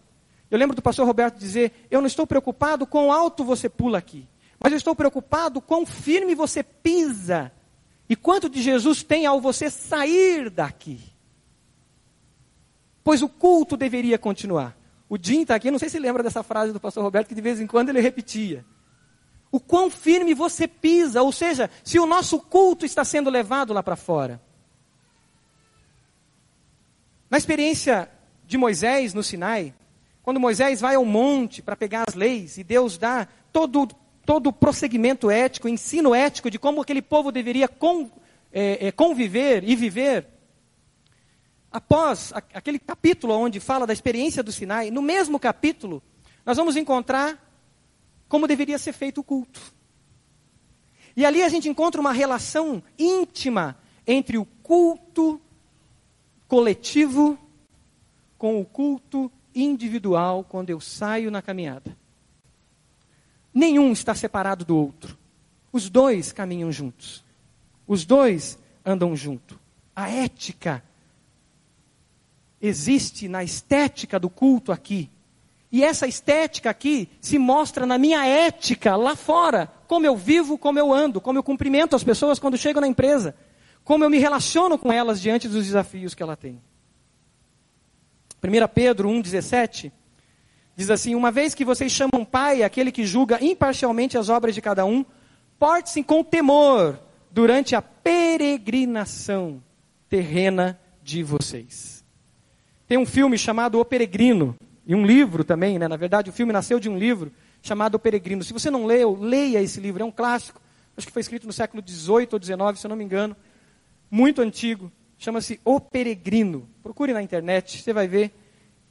Eu 0.51 0.59
lembro 0.59 0.75
do 0.75 0.83
pastor 0.83 1.07
Roberto 1.07 1.39
dizer: 1.39 1.87
Eu 1.91 2.01
não 2.01 2.07
estou 2.07 2.27
preocupado 2.27 2.87
com 2.87 3.09
o 3.09 3.13
alto 3.13 3.45
você 3.45 3.69
pula 3.69 3.99
aqui, 3.99 4.27
mas 4.59 4.73
eu 4.73 4.79
estou 4.79 4.95
preocupado 4.95 5.61
com 5.61 5.85
firme 5.85 6.35
você 6.35 6.63
pisa 6.63 7.53
e 8.09 8.17
quanto 8.17 8.49
de 8.49 8.63
Jesus 8.63 9.03
tem 9.03 9.27
ao 9.27 9.41
você 9.41 9.71
sair 9.71 10.49
daqui. 10.49 11.01
Pois 13.05 13.23
o 13.23 13.29
culto 13.29 13.77
deveria 13.77 14.19
continuar. 14.19 14.77
O 15.09 15.17
Jim 15.21 15.43
está 15.43 15.55
aqui, 15.55 15.71
não 15.71 15.79
sei 15.79 15.89
se 15.89 15.99
lembra 15.99 16.23
dessa 16.23 16.43
frase 16.43 16.73
do 16.73 16.81
pastor 16.81 17.03
Roberto, 17.03 17.29
que 17.29 17.35
de 17.35 17.41
vez 17.41 17.61
em 17.61 17.67
quando 17.67 17.89
ele 17.89 18.01
repetia. 18.01 18.65
O 19.51 19.59
quão 19.59 19.91
firme 19.91 20.35
você 20.35 20.69
pisa, 20.69 21.23
ou 21.23 21.33
seja, 21.33 21.71
se 21.83 21.99
o 21.99 22.07
nosso 22.07 22.39
culto 22.39 22.85
está 22.85 23.05
sendo 23.05 23.31
levado 23.31 23.73
lá 23.73 23.83
para 23.83 23.97
fora. 23.97 24.41
Na 27.31 27.39
experiência 27.39 28.11
de 28.47 28.59
Moisés 28.59 29.15
no 29.15 29.23
Sinai, 29.23 29.75
quando 30.29 30.41
Moisés 30.41 30.83
vai 30.83 30.95
ao 30.95 31.07
monte 31.07 31.63
para 31.63 31.75
pegar 31.75 32.05
as 32.07 32.15
leis 32.15 32.59
e 32.59 32.63
Deus 32.63 32.99
dá 32.99 33.27
todo, 33.51 33.89
todo 34.27 34.49
o 34.49 34.53
prosseguimento 34.53 35.31
ético, 35.31 35.71
ensino 35.71 36.15
ético 36.15 36.51
de 36.51 36.59
como 36.59 36.83
aquele 36.83 37.01
povo 37.01 37.33
deveria 37.33 37.67
con, 37.67 38.11
é, 38.53 38.89
é, 38.89 38.93
conviver 38.93 39.65
e 39.65 39.75
viver, 39.75 40.27
após 41.73 42.31
aquele 42.35 42.79
capítulo 42.79 43.33
onde 43.33 43.59
fala 43.59 43.87
da 43.87 43.93
experiência 43.95 44.43
do 44.43 44.53
Sinai, 44.53 44.91
no 44.91 45.01
mesmo 45.01 45.41
capítulo, 45.41 46.03
nós 46.45 46.59
vamos 46.59 46.77
encontrar 46.77 47.43
como 48.29 48.47
deveria 48.47 48.77
ser 48.79 48.93
feito 48.93 49.23
o 49.23 49.25
culto. 49.25 49.63
E 51.17 51.25
ali 51.25 51.43
a 51.43 51.49
gente 51.49 51.71
encontra 51.71 52.03
uma 52.03 52.13
relação 52.13 52.83
íntima 52.99 53.79
entre 54.07 54.37
o 54.37 54.45
culto 54.63 55.41
coletivo 56.47 57.39
com 58.37 58.61
o 58.61 58.65
culto 58.67 59.33
individual 59.63 60.45
quando 60.45 60.71
eu 60.71 60.81
saio 60.81 61.31
na 61.31 61.43
caminhada. 61.43 61.97
Nenhum 63.53 63.93
está 63.93 64.15
separado 64.15 64.65
do 64.65 64.77
outro. 64.77 65.19
Os 65.73 65.91
dois 65.91 66.33
caminham 66.33 66.71
juntos. 66.71 67.25
Os 67.87 68.05
dois 68.05 68.59
andam 68.85 69.17
junto. 69.17 69.59
A 69.95 70.09
ética 70.09 70.83
existe 72.61 73.29
na 73.29 73.43
estética 73.43 74.19
do 74.19 74.31
culto 74.31 74.73
aqui. 74.73 75.11
E 75.71 75.85
essa 75.85 76.07
estética 76.07 76.71
aqui 76.71 77.09
se 77.21 77.39
mostra 77.39 77.85
na 77.85 77.99
minha 77.99 78.27
ética 78.27 78.97
lá 78.97 79.15
fora. 79.15 79.71
Como 79.87 80.07
eu 80.07 80.17
vivo, 80.17 80.57
como 80.57 80.79
eu 80.79 80.93
ando, 80.93 81.21
como 81.21 81.39
eu 81.39 81.43
cumprimento 81.43 81.95
as 81.95 82.05
pessoas 82.05 82.39
quando 82.39 82.57
chego 82.57 82.81
na 82.81 82.87
empresa. 82.87 83.35
Como 83.85 84.05
eu 84.05 84.11
me 84.11 84.19
relaciono 84.19 84.79
com 84.79 84.93
elas 84.93 85.21
diante 85.21 85.49
dos 85.49 85.65
desafios 85.67 86.15
que 86.15 86.23
ela 86.23 86.37
tem. 86.37 86.61
1 88.43 88.69
Pedro 88.73 89.09
1,17 89.09 89.91
diz 90.77 90.91
assim: 90.91 91.15
Uma 91.15 91.31
vez 91.31 91.55
que 91.55 91.65
vocês 91.65 91.91
chamam 91.91 92.25
pai 92.25 92.63
aquele 92.63 92.93
que 92.93 93.05
julga 93.05 93.43
imparcialmente 93.45 94.17
as 94.17 94.29
obras 94.29 94.55
de 94.55 94.63
cada 94.63 94.85
um, 94.85 95.05
porte-se 95.59 96.03
com 96.05 96.23
temor 96.23 96.99
durante 97.31 97.75
a 97.75 97.83
peregrinação 97.83 99.63
terrena 100.09 100.79
de 101.03 101.23
vocês. 101.23 102.05
Tem 102.87 102.97
um 102.97 103.05
filme 103.05 103.37
chamado 103.37 103.79
O 103.79 103.85
Peregrino, 103.85 104.57
e 104.87 104.95
um 104.95 105.05
livro 105.05 105.45
também, 105.45 105.79
né? 105.79 105.87
na 105.87 105.97
verdade 105.97 106.31
o 106.31 106.33
filme 106.33 106.53
nasceu 106.53 106.81
de 106.81 106.89
um 106.89 106.97
livro 106.97 107.31
chamado 107.61 107.97
O 107.97 107.99
Peregrino. 107.99 108.43
Se 108.43 108.53
você 108.53 108.71
não 108.71 108.87
leu, 108.87 109.15
leia 109.21 109.61
esse 109.61 109.81
livro, 109.81 110.03
é 110.03 110.07
um 110.07 110.11
clássico, 110.11 110.61
acho 110.97 111.07
que 111.07 111.13
foi 111.13 111.21
escrito 111.21 111.47
no 111.47 111.53
século 111.53 111.83
XVIII 111.87 112.29
ou 112.33 112.43
XIX, 112.43 112.81
se 112.81 112.87
eu 112.87 112.89
não 112.89 112.97
me 112.97 113.05
engano, 113.05 113.37
muito 114.11 114.41
antigo, 114.41 114.91
chama-se 115.19 115.61
O 115.65 115.79
Peregrino. 115.79 116.69
Procure 116.89 117.13
na 117.13 117.23
internet, 117.23 117.83
você 117.83 117.93
vai 117.93 118.09
ver, 118.09 118.33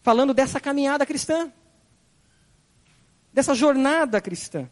falando 0.03 0.31
dessa 0.31 0.59
caminhada 0.59 1.03
cristã, 1.03 1.51
dessa 3.33 3.55
jornada 3.55 4.21
cristã. 4.21 4.69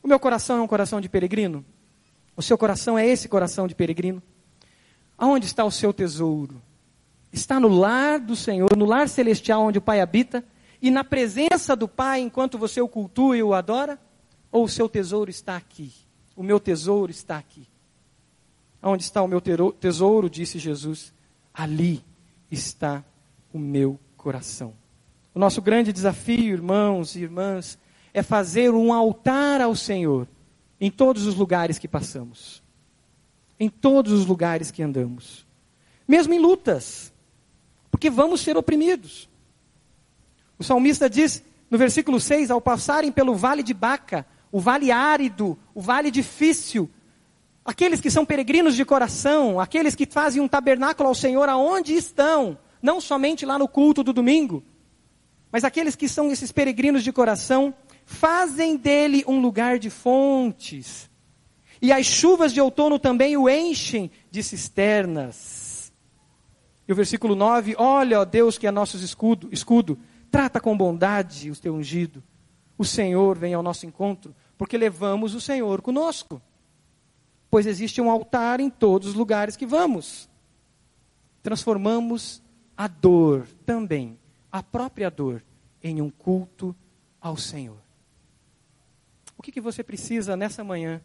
O 0.00 0.06
meu 0.06 0.20
coração 0.20 0.58
é 0.58 0.60
um 0.60 0.68
coração 0.68 1.00
de 1.00 1.08
peregrino? 1.08 1.64
O 2.36 2.40
seu 2.40 2.56
coração 2.56 2.96
é 2.96 3.04
esse 3.04 3.28
coração 3.28 3.66
de 3.66 3.74
peregrino? 3.74 4.22
Aonde 5.18 5.46
está 5.46 5.64
o 5.64 5.72
seu 5.72 5.92
tesouro? 5.92 6.62
Está 7.32 7.58
no 7.58 7.66
lar 7.66 8.20
do 8.20 8.36
Senhor, 8.36 8.76
no 8.76 8.84
lar 8.84 9.08
celestial 9.08 9.62
onde 9.62 9.78
o 9.78 9.82
Pai 9.82 10.00
habita, 10.00 10.44
e 10.80 10.88
na 10.88 11.02
presença 11.02 11.74
do 11.74 11.88
Pai 11.88 12.20
enquanto 12.20 12.56
você 12.56 12.80
o 12.80 12.86
cultua 12.86 13.36
e 13.36 13.42
o 13.42 13.54
adora? 13.54 13.98
Ou 14.52 14.66
o 14.66 14.68
seu 14.68 14.88
tesouro 14.88 15.30
está 15.30 15.56
aqui? 15.56 15.92
O 16.36 16.44
meu 16.44 16.60
tesouro 16.60 17.10
está 17.10 17.38
aqui. 17.38 17.66
Onde 18.80 19.02
está 19.02 19.20
o 19.20 19.26
meu 19.26 19.40
tesouro, 19.40 20.30
disse 20.30 20.60
Jesus, 20.60 21.12
ali 21.52 22.04
está 22.52 23.02
o 23.52 23.58
meu 23.58 23.98
coração. 24.16 24.74
O 25.34 25.38
nosso 25.38 25.62
grande 25.62 25.92
desafio, 25.92 26.52
irmãos 26.52 27.16
e 27.16 27.22
irmãs, 27.22 27.78
é 28.12 28.22
fazer 28.22 28.70
um 28.70 28.92
altar 28.92 29.60
ao 29.60 29.74
Senhor 29.74 30.28
em 30.78 30.90
todos 30.90 31.26
os 31.26 31.34
lugares 31.34 31.78
que 31.78 31.88
passamos, 31.88 32.62
em 33.58 33.68
todos 33.68 34.12
os 34.12 34.26
lugares 34.26 34.70
que 34.70 34.82
andamos, 34.82 35.46
mesmo 36.06 36.34
em 36.34 36.38
lutas, 36.38 37.12
porque 37.90 38.10
vamos 38.10 38.42
ser 38.42 38.56
oprimidos. 38.56 39.28
O 40.58 40.64
salmista 40.64 41.08
diz 41.08 41.42
no 41.70 41.78
versículo 41.78 42.20
6: 42.20 42.50
Ao 42.50 42.60
passarem 42.60 43.10
pelo 43.10 43.34
vale 43.34 43.62
de 43.62 43.72
Baca, 43.72 44.26
o 44.50 44.60
vale 44.60 44.90
árido, 44.90 45.58
o 45.74 45.80
vale 45.80 46.10
difícil, 46.10 46.90
aqueles 47.64 48.00
que 48.00 48.10
são 48.10 48.24
peregrinos 48.24 48.74
de 48.74 48.84
coração, 48.84 49.60
aqueles 49.60 49.94
que 49.94 50.06
fazem 50.06 50.42
um 50.42 50.48
tabernáculo 50.48 51.08
ao 51.08 51.14
Senhor 51.14 51.48
aonde 51.48 51.94
estão, 51.94 52.58
não 52.80 53.00
somente 53.00 53.46
lá 53.46 53.58
no 53.58 53.68
culto 53.68 54.02
do 54.02 54.12
domingo, 54.12 54.62
mas 55.50 55.64
aqueles 55.64 55.94
que 55.94 56.08
são 56.08 56.30
esses 56.30 56.50
peregrinos 56.50 57.04
de 57.04 57.12
coração, 57.12 57.74
fazem 58.04 58.76
dele 58.76 59.24
um 59.26 59.40
lugar 59.40 59.78
de 59.78 59.90
fontes. 59.90 61.10
E 61.80 61.92
as 61.92 62.06
chuvas 62.06 62.52
de 62.52 62.60
outono 62.60 62.98
também 62.98 63.36
o 63.36 63.48
enchem 63.48 64.10
de 64.30 64.42
cisternas. 64.42 65.92
E 66.86 66.92
o 66.92 66.96
versículo 66.96 67.34
9: 67.34 67.74
Olha, 67.78 68.20
ó 68.20 68.24
Deus, 68.24 68.56
que 68.56 68.66
é 68.66 68.70
nosso 68.70 68.96
escudo, 68.96 69.48
escudo, 69.52 69.98
trata 70.30 70.60
com 70.60 70.76
bondade 70.76 71.50
o 71.50 71.56
teu 71.56 71.74
ungido. 71.74 72.22
O 72.78 72.84
Senhor 72.84 73.36
vem 73.36 73.52
ao 73.52 73.62
nosso 73.62 73.84
encontro, 73.84 74.34
porque 74.56 74.78
levamos 74.78 75.34
o 75.34 75.40
Senhor 75.40 75.82
conosco. 75.82 76.40
Pois 77.52 77.66
existe 77.66 78.00
um 78.00 78.10
altar 78.10 78.60
em 78.60 78.70
todos 78.70 79.08
os 79.08 79.14
lugares 79.14 79.56
que 79.56 79.66
vamos. 79.66 80.26
Transformamos 81.42 82.42
a 82.74 82.88
dor 82.88 83.46
também, 83.66 84.18
a 84.50 84.62
própria 84.62 85.10
dor, 85.10 85.44
em 85.82 86.00
um 86.00 86.08
culto 86.08 86.74
ao 87.20 87.36
Senhor. 87.36 87.76
O 89.36 89.42
que, 89.42 89.52
que 89.52 89.60
você 89.60 89.84
precisa 89.84 90.34
nessa 90.34 90.64
manhã? 90.64 91.02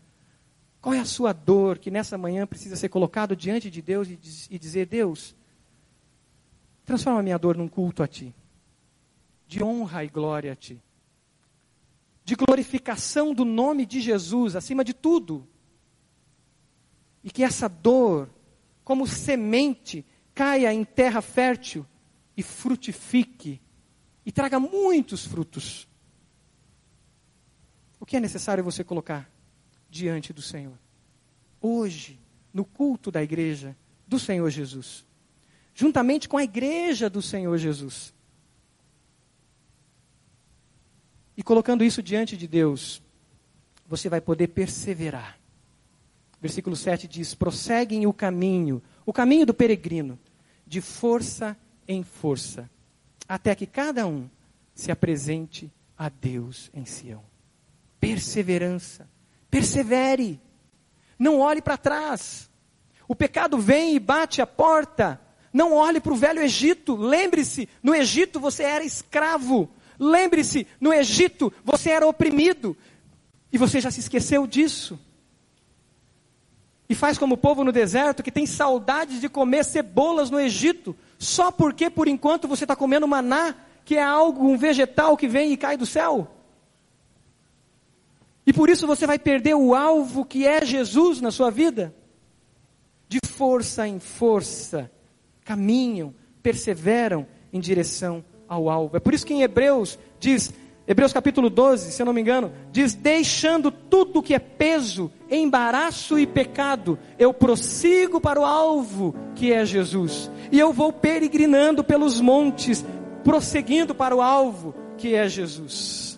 Qual 0.80 0.96
é 0.96 1.00
a 1.00 1.06
sua 1.06 1.34
dor 1.34 1.80
que 1.80 1.92
nessa 1.92 2.18
manhã 2.18 2.48
precisa 2.48 2.78
ser 2.78 2.88
colocado 2.88 3.36
diante 3.36 3.70
de 3.70 3.82
Deus 3.82 4.08
e, 4.08 4.18
e 4.50 4.58
dizer: 4.58 4.86
Deus, 4.86 5.36
transforma 6.86 7.20
a 7.20 7.24
minha 7.24 7.38
dor 7.38 7.58
num 7.58 7.68
culto 7.68 8.02
a 8.02 8.08
Ti, 8.08 8.34
de 9.46 9.62
honra 9.62 10.06
e 10.06 10.08
glória 10.08 10.54
a 10.54 10.56
Ti, 10.56 10.82
de 12.24 12.36
glorificação 12.36 13.34
do 13.34 13.44
nome 13.44 13.86
de 13.86 14.00
Jesus 14.00 14.56
acima 14.56 14.82
de 14.82 14.94
tudo. 14.94 15.46
E 17.24 17.32
que 17.32 17.44
essa 17.44 17.68
dor, 17.68 18.30
como 18.84 19.08
semente, 19.08 20.06
caia 20.34 20.74
em 20.74 20.84
terra 20.84 21.22
fértil 21.22 21.86
e 22.36 22.44
frutifique 22.44 23.60
e 24.26 24.32
traga 24.32 24.60
muitos 24.60 25.26
frutos. 25.26 25.88
O 28.00 28.06
que 28.06 28.18
é 28.18 28.20
necessário 28.20 28.64
você 28.64 28.84
colocar 28.84 29.30
diante 29.90 30.32
do 30.32 30.42
Senhor? 30.42 30.78
Hoje, 31.60 32.20
no 32.54 32.64
culto 32.64 33.12
da 33.12 33.24
igreja 33.24 33.76
do 34.08 34.20
Senhor 34.20 34.50
Jesus, 34.50 35.06
juntamente 35.74 36.30
com 36.30 36.38
a 36.38 36.44
igreja 36.44 37.10
do 37.10 37.22
Senhor 37.22 37.58
Jesus. 37.58 38.14
E 41.36 41.44
colocando 41.44 41.84
isso 41.84 42.02
diante 42.02 42.36
de 42.36 42.48
Deus, 42.48 43.02
você 43.88 44.10
vai 44.10 44.20
poder 44.20 44.48
perseverar. 44.48 45.37
Versículo 46.42 46.76
7 46.76 47.08
diz: 47.08 47.34
prosseguem 47.34 48.06
o 48.06 48.14
caminho, 48.14 48.82
o 49.06 49.14
caminho 49.14 49.46
do 49.46 49.54
peregrino, 49.54 50.20
de 50.66 50.82
força 50.82 51.58
em 51.88 52.04
força, 52.04 52.70
até 53.28 53.56
que 53.56 53.66
cada 53.66 54.06
um 54.06 54.30
se 54.74 54.92
apresente 54.92 55.72
a 55.98 56.10
Deus 56.10 56.70
em 56.74 56.86
Sião 56.86 57.24
perseverança. 58.00 59.10
Persevere. 59.50 60.40
Não 61.18 61.40
olhe 61.40 61.62
para 61.62 61.78
trás. 61.78 62.50
O 63.08 63.16
pecado 63.16 63.58
vem 63.58 63.96
e 63.96 64.00
bate 64.00 64.42
a 64.42 64.48
porta. 64.48 65.20
Não 65.52 65.74
olhe 65.74 66.00
para 66.00 66.14
o 66.14 66.18
velho 66.18 66.42
Egito. 66.42 66.96
Lembre-se, 66.96 67.68
no 67.82 67.96
Egito 67.96 68.40
você 68.40 68.64
era 68.64 68.84
escravo. 68.84 69.70
Lembre-se, 70.00 70.68
no 70.80 70.94
Egito 70.94 71.52
você 71.64 71.90
era 71.90 72.08
oprimido. 72.08 72.78
E 73.52 73.58
você 73.58 73.80
já 73.80 73.90
se 73.90 74.00
esqueceu 74.00 74.46
disso. 74.46 75.00
E 76.90 76.96
faz 76.96 77.18
como 77.18 77.36
o 77.36 77.38
povo 77.38 77.64
no 77.64 77.72
deserto 77.72 78.24
que 78.24 78.32
tem 78.32 78.46
saudades 78.46 79.20
de 79.20 79.28
comer 79.28 79.66
cebolas 79.66 80.30
no 80.30 80.40
Egito, 80.40 80.96
só 81.20 81.52
porque 81.52 81.90
por 81.90 82.08
enquanto 82.08 82.48
você 82.48 82.64
está 82.64 82.76
comendo 82.76 83.08
maná, 83.08 83.56
que 83.84 83.96
é 83.96 84.04
algo, 84.04 84.48
um 84.48 84.58
vegetal 84.58 85.18
que 85.18 85.28
vem 85.28 85.52
e 85.52 85.58
cai 85.58 85.76
do 85.76 85.86
céu. 85.86 86.32
E 88.46 88.54
por 88.54 88.70
isso 88.70 88.88
você 88.88 89.06
vai 89.06 89.20
perder 89.20 89.56
o 89.56 89.76
alvo 89.76 90.24
que 90.24 90.48
é 90.48 90.66
Jesus 90.66 91.20
na 91.20 91.32
sua 91.32 91.52
vida. 91.52 91.94
De 93.10 93.20
força 93.26 93.88
em 93.88 94.00
força, 94.00 94.90
caminham, 95.44 96.14
perseveram 96.42 97.28
em 97.52 97.60
direção 97.60 98.24
ao 98.48 98.70
alvo. 98.70 98.96
É 98.96 99.00
por 99.02 99.14
isso 99.14 99.26
que 99.26 99.34
em 99.34 99.42
Hebreus 99.42 100.00
diz, 100.20 100.54
Hebreus 100.88 101.12
capítulo 101.12 101.50
12, 101.50 101.92
se 101.92 102.02
eu 102.02 102.06
não 102.06 102.14
me 102.14 102.22
engano, 102.22 102.50
diz: 102.72 102.94
Deixando 102.94 103.70
tudo 103.70 104.24
que 104.24 104.34
é 104.34 104.40
peso, 104.40 105.12
embaraço 105.30 106.18
e 106.18 106.26
pecado, 106.26 106.98
eu 107.20 107.34
prossigo 107.34 108.22
para 108.22 108.40
o 108.40 108.46
alvo 108.46 109.14
que 109.36 109.52
é 109.52 109.66
Jesus. 109.66 110.32
E 110.50 110.58
eu 110.58 110.72
vou 110.72 110.94
peregrinando 110.94 111.84
pelos 111.84 112.22
montes, 112.22 112.86
prosseguindo 113.22 113.94
para 113.94 114.16
o 114.16 114.22
alvo 114.22 114.74
que 114.98 115.14
é 115.14 115.28
Jesus. 115.28 116.18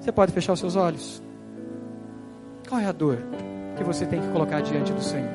Você 0.00 0.10
pode 0.10 0.32
fechar 0.32 0.54
os 0.54 0.60
seus 0.60 0.74
olhos? 0.74 1.22
Qual 2.66 2.80
é 2.80 2.86
a 2.86 2.92
dor 2.92 3.18
que 3.76 3.84
você 3.84 4.06
tem 4.06 4.18
que 4.18 4.28
colocar 4.28 4.62
diante 4.62 4.94
do 4.94 5.02
Senhor? 5.02 5.28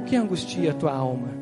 O 0.00 0.04
que 0.06 0.16
angustia 0.16 0.70
a 0.70 0.74
tua 0.74 0.92
alma? 0.92 1.37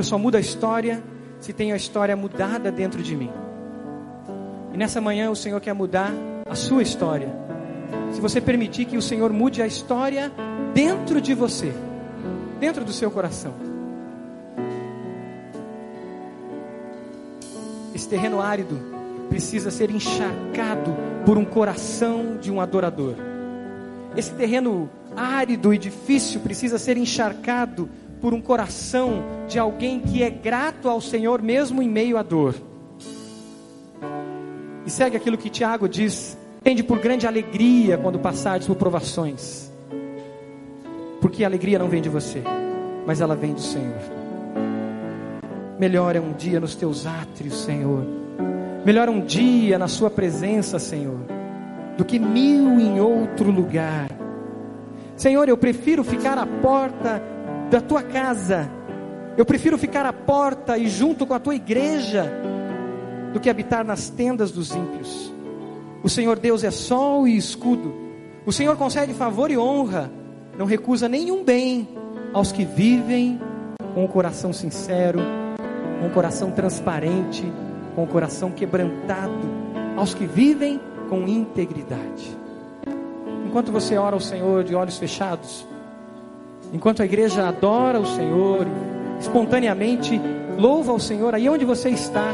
Eu 0.00 0.04
só 0.04 0.16
mudo 0.16 0.38
a 0.38 0.40
história 0.40 1.04
se 1.40 1.52
tenho 1.52 1.74
a 1.74 1.76
história 1.76 2.16
mudada 2.16 2.72
dentro 2.72 3.02
de 3.02 3.14
mim. 3.14 3.30
E 4.72 4.76
nessa 4.78 4.98
manhã 4.98 5.30
o 5.30 5.36
Senhor 5.36 5.60
quer 5.60 5.74
mudar 5.74 6.10
a 6.48 6.54
sua 6.54 6.80
história, 6.80 7.28
se 8.10 8.18
você 8.18 8.40
permitir 8.40 8.86
que 8.86 8.96
o 8.96 9.02
Senhor 9.02 9.30
mude 9.30 9.60
a 9.60 9.66
história 9.66 10.32
dentro 10.72 11.20
de 11.20 11.34
você, 11.34 11.70
dentro 12.58 12.82
do 12.82 12.94
seu 12.94 13.10
coração. 13.10 13.52
Esse 17.94 18.08
terreno 18.08 18.40
árido 18.40 18.78
precisa 19.28 19.70
ser 19.70 19.90
encharcado 19.90 20.96
por 21.26 21.36
um 21.36 21.44
coração 21.44 22.38
de 22.40 22.50
um 22.50 22.58
adorador. 22.58 23.16
Esse 24.16 24.32
terreno 24.32 24.88
árido 25.14 25.74
e 25.74 25.76
difícil 25.76 26.40
precisa 26.40 26.78
ser 26.78 26.96
encharcado 26.96 27.86
por 28.20 28.34
um 28.34 28.40
coração 28.40 29.24
de 29.48 29.58
alguém 29.58 30.00
que 30.00 30.22
é 30.22 30.30
grato 30.30 30.88
ao 30.88 31.00
Senhor 31.00 31.42
mesmo 31.42 31.82
em 31.82 31.88
meio 31.88 32.18
à 32.18 32.22
dor. 32.22 32.54
E 34.84 34.90
segue 34.90 35.16
aquilo 35.16 35.38
que 35.38 35.48
Tiago 35.48 35.88
diz: 35.88 36.36
tende 36.62 36.82
por 36.82 36.98
grande 36.98 37.26
alegria 37.26 37.96
quando 37.98 38.18
passares 38.18 38.66
por 38.66 38.76
provações, 38.76 39.70
porque 41.20 41.44
a 41.44 41.46
alegria 41.46 41.78
não 41.78 41.88
vem 41.88 42.02
de 42.02 42.08
você, 42.08 42.42
mas 43.06 43.20
ela 43.20 43.34
vem 43.34 43.54
do 43.54 43.60
Senhor. 43.60 44.00
Melhor 45.78 46.14
é 46.14 46.20
um 46.20 46.32
dia 46.32 46.60
nos 46.60 46.74
teus 46.74 47.06
átrios, 47.06 47.62
Senhor. 47.62 48.04
Melhor 48.84 49.08
um 49.08 49.20
dia 49.20 49.78
na 49.78 49.88
Sua 49.88 50.10
presença, 50.10 50.78
Senhor, 50.78 51.20
do 51.96 52.04
que 52.04 52.18
mil 52.18 52.78
em 52.78 53.00
outro 53.00 53.50
lugar. 53.50 54.10
Senhor, 55.16 55.48
eu 55.48 55.56
prefiro 55.56 56.02
ficar 56.02 56.38
à 56.38 56.46
porta 56.46 57.22
da 57.70 57.80
tua 57.80 58.02
casa, 58.02 58.68
eu 59.36 59.46
prefiro 59.46 59.78
ficar 59.78 60.04
à 60.04 60.12
porta 60.12 60.76
e 60.76 60.88
junto 60.88 61.26
com 61.26 61.34
a 61.34 61.38
tua 61.38 61.54
igreja, 61.54 62.30
do 63.32 63.38
que 63.38 63.48
habitar 63.48 63.84
nas 63.84 64.10
tendas 64.10 64.50
dos 64.50 64.74
ímpios. 64.74 65.32
O 66.02 66.08
Senhor 66.08 66.38
Deus 66.38 66.64
é 66.64 66.70
sol 66.70 67.28
e 67.28 67.36
escudo, 67.36 67.94
o 68.44 68.52
Senhor 68.52 68.76
concede 68.76 69.14
favor 69.14 69.50
e 69.50 69.56
honra, 69.56 70.10
não 70.58 70.66
recusa 70.66 71.08
nenhum 71.08 71.44
bem 71.44 71.88
aos 72.32 72.50
que 72.50 72.64
vivem 72.64 73.40
com 73.94 74.04
o 74.04 74.08
coração 74.08 74.52
sincero, 74.52 75.20
com 76.00 76.08
o 76.08 76.10
coração 76.10 76.50
transparente, 76.50 77.44
com 77.94 78.02
o 78.02 78.06
coração 78.06 78.50
quebrantado, 78.50 79.48
aos 79.96 80.12
que 80.12 80.26
vivem 80.26 80.80
com 81.08 81.28
integridade. 81.28 82.36
Enquanto 83.46 83.70
você 83.70 83.96
ora 83.96 84.16
ao 84.16 84.20
Senhor 84.20 84.64
de 84.64 84.74
olhos 84.74 84.98
fechados, 84.98 85.66
enquanto 86.72 87.02
a 87.02 87.04
igreja 87.04 87.46
adora 87.46 87.98
o 87.98 88.06
Senhor, 88.06 88.66
espontaneamente 89.18 90.20
louva 90.58 90.92
o 90.92 91.00
Senhor 91.00 91.34
aí 91.34 91.48
onde 91.48 91.64
você 91.64 91.90
está, 91.90 92.32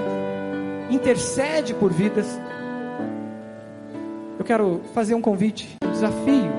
intercede 0.91 1.74
por 1.74 1.93
vidas. 1.93 2.26
Eu 4.39 4.45
quero 4.45 4.80
fazer 4.95 5.14
um 5.14 5.20
convite, 5.20 5.76
um 5.84 5.91
desafio 5.91 6.53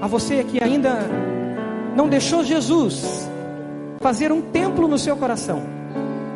a 0.00 0.06
você 0.06 0.44
que 0.44 0.62
ainda 0.62 0.98
não 1.94 2.08
deixou 2.08 2.44
Jesus 2.44 3.28
fazer 4.00 4.30
um 4.30 4.42
templo 4.42 4.86
no 4.86 4.98
seu 4.98 5.16
coração. 5.16 5.62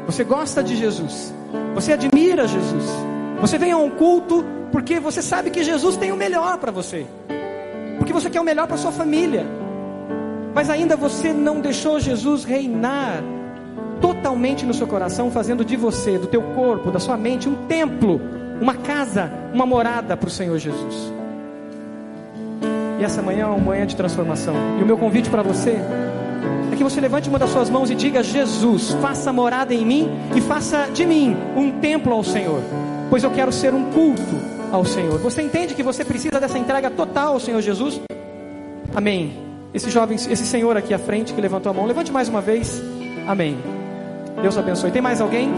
Você 0.07 0.24
gosta 0.24 0.62
de 0.62 0.76
Jesus, 0.76 1.32
você 1.74 1.93
admira 1.93 2.49
Jesus, 2.49 2.84
você 3.41 3.59
vem 3.59 3.72
a 3.72 3.76
um 3.76 3.91
culto 3.91 4.45
porque 4.72 4.99
você 4.99 5.20
sabe 5.20 5.51
que 5.51 5.62
Jesus 5.62 5.97
tem 5.97 6.12
o 6.12 6.16
melhor 6.16 6.59
para 6.59 6.72
você. 6.72 7.07
Porque 7.99 8.12
você 8.12 8.30
quer 8.30 8.41
o 8.41 8.45
melhor 8.45 8.66
para 8.66 8.76
sua 8.76 8.93
família. 8.93 9.47
Mas 10.55 10.68
ainda 10.68 10.96
você 10.96 11.32
não 11.32 11.61
deixou 11.61 12.01
Jesus 12.01 12.44
reinar 12.44 13.22
totalmente 14.01 14.64
no 14.64 14.74
seu 14.74 14.86
coração, 14.86 15.30
fazendo 15.30 15.64
de 15.64 15.76
você, 15.76 16.18
do 16.18 16.26
teu 16.26 16.42
corpo, 16.42 16.90
da 16.90 16.98
sua 16.98 17.16
mente, 17.16 17.48
um 17.48 17.66
templo, 17.66 18.20
uma 18.61 18.74
casa, 18.74 19.30
uma 19.53 19.66
morada 19.66 20.16
para 20.16 20.26
o 20.26 20.30
Senhor 20.30 20.59
Jesus. 20.59 21.12
E 22.98 23.05
essa 23.05 23.22
manhã 23.22 23.44
é 23.44 23.46
uma 23.46 23.59
manhã 23.59 23.86
de 23.86 23.96
transformação. 23.96 24.55
E 24.78 24.82
o 24.82 24.86
meu 24.86 24.98
convite 24.98 25.30
para 25.30 25.42
você 25.42 25.78
é 26.72 26.76
que 26.76 26.84
você 26.84 27.01
levante 27.01 27.28
uma 27.28 27.38
das 27.38 27.51
suas 27.51 27.70
mãos 27.70 27.90
e 27.90 27.94
diga: 27.94 28.22
Jesus, 28.22 28.92
faça 29.01 29.32
morada 29.32 29.74
em 29.74 29.84
mim 29.84 30.11
e 30.36 30.40
faça 30.40 30.88
de 30.92 31.07
mim 31.07 31.36
um 31.57 31.80
templo 31.80 32.12
ao 32.12 32.24
Senhor, 32.24 32.61
pois 33.09 33.22
eu 33.22 33.30
quero 33.30 33.53
ser 33.53 33.72
um 33.72 33.90
culto 33.90 34.22
ao 34.70 34.84
Senhor. 34.84 35.18
Você 35.18 35.42
entende 35.42 35.74
que 35.74 35.82
você 35.82 36.05
precisa 36.05 36.38
dessa 36.38 36.59
entrega 36.59 36.90
total 36.90 37.34
ao 37.34 37.40
Senhor 37.40 37.61
Jesus? 37.61 38.01
Amém. 38.94 39.49
Esse 39.73 39.89
jovem, 39.91 40.16
esse 40.16 40.47
senhor 40.47 40.77
aqui 40.77 40.93
à 40.93 40.99
frente 40.99 41.33
que 41.33 41.41
levantou 41.41 41.71
a 41.71 41.75
mão, 41.75 41.87
levante 41.87 42.11
mais 42.11 42.29
uma 42.29 42.41
vez. 42.41 42.83
Amém. 43.27 43.57
Deus 44.43 44.59
abençoe. 44.59 44.91
Tem 44.91 45.03
mais 45.03 45.21
alguém? 45.21 45.51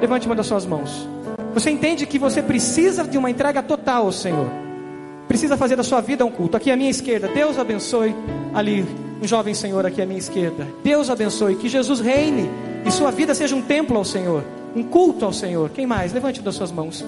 Levante 0.00 0.26
uma 0.26 0.34
das 0.34 0.46
suas 0.46 0.64
mãos. 0.64 1.06
Você 1.52 1.70
entende 1.70 2.06
que 2.06 2.18
você 2.18 2.42
precisa 2.42 3.04
de 3.04 3.18
uma 3.18 3.30
entrega 3.30 3.62
total 3.62 4.06
ao 4.06 4.12
Senhor. 4.12 4.48
Precisa 5.28 5.56
fazer 5.56 5.76
da 5.76 5.82
sua 5.82 6.00
vida 6.00 6.24
um 6.24 6.30
culto. 6.30 6.56
Aqui 6.56 6.70
à 6.70 6.76
minha 6.76 6.90
esquerda, 6.90 7.28
Deus 7.28 7.58
abençoe. 7.58 8.14
Ali, 8.54 8.86
um 9.22 9.26
jovem 9.26 9.54
senhor 9.54 9.84
aqui 9.86 10.00
à 10.00 10.06
minha 10.06 10.18
esquerda. 10.18 10.66
Deus 10.82 11.10
abençoe. 11.10 11.56
Que 11.56 11.68
Jesus 11.68 12.00
reine 12.00 12.50
e 12.86 12.90
sua 12.90 13.10
vida 13.10 13.34
seja 13.34 13.54
um 13.54 13.62
templo 13.62 13.96
ao 13.96 14.04
Senhor. 14.04 14.42
Um 14.74 14.82
culto 14.82 15.24
ao 15.26 15.32
Senhor. 15.32 15.70
Quem 15.70 15.86
mais? 15.86 16.12
Levante 16.12 16.40
das 16.40 16.54
suas 16.54 16.72
mãos. 16.72 17.04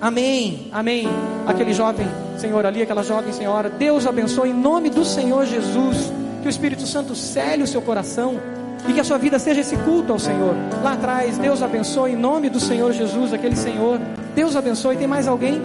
Amém, 0.00 0.68
amém. 0.72 1.08
Aquele 1.46 1.72
jovem 1.72 2.06
senhor 2.38 2.64
ali, 2.64 2.82
aquela 2.82 3.02
jovem 3.02 3.32
senhora, 3.32 3.68
Deus 3.68 4.06
abençoe 4.06 4.50
em 4.50 4.54
nome 4.54 4.90
do 4.90 5.04
Senhor 5.04 5.44
Jesus. 5.44 6.12
Que 6.40 6.48
o 6.48 6.50
Espírito 6.50 6.86
Santo 6.86 7.16
cele 7.16 7.64
o 7.64 7.66
seu 7.66 7.82
coração 7.82 8.40
e 8.88 8.92
que 8.92 9.00
a 9.00 9.04
sua 9.04 9.18
vida 9.18 9.38
seja 9.38 9.60
esse 9.60 9.76
culto 9.78 10.12
ao 10.12 10.18
Senhor. 10.18 10.54
Lá 10.82 10.92
atrás, 10.92 11.36
Deus 11.36 11.62
abençoe 11.62 12.12
em 12.12 12.16
nome 12.16 12.48
do 12.48 12.60
Senhor 12.60 12.92
Jesus, 12.92 13.32
aquele 13.32 13.56
Senhor. 13.56 14.00
Deus 14.34 14.54
abençoe. 14.54 14.96
Tem 14.96 15.06
mais 15.06 15.26
alguém 15.26 15.60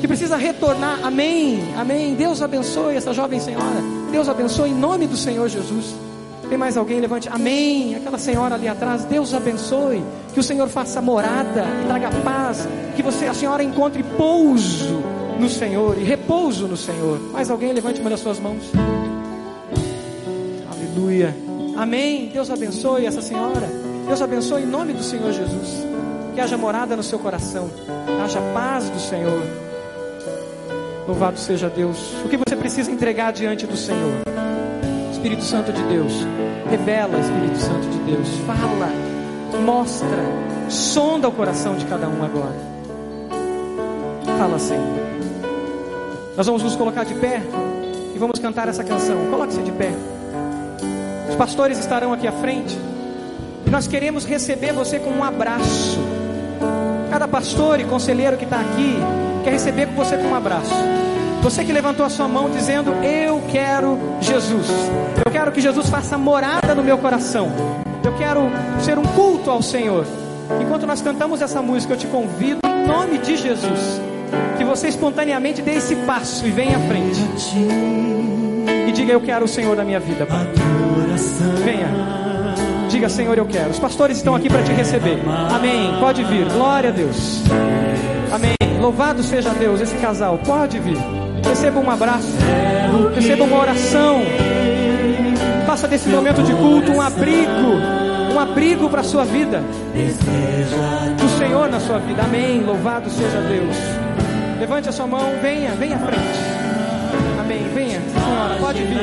que 0.00 0.08
precisa 0.08 0.36
retornar? 0.36 0.98
Amém, 1.04 1.62
amém. 1.76 2.14
Deus 2.14 2.42
abençoe 2.42 2.96
essa 2.96 3.12
jovem 3.12 3.38
senhora. 3.38 3.80
Deus 4.10 4.28
abençoe 4.28 4.70
em 4.70 4.74
nome 4.74 5.06
do 5.06 5.16
Senhor 5.16 5.48
Jesus. 5.48 5.94
Tem 6.48 6.58
mais 6.58 6.76
alguém? 6.76 6.98
Levante. 6.98 7.28
Amém. 7.28 7.94
Aquela 7.94 8.18
senhora 8.18 8.56
ali 8.56 8.66
atrás. 8.66 9.04
Deus 9.04 9.32
abençoe. 9.32 10.02
Que 10.32 10.40
o 10.40 10.42
Senhor 10.42 10.68
faça 10.68 11.00
morada 11.00 11.64
e 11.82 11.86
traga 11.86 12.10
paz. 12.22 12.68
Que 12.96 13.02
você, 13.02 13.26
a 13.26 13.34
senhora 13.34 13.62
encontre 13.62 14.02
pouso 14.02 15.02
no 15.38 15.48
Senhor 15.48 15.98
e 15.98 16.04
repouso 16.04 16.68
no 16.68 16.76
Senhor. 16.76 17.18
Mais 17.32 17.50
alguém? 17.50 17.72
Levante 17.72 18.00
uma 18.00 18.10
das 18.10 18.20
suas 18.20 18.38
mãos. 18.38 18.70
Aleluia. 20.70 21.34
Amém. 21.76 22.30
Deus 22.32 22.50
abençoe 22.50 23.06
essa 23.06 23.22
senhora. 23.22 23.68
Deus 24.06 24.20
abençoe 24.20 24.62
em 24.62 24.66
nome 24.66 24.92
do 24.92 25.02
Senhor 25.02 25.32
Jesus. 25.32 25.86
Que 26.34 26.40
haja 26.40 26.56
morada 26.56 26.94
no 26.94 27.02
seu 27.02 27.18
coração. 27.18 27.70
Haja 28.22 28.40
paz 28.52 28.88
do 28.90 29.00
Senhor. 29.00 29.42
Louvado 31.08 31.38
seja 31.38 31.68
Deus. 31.68 31.98
O 32.24 32.28
que 32.28 32.36
você 32.36 32.54
precisa 32.54 32.90
entregar 32.90 33.32
diante 33.32 33.66
do 33.66 33.76
Senhor? 33.76 34.20
Espírito 35.10 35.42
Santo 35.42 35.72
de 35.72 35.82
Deus. 35.84 36.12
Revela, 36.70 37.18
Espírito 37.18 37.58
Santo 37.58 37.88
de 37.88 37.98
Deus. 38.12 38.28
Fala, 38.46 39.09
mostra, 39.58 40.08
sonda 40.68 41.28
o 41.28 41.32
coração 41.32 41.74
de 41.76 41.84
cada 41.86 42.08
um 42.08 42.24
agora. 42.24 42.56
Fala, 44.38 44.58
Senhor. 44.58 45.00
Nós 46.36 46.46
vamos 46.46 46.62
nos 46.62 46.76
colocar 46.76 47.04
de 47.04 47.14
pé 47.14 47.42
e 48.14 48.18
vamos 48.18 48.38
cantar 48.38 48.68
essa 48.68 48.82
canção. 48.82 49.26
Coloque-se 49.30 49.60
de 49.62 49.72
pé. 49.72 49.92
Os 51.28 51.36
pastores 51.36 51.78
estarão 51.78 52.12
aqui 52.12 52.26
à 52.26 52.32
frente 52.32 52.78
e 53.66 53.70
nós 53.70 53.86
queremos 53.86 54.24
receber 54.24 54.72
você 54.72 54.98
com 54.98 55.10
um 55.10 55.22
abraço. 55.22 55.98
Cada 57.10 57.28
pastor 57.28 57.80
e 57.80 57.84
conselheiro 57.84 58.36
que 58.36 58.44
está 58.44 58.60
aqui 58.60 58.96
quer 59.44 59.50
receber 59.50 59.86
você 59.86 60.16
com 60.16 60.28
um 60.28 60.34
abraço. 60.34 60.74
Você 61.42 61.64
que 61.64 61.72
levantou 61.72 62.04
a 62.04 62.10
sua 62.10 62.28
mão 62.28 62.50
dizendo: 62.50 62.92
Eu 63.04 63.42
quero 63.50 63.98
Jesus. 64.20 64.66
Eu 65.24 65.30
quero 65.30 65.52
que 65.52 65.60
Jesus 65.60 65.88
faça 65.88 66.16
morada 66.16 66.74
no 66.74 66.82
meu 66.82 66.98
coração. 66.98 67.50
Eu 68.10 68.16
quero 68.16 68.50
ser 68.80 68.98
um 68.98 69.04
culto 69.04 69.48
ao 69.52 69.62
Senhor. 69.62 70.04
Enquanto 70.60 70.84
nós 70.84 71.00
cantamos 71.00 71.40
essa 71.40 71.62
música, 71.62 71.92
eu 71.92 71.96
te 71.96 72.08
convido 72.08 72.58
em 72.66 72.86
nome 72.88 73.18
de 73.18 73.36
Jesus 73.36 74.00
que 74.58 74.64
você 74.64 74.88
espontaneamente 74.88 75.62
dê 75.62 75.74
esse 75.74 75.94
passo 75.94 76.44
e 76.44 76.50
venha 76.50 76.76
à 76.76 76.80
frente. 76.80 77.20
E 78.88 78.90
diga: 78.90 79.12
Eu 79.12 79.20
quero 79.20 79.44
o 79.44 79.48
Senhor 79.48 79.76
da 79.76 79.84
minha 79.84 80.00
vida. 80.00 80.26
Venha. 81.64 81.86
Diga: 82.88 83.08
Senhor, 83.08 83.38
eu 83.38 83.46
quero. 83.46 83.70
Os 83.70 83.78
pastores 83.78 84.16
estão 84.16 84.34
aqui 84.34 84.48
para 84.48 84.64
te 84.64 84.72
receber. 84.72 85.18
Amém. 85.54 85.94
Pode 86.00 86.24
vir. 86.24 86.46
Glória 86.50 86.90
a 86.90 86.92
Deus. 86.92 87.42
Amém. 88.32 88.56
Louvado 88.80 89.22
seja 89.22 89.50
Deus. 89.50 89.80
Esse 89.80 89.94
casal 89.98 90.36
pode 90.38 90.80
vir. 90.80 90.98
Receba 91.46 91.78
um 91.78 91.88
abraço, 91.88 92.32
receba 93.14 93.44
uma 93.44 93.60
oração. 93.60 94.20
Faça 95.70 95.86
desse 95.86 96.08
momento 96.08 96.42
de 96.42 96.52
culto 96.52 96.90
um 96.90 97.00
abrigo, 97.00 97.76
um 98.34 98.40
abrigo 98.40 98.90
para 98.90 99.02
a 99.02 99.04
sua 99.04 99.24
vida. 99.24 99.62
Do 101.16 101.38
Senhor 101.38 101.70
na 101.70 101.78
sua 101.78 102.00
vida. 102.00 102.24
Amém. 102.24 102.60
Louvado 102.64 103.08
seja 103.08 103.40
Deus. 103.42 103.76
Levante 104.58 104.88
a 104.88 104.92
sua 104.92 105.06
mão, 105.06 105.30
venha, 105.40 105.70
venha 105.76 105.94
à 105.94 106.00
frente. 106.00 106.40
Amém. 107.38 107.62
Venha, 107.72 108.00
senhora, 108.00 108.56
pode 108.58 108.82
vir. 108.82 108.98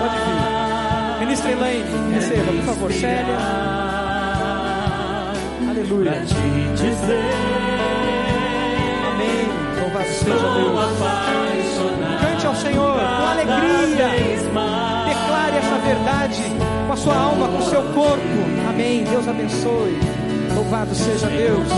Pode 0.00 0.14
vir. 0.14 1.26
Ministra 1.26 1.50
Elaine, 1.50 1.84
receba, 2.14 2.52
por 2.52 2.62
favor, 2.66 2.92
Célia. 2.92 3.36
Aleluia. 5.70 6.22
Amém. 9.08 9.82
Louvado 9.82 10.08
seja 10.08 10.36
Deus. 10.36 10.78
Cante 12.20 12.46
ao 12.46 12.54
Senhor 12.54 12.94
com 12.94 13.26
alegria. 13.26 14.99
Essa 15.60 15.78
verdade 15.78 16.42
com 16.86 16.92
a 16.92 16.96
sua 16.96 17.16
alma, 17.16 17.48
com 17.48 17.58
o 17.58 17.62
seu 17.62 17.82
corpo. 17.92 18.24
Amém. 18.68 19.04
Deus 19.04 19.28
abençoe. 19.28 19.98
Louvado 20.54 20.94
seja 20.94 21.28
Deus. 21.28 21.68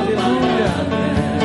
Aleluia. 0.00 1.35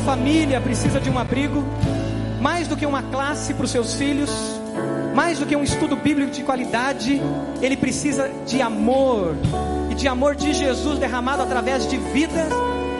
Família 0.00 0.60
precisa 0.60 1.00
de 1.00 1.10
um 1.10 1.18
abrigo, 1.18 1.64
mais 2.40 2.66
do 2.66 2.76
que 2.76 2.86
uma 2.86 3.02
classe 3.02 3.54
para 3.54 3.64
os 3.64 3.70
seus 3.70 3.94
filhos, 3.94 4.30
mais 5.14 5.38
do 5.38 5.46
que 5.46 5.54
um 5.54 5.62
estudo 5.62 5.96
bíblico 5.96 6.30
de 6.30 6.42
qualidade, 6.42 7.20
ele 7.60 7.76
precisa 7.76 8.30
de 8.46 8.62
amor, 8.62 9.34
e 9.90 9.94
de 9.94 10.08
amor 10.08 10.34
de 10.34 10.52
Jesus 10.52 10.98
derramado 10.98 11.42
através 11.42 11.88
de 11.88 11.96
vidas. 11.96 12.48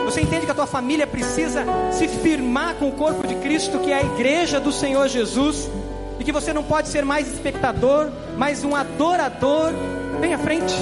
Você 0.04 0.20
entende 0.20 0.44
que 0.44 0.52
a 0.52 0.54
tua 0.54 0.66
família 0.66 1.06
precisa 1.06 1.64
se 1.92 2.08
firmar 2.08 2.74
com 2.74 2.88
o 2.88 2.92
corpo 2.92 3.26
de 3.26 3.36
Cristo, 3.36 3.78
que 3.78 3.92
é 3.92 3.96
a 3.96 4.02
igreja 4.02 4.58
do 4.58 4.72
Senhor 4.72 5.08
Jesus, 5.08 5.70
e 6.18 6.24
que 6.24 6.32
você 6.32 6.52
não 6.52 6.62
pode 6.62 6.88
ser 6.88 7.04
mais 7.04 7.32
espectador, 7.32 8.10
mas 8.36 8.64
um 8.64 8.74
adorador. 8.74 9.72
Vem 10.20 10.34
à 10.34 10.38
frente. 10.38 10.74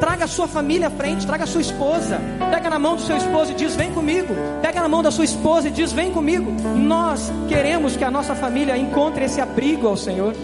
Traga 0.00 0.24
a 0.24 0.28
sua 0.28 0.46
família 0.46 0.88
à 0.88 0.90
frente, 0.90 1.26
traga 1.26 1.44
a 1.44 1.46
sua 1.46 1.60
esposa. 1.60 2.20
Pega 2.50 2.70
na 2.70 2.78
mão 2.78 2.96
do 2.96 3.02
seu 3.02 3.16
esposo 3.16 3.52
e 3.52 3.54
diz: 3.54 3.74
Vem 3.74 3.90
comigo. 3.92 4.34
Pega 4.60 4.80
na 4.80 4.88
mão 4.88 5.02
da 5.02 5.10
sua 5.10 5.24
esposa 5.24 5.68
e 5.68 5.70
diz: 5.70 5.92
Vem 5.92 6.10
comigo. 6.10 6.52
Nós 6.76 7.32
queremos 7.48 7.96
que 7.96 8.04
a 8.04 8.10
nossa 8.10 8.34
família 8.34 8.76
encontre 8.76 9.24
esse 9.24 9.40
abrigo 9.40 9.86
ao 9.86 9.96
Senhor. 9.96 10.34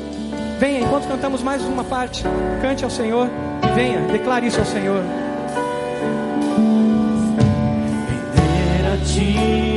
Venha, 0.58 0.80
enquanto 0.80 1.08
cantamos 1.08 1.42
mais 1.42 1.62
uma 1.62 1.82
parte, 1.82 2.22
cante 2.60 2.84
ao 2.84 2.90
Senhor 2.90 3.28
e 3.64 3.74
venha, 3.74 4.00
declare 4.12 4.46
isso 4.46 4.60
ao 4.60 4.66
Senhor. 4.66 5.02
Render 8.36 8.92
a 8.92 8.96
ti. 9.04 9.71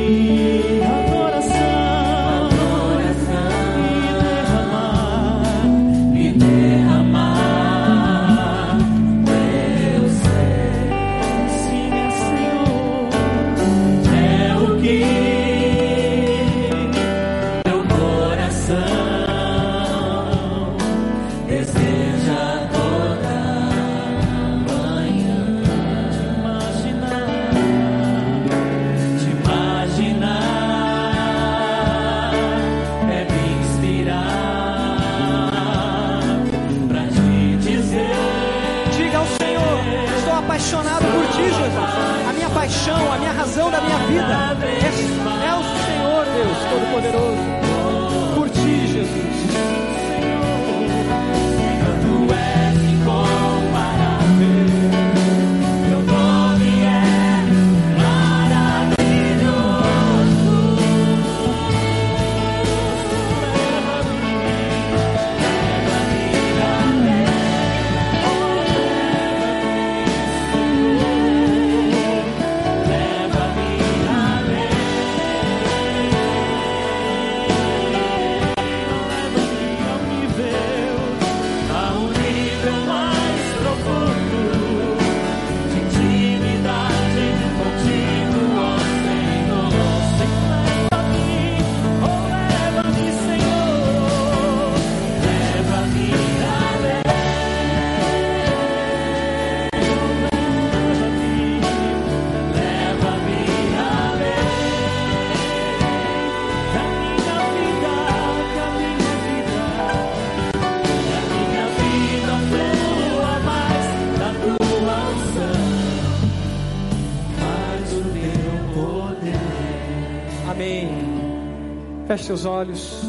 Seus 122.26 122.44
olhos. 122.44 123.02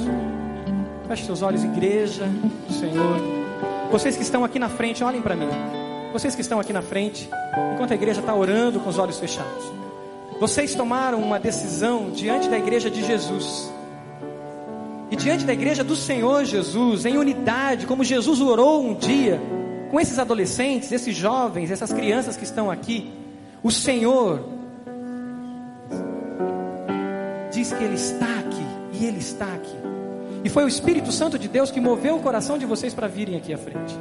Feche 1.08 1.26
seus 1.26 1.42
olhos, 1.42 1.64
igreja 1.64 2.30
Senhor. 2.70 3.18
Vocês 3.92 4.16
que 4.16 4.22
estão 4.22 4.44
aqui 4.44 4.60
na 4.60 4.70
frente, 4.70 5.04
olhem 5.04 5.22
para 5.22 5.36
mim. 5.36 5.48
Vocês 6.14 6.36
que 6.36 6.42
estão 6.42 6.60
aqui 6.60 6.72
na 6.72 6.82
frente, 6.82 7.30
enquanto 7.74 7.92
a 7.92 7.96
igreja 7.96 8.20
está 8.20 8.34
orando 8.34 8.80
com 8.80 8.90
os 8.90 8.98
olhos 8.98 9.20
fechados. 9.20 9.72
Vocês 10.40 10.76
tomaram 10.76 11.20
uma 11.20 11.40
decisão 11.40 12.12
diante 12.12 12.48
da 12.48 12.58
igreja 12.58 12.92
de 12.92 13.04
Jesus. 13.04 13.72
E 15.10 15.16
diante 15.16 15.46
da 15.46 15.54
igreja 15.54 15.84
do 15.84 15.96
Senhor 15.96 16.46
Jesus, 16.46 17.06
em 17.06 17.18
unidade, 17.18 17.88
como 17.88 18.04
Jesus 18.04 18.40
orou 18.40 18.86
um 18.86 18.94
dia, 18.94 19.42
com 19.90 20.00
esses 20.00 20.20
adolescentes, 20.20 20.92
esses 20.92 21.16
jovens, 21.16 21.72
essas 21.72 21.92
crianças 21.92 22.36
que 22.38 22.44
estão 22.44 22.70
aqui, 22.70 23.12
o 23.64 23.72
Senhor 23.72 24.44
diz 27.52 27.72
que 27.72 27.84
Ele 27.84 27.96
está 27.96 28.37
e 29.00 29.06
Ele 29.06 29.20
está 29.20 29.54
aqui. 29.54 29.76
E 30.44 30.50
foi 30.50 30.64
o 30.64 30.68
Espírito 30.68 31.12
Santo 31.12 31.38
de 31.38 31.48
Deus 31.48 31.72
que 31.72 31.80
moveu 31.80 32.16
o 32.16 32.22
coração 32.22 32.58
de 32.58 32.66
vocês 32.66 32.94
para 32.94 33.08
virem 33.08 33.36
aqui 33.36 33.54
à 33.54 33.58
frente. 33.58 33.98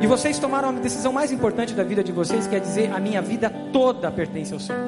E 0.00 0.06
vocês 0.06 0.38
tomaram 0.38 0.68
a 0.68 0.72
decisão 0.72 1.12
mais 1.12 1.32
importante 1.32 1.74
da 1.74 1.82
vida 1.82 2.04
de 2.04 2.12
vocês, 2.12 2.46
quer 2.46 2.60
dizer, 2.60 2.92
a 2.92 3.00
minha 3.00 3.20
vida 3.20 3.50
toda 3.72 4.10
pertence 4.10 4.54
ao 4.54 4.60
Senhor. 4.60 4.86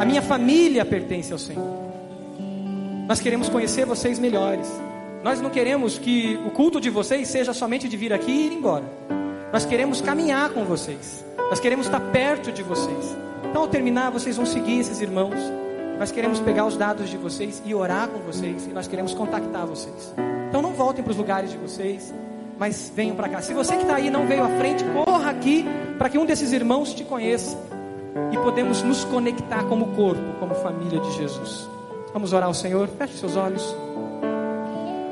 A 0.00 0.04
minha 0.04 0.20
família 0.20 0.84
pertence 0.84 1.32
ao 1.32 1.38
Senhor. 1.38 1.82
Nós 3.06 3.20
queremos 3.20 3.48
conhecer 3.48 3.86
vocês 3.86 4.18
melhores. 4.18 4.68
Nós 5.22 5.40
não 5.40 5.50
queremos 5.50 5.98
que 5.98 6.38
o 6.44 6.50
culto 6.50 6.80
de 6.80 6.90
vocês 6.90 7.28
seja 7.28 7.52
somente 7.52 7.88
de 7.88 7.96
vir 7.96 8.12
aqui 8.12 8.32
e 8.32 8.46
ir 8.46 8.52
embora. 8.52 8.84
Nós 9.52 9.64
queremos 9.64 10.00
caminhar 10.00 10.50
com 10.50 10.64
vocês. 10.64 11.24
Nós 11.38 11.60
queremos 11.60 11.86
estar 11.86 12.00
perto 12.00 12.50
de 12.50 12.62
vocês. 12.62 13.16
Então, 13.48 13.62
ao 13.62 13.68
terminar, 13.68 14.10
vocês 14.10 14.36
vão 14.36 14.46
seguir 14.46 14.80
esses 14.80 15.00
irmãos. 15.00 15.61
Nós 16.02 16.10
queremos 16.10 16.40
pegar 16.40 16.66
os 16.66 16.76
dados 16.76 17.08
de 17.08 17.16
vocês 17.16 17.62
e 17.64 17.72
orar 17.72 18.08
com 18.08 18.18
vocês. 18.18 18.66
E 18.66 18.70
nós 18.70 18.88
queremos 18.88 19.14
contactar 19.14 19.64
vocês. 19.64 20.12
Então 20.48 20.60
não 20.60 20.72
voltem 20.72 21.00
para 21.00 21.12
os 21.12 21.16
lugares 21.16 21.52
de 21.52 21.56
vocês, 21.56 22.12
mas 22.58 22.92
venham 22.92 23.14
para 23.14 23.28
cá. 23.28 23.40
Se 23.40 23.54
você 23.54 23.76
que 23.76 23.82
está 23.82 23.94
aí 23.94 24.10
não 24.10 24.26
veio 24.26 24.42
à 24.42 24.48
frente, 24.48 24.82
corra 24.86 25.30
aqui 25.30 25.64
para 25.98 26.08
que 26.08 26.18
um 26.18 26.26
desses 26.26 26.50
irmãos 26.50 26.92
te 26.92 27.04
conheça. 27.04 27.56
E 28.32 28.36
podemos 28.38 28.82
nos 28.82 29.04
conectar 29.04 29.62
como 29.66 29.94
corpo, 29.94 30.40
como 30.40 30.56
família 30.56 30.98
de 30.98 31.12
Jesus. 31.12 31.68
Vamos 32.12 32.32
orar 32.32 32.48
ao 32.48 32.54
Senhor. 32.54 32.88
Feche 32.88 33.18
seus 33.18 33.36
olhos. 33.36 33.64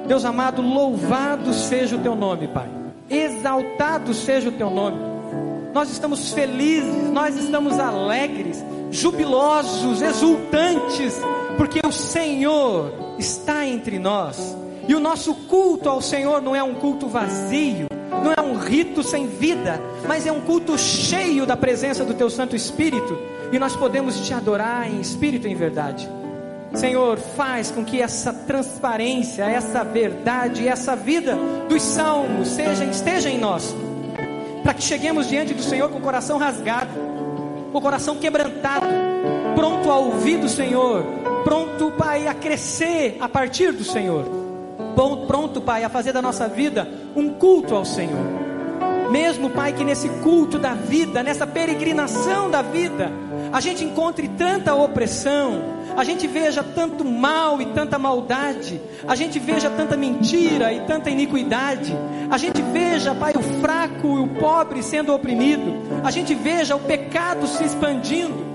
Deus 0.09 0.24
amado, 0.24 0.61
louvado 0.61 1.55
seja 1.55 1.95
o 1.95 2.01
teu 2.01 2.16
nome, 2.16 2.49
Pai. 2.49 2.68
exaltado 3.09 4.12
seja 4.12 4.49
o 4.49 4.53
teu 4.53 4.68
nome. 4.68 4.99
Nós 5.72 5.88
estamos 5.88 6.32
felizes, 6.32 7.12
nós 7.12 7.36
estamos 7.36 7.78
alegres, 7.78 8.61
jubilosos, 8.91 10.03
exultantes, 10.03 11.20
porque 11.57 11.80
o 11.86 11.93
Senhor 11.93 12.93
está 13.18 13.66
entre 13.66 13.99
nós. 13.99 14.57
E 14.88 14.95
o 14.95 15.01
nosso 15.01 15.34
culto 15.34 15.88
ao 15.88 16.03
Senhor 16.03 16.43
não 16.43 16.57
é 16.57 16.62
um 16.62 16.74
culto 16.74 17.07
vazio, 17.07 17.86
não 18.24 18.32
é 18.32 18.41
um 18.41 18.59
rito 18.59 19.03
sem 19.03 19.26
vida, 19.26 19.80
mas 20.07 20.26
é 20.26 20.32
um 20.32 20.41
culto 20.41 20.76
cheio 20.76 21.47
da 21.47 21.57
presença 21.57 22.05
do 22.05 22.14
Teu 22.14 22.28
Santo 22.28 22.57
Espírito, 22.57 23.16
e 23.53 23.59
nós 23.59 23.76
podemos 23.76 24.26
te 24.26 24.34
adorar 24.34 24.91
em 24.91 25.01
espírito 25.01 25.47
e 25.47 25.53
em 25.53 25.55
verdade. 25.55 26.09
Senhor, 26.74 27.18
faz 27.18 27.70
com 27.70 27.84
que 27.84 28.01
essa 28.01 28.32
transparência, 28.32 29.43
essa 29.45 29.82
verdade, 29.82 30.68
essa 30.68 30.95
vida 30.95 31.36
dos 31.68 31.82
salmos 31.82 32.49
seja, 32.49 32.84
esteja 32.84 33.28
em 33.28 33.38
nós, 33.38 33.74
para 34.62 34.74
que 34.74 34.82
cheguemos 34.82 35.28
diante 35.28 35.53
do 35.53 35.62
Senhor 35.62 35.88
com 35.88 35.99
o 35.99 36.03
coração 36.03 36.38
rasgado, 36.38 36.91
o 37.73 37.81
coração 37.81 38.16
quebrantado, 38.16 38.87
pronto 39.55 39.91
a 39.91 39.99
ouvir 39.99 40.39
do 40.39 40.49
Senhor, 40.49 41.05
pronto, 41.45 41.93
Pai, 41.93 42.27
a 42.27 42.35
crescer 42.35 43.16
a 43.21 43.29
partir 43.29 43.73
do 43.73 43.85
Senhor, 43.85 44.25
pronto, 45.27 45.61
Pai, 45.61 45.85
a 45.85 45.89
fazer 45.89 46.12
da 46.12 46.23
nossa 46.23 46.49
vida 46.49 46.89
um 47.14 47.31
culto 47.31 47.75
ao 47.75 47.85
Senhor. 47.85 48.51
Mesmo, 49.11 49.51
Pai, 49.51 49.73
que 49.73 49.83
nesse 49.83 50.09
culto 50.23 50.59
da 50.59 50.75
vida, 50.75 51.23
nessa 51.23 51.47
peregrinação 51.47 52.49
da 52.49 52.62
vida, 52.62 53.11
a 53.53 53.61
gente 53.61 53.85
encontre 53.85 54.29
tanta 54.29 54.75
opressão, 54.75 55.80
a 56.01 56.05
gente 56.05 56.26
veja 56.26 56.62
tanto 56.62 57.05
mal 57.05 57.61
e 57.61 57.66
tanta 57.66 57.98
maldade, 57.98 58.80
a 59.07 59.14
gente 59.14 59.38
veja 59.38 59.68
tanta 59.68 59.98
mentira 59.98 60.72
e 60.72 60.80
tanta 60.80 61.11
iniquidade, 61.11 61.94
a 62.30 62.38
gente 62.38 62.62
veja, 62.62 63.14
Pai, 63.14 63.34
o 63.36 63.42
fraco 63.61 64.18
e 64.18 64.20
o 64.20 64.28
pobre 64.40 64.82
sendo 64.82 65.12
oprimido, 65.12 65.74
a 66.03 66.11
gente 66.11 66.34
veja 66.34 66.74
o 66.74 66.80
pecado 66.80 67.46
se 67.46 67.64
expandindo, 67.64 68.49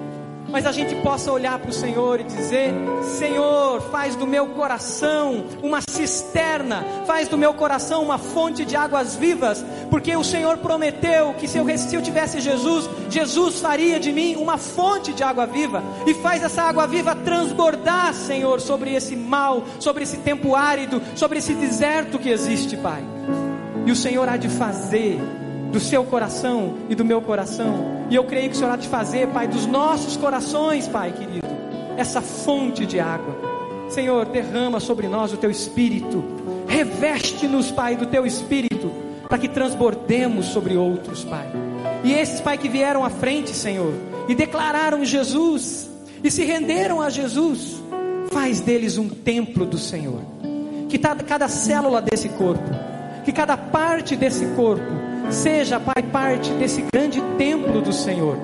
mas 0.49 0.65
a 0.65 0.71
gente 0.71 0.95
possa 1.01 1.31
olhar 1.31 1.57
para 1.59 1.69
o 1.69 1.73
Senhor 1.73 2.19
e 2.19 2.23
dizer: 2.23 2.73
Senhor, 3.17 3.81
faz 3.91 4.15
do 4.15 4.27
meu 4.27 4.47
coração 4.47 5.45
uma 5.61 5.79
cisterna, 5.81 6.83
faz 7.05 7.27
do 7.27 7.37
meu 7.37 7.53
coração 7.53 8.03
uma 8.03 8.17
fonte 8.17 8.65
de 8.65 8.75
águas 8.75 9.15
vivas, 9.15 9.63
porque 9.89 10.15
o 10.15 10.23
Senhor 10.23 10.57
prometeu 10.57 11.33
que 11.33 11.47
se 11.47 11.57
eu, 11.57 11.77
se 11.77 11.95
eu 11.95 12.01
tivesse 12.01 12.39
Jesus, 12.39 12.89
Jesus 13.09 13.59
faria 13.59 13.99
de 13.99 14.11
mim 14.11 14.35
uma 14.35 14.57
fonte 14.57 15.13
de 15.13 15.23
água 15.23 15.45
viva, 15.45 15.83
e 16.05 16.13
faz 16.13 16.43
essa 16.43 16.63
água 16.63 16.87
viva 16.87 17.15
transbordar, 17.15 18.13
Senhor, 18.13 18.61
sobre 18.61 18.93
esse 18.93 19.15
mal, 19.15 19.63
sobre 19.79 20.03
esse 20.03 20.17
tempo 20.17 20.55
árido, 20.55 21.01
sobre 21.15 21.39
esse 21.39 21.53
deserto 21.53 22.19
que 22.19 22.29
existe, 22.29 22.77
Pai. 22.77 23.03
E 23.85 23.91
o 23.91 23.95
Senhor 23.95 24.27
há 24.27 24.37
de 24.37 24.49
fazer 24.49 25.19
do 25.71 25.79
seu 25.79 26.03
coração 26.03 26.75
e 26.89 26.95
do 26.95 27.05
meu 27.05 27.21
coração. 27.21 27.94
E 28.09 28.15
eu 28.15 28.23
creio 28.23 28.49
que 28.49 28.55
o 28.55 28.59
Senhor 28.59 28.71
há 28.71 28.75
de 28.75 28.87
fazer, 28.87 29.27
Pai, 29.29 29.47
dos 29.47 29.65
nossos 29.65 30.15
corações, 30.15 30.87
Pai 30.87 31.11
querido, 31.11 31.47
essa 31.97 32.21
fonte 32.21 32.85
de 32.85 32.99
água. 32.99 33.35
Senhor, 33.89 34.25
derrama 34.25 34.79
sobre 34.79 35.07
nós 35.07 35.33
o 35.33 35.37
teu 35.37 35.49
espírito, 35.49 36.23
reveste-nos, 36.67 37.71
Pai, 37.71 37.95
do 37.95 38.05
teu 38.05 38.25
espírito, 38.25 38.91
para 39.27 39.37
que 39.37 39.47
transbordemos 39.47 40.47
sobre 40.47 40.75
outros, 40.75 41.23
Pai. 41.23 41.47
E 42.03 42.13
esses, 42.13 42.41
Pai, 42.41 42.57
que 42.57 42.69
vieram 42.69 43.03
à 43.03 43.09
frente, 43.09 43.51
Senhor, 43.51 43.93
e 44.27 44.35
declararam 44.35 45.03
Jesus, 45.03 45.89
e 46.23 46.29
se 46.29 46.43
renderam 46.43 47.01
a 47.01 47.09
Jesus, 47.09 47.81
faz 48.31 48.59
deles 48.59 48.97
um 48.97 49.09
templo 49.09 49.65
do 49.65 49.77
Senhor. 49.77 50.21
Que 50.89 50.99
cada 50.99 51.47
célula 51.47 52.01
desse 52.01 52.29
corpo, 52.29 52.69
que 53.23 53.31
cada 53.31 53.57
parte 53.57 54.15
desse 54.15 54.45
corpo 54.55 55.04
Seja, 55.29 55.79
Pai, 55.79 56.03
parte 56.11 56.51
desse 56.51 56.83
grande 56.93 57.21
templo 57.37 57.81
do 57.81 57.91
Senhor. 57.91 58.37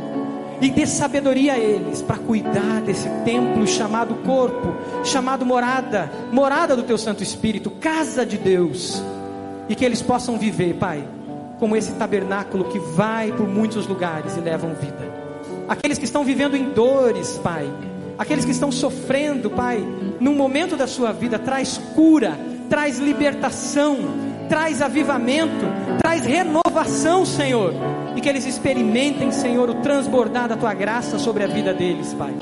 E 0.62 0.70
dê 0.70 0.86
sabedoria 0.86 1.54
a 1.54 1.58
eles 1.58 2.02
para 2.04 2.18
cuidar 2.18 2.82
desse 2.82 3.10
templo 3.26 3.66
chamado 3.66 4.14
corpo, 4.24 4.76
chamado 5.04 5.44
morada, 5.44 6.12
morada 6.32 6.76
do 6.76 6.84
Teu 6.84 6.98
Santo 7.00 7.24
Espírito, 7.24 7.72
casa 7.72 8.24
de 8.26 8.38
Deus. 8.38 9.02
E 9.68 9.76
que 9.76 9.84
eles 9.84 10.02
possam 10.02 10.38
viver, 10.38 10.76
Pai, 10.76 11.04
como 11.60 11.76
esse 11.76 11.94
tabernáculo 11.94 12.66
que 12.66 12.78
vai 12.78 13.32
por 13.32 13.48
muitos 13.48 13.88
lugares 13.88 14.38
e 14.38 14.40
levam 14.40 14.76
vida. 14.76 15.12
Aqueles 15.68 15.98
que 15.98 16.06
estão 16.06 16.24
vivendo 16.24 16.56
em 16.56 16.70
dores, 16.70 17.40
Pai, 17.42 17.68
aqueles 18.18 18.46
que 18.46 18.52
estão 18.52 18.72
sofrendo, 18.72 19.50
Pai, 19.50 19.84
num 20.20 20.36
momento 20.36 20.78
da 20.78 20.86
sua 20.86 21.12
vida, 21.12 21.40
traz 21.40 21.80
cura, 21.96 22.38
traz 22.70 23.00
libertação, 23.00 23.98
traz 24.52 24.82
avivamento, 24.82 25.66
traz 26.02 26.26
renovação, 26.26 27.26
Senhor. 27.26 27.74
E 28.18 28.20
que 28.20 28.28
eles 28.28 28.46
experimentem, 28.46 29.32
Senhor, 29.32 29.70
o 29.70 29.76
transbordar 29.76 30.50
da 30.50 30.58
tua 30.58 30.74
graça 30.74 31.18
sobre 31.18 31.46
a 31.46 31.48
vida 31.48 31.74
deles, 31.74 32.14
Pai. 32.14 32.34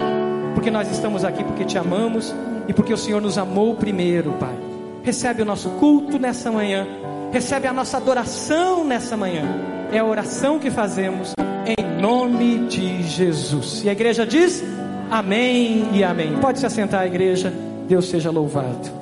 Porque 0.55 0.72
nós 0.72 0.89
estamos 0.89 1.24
aqui 1.24 1.43
porque 1.43 1.64
te 1.64 1.78
amamos 1.78 2.34
e 2.68 2.74
porque 2.74 2.91
o 2.91 2.97
Senhor 2.97 3.22
nos 3.22 3.38
amou 3.38 3.76
primeiro, 3.76 4.32
Pai. 4.39 4.57
Recebe 5.03 5.43
o 5.43 5.45
nosso 5.45 5.70
culto 5.72 6.18
nessa 6.18 6.51
manhã, 6.51 6.88
recebe 7.32 7.68
a 7.68 7.74
nossa 7.74 7.97
adoração 7.97 8.84
nessa 8.84 9.16
manhã. 9.16 9.43
É 9.91 9.99
a 9.99 10.03
oração 10.05 10.57
que 10.57 10.72
fazemos 10.72 11.34
em 11.64 12.01
nome 12.01 12.66
de 12.68 13.03
Jesus. 13.03 13.84
E 13.84 13.89
a 13.89 13.91
igreja 13.91 14.26
diz: 14.26 14.64
Amém 15.12 15.88
e 15.93 16.03
Amém. 16.03 16.39
Pode 16.41 16.57
se 16.57 16.66
assentar, 16.66 17.01
a 17.01 17.07
igreja. 17.07 17.53
Deus 17.88 18.10
seja 18.10 18.32
louvado. 18.32 18.99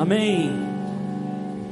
Amém. 0.00 0.69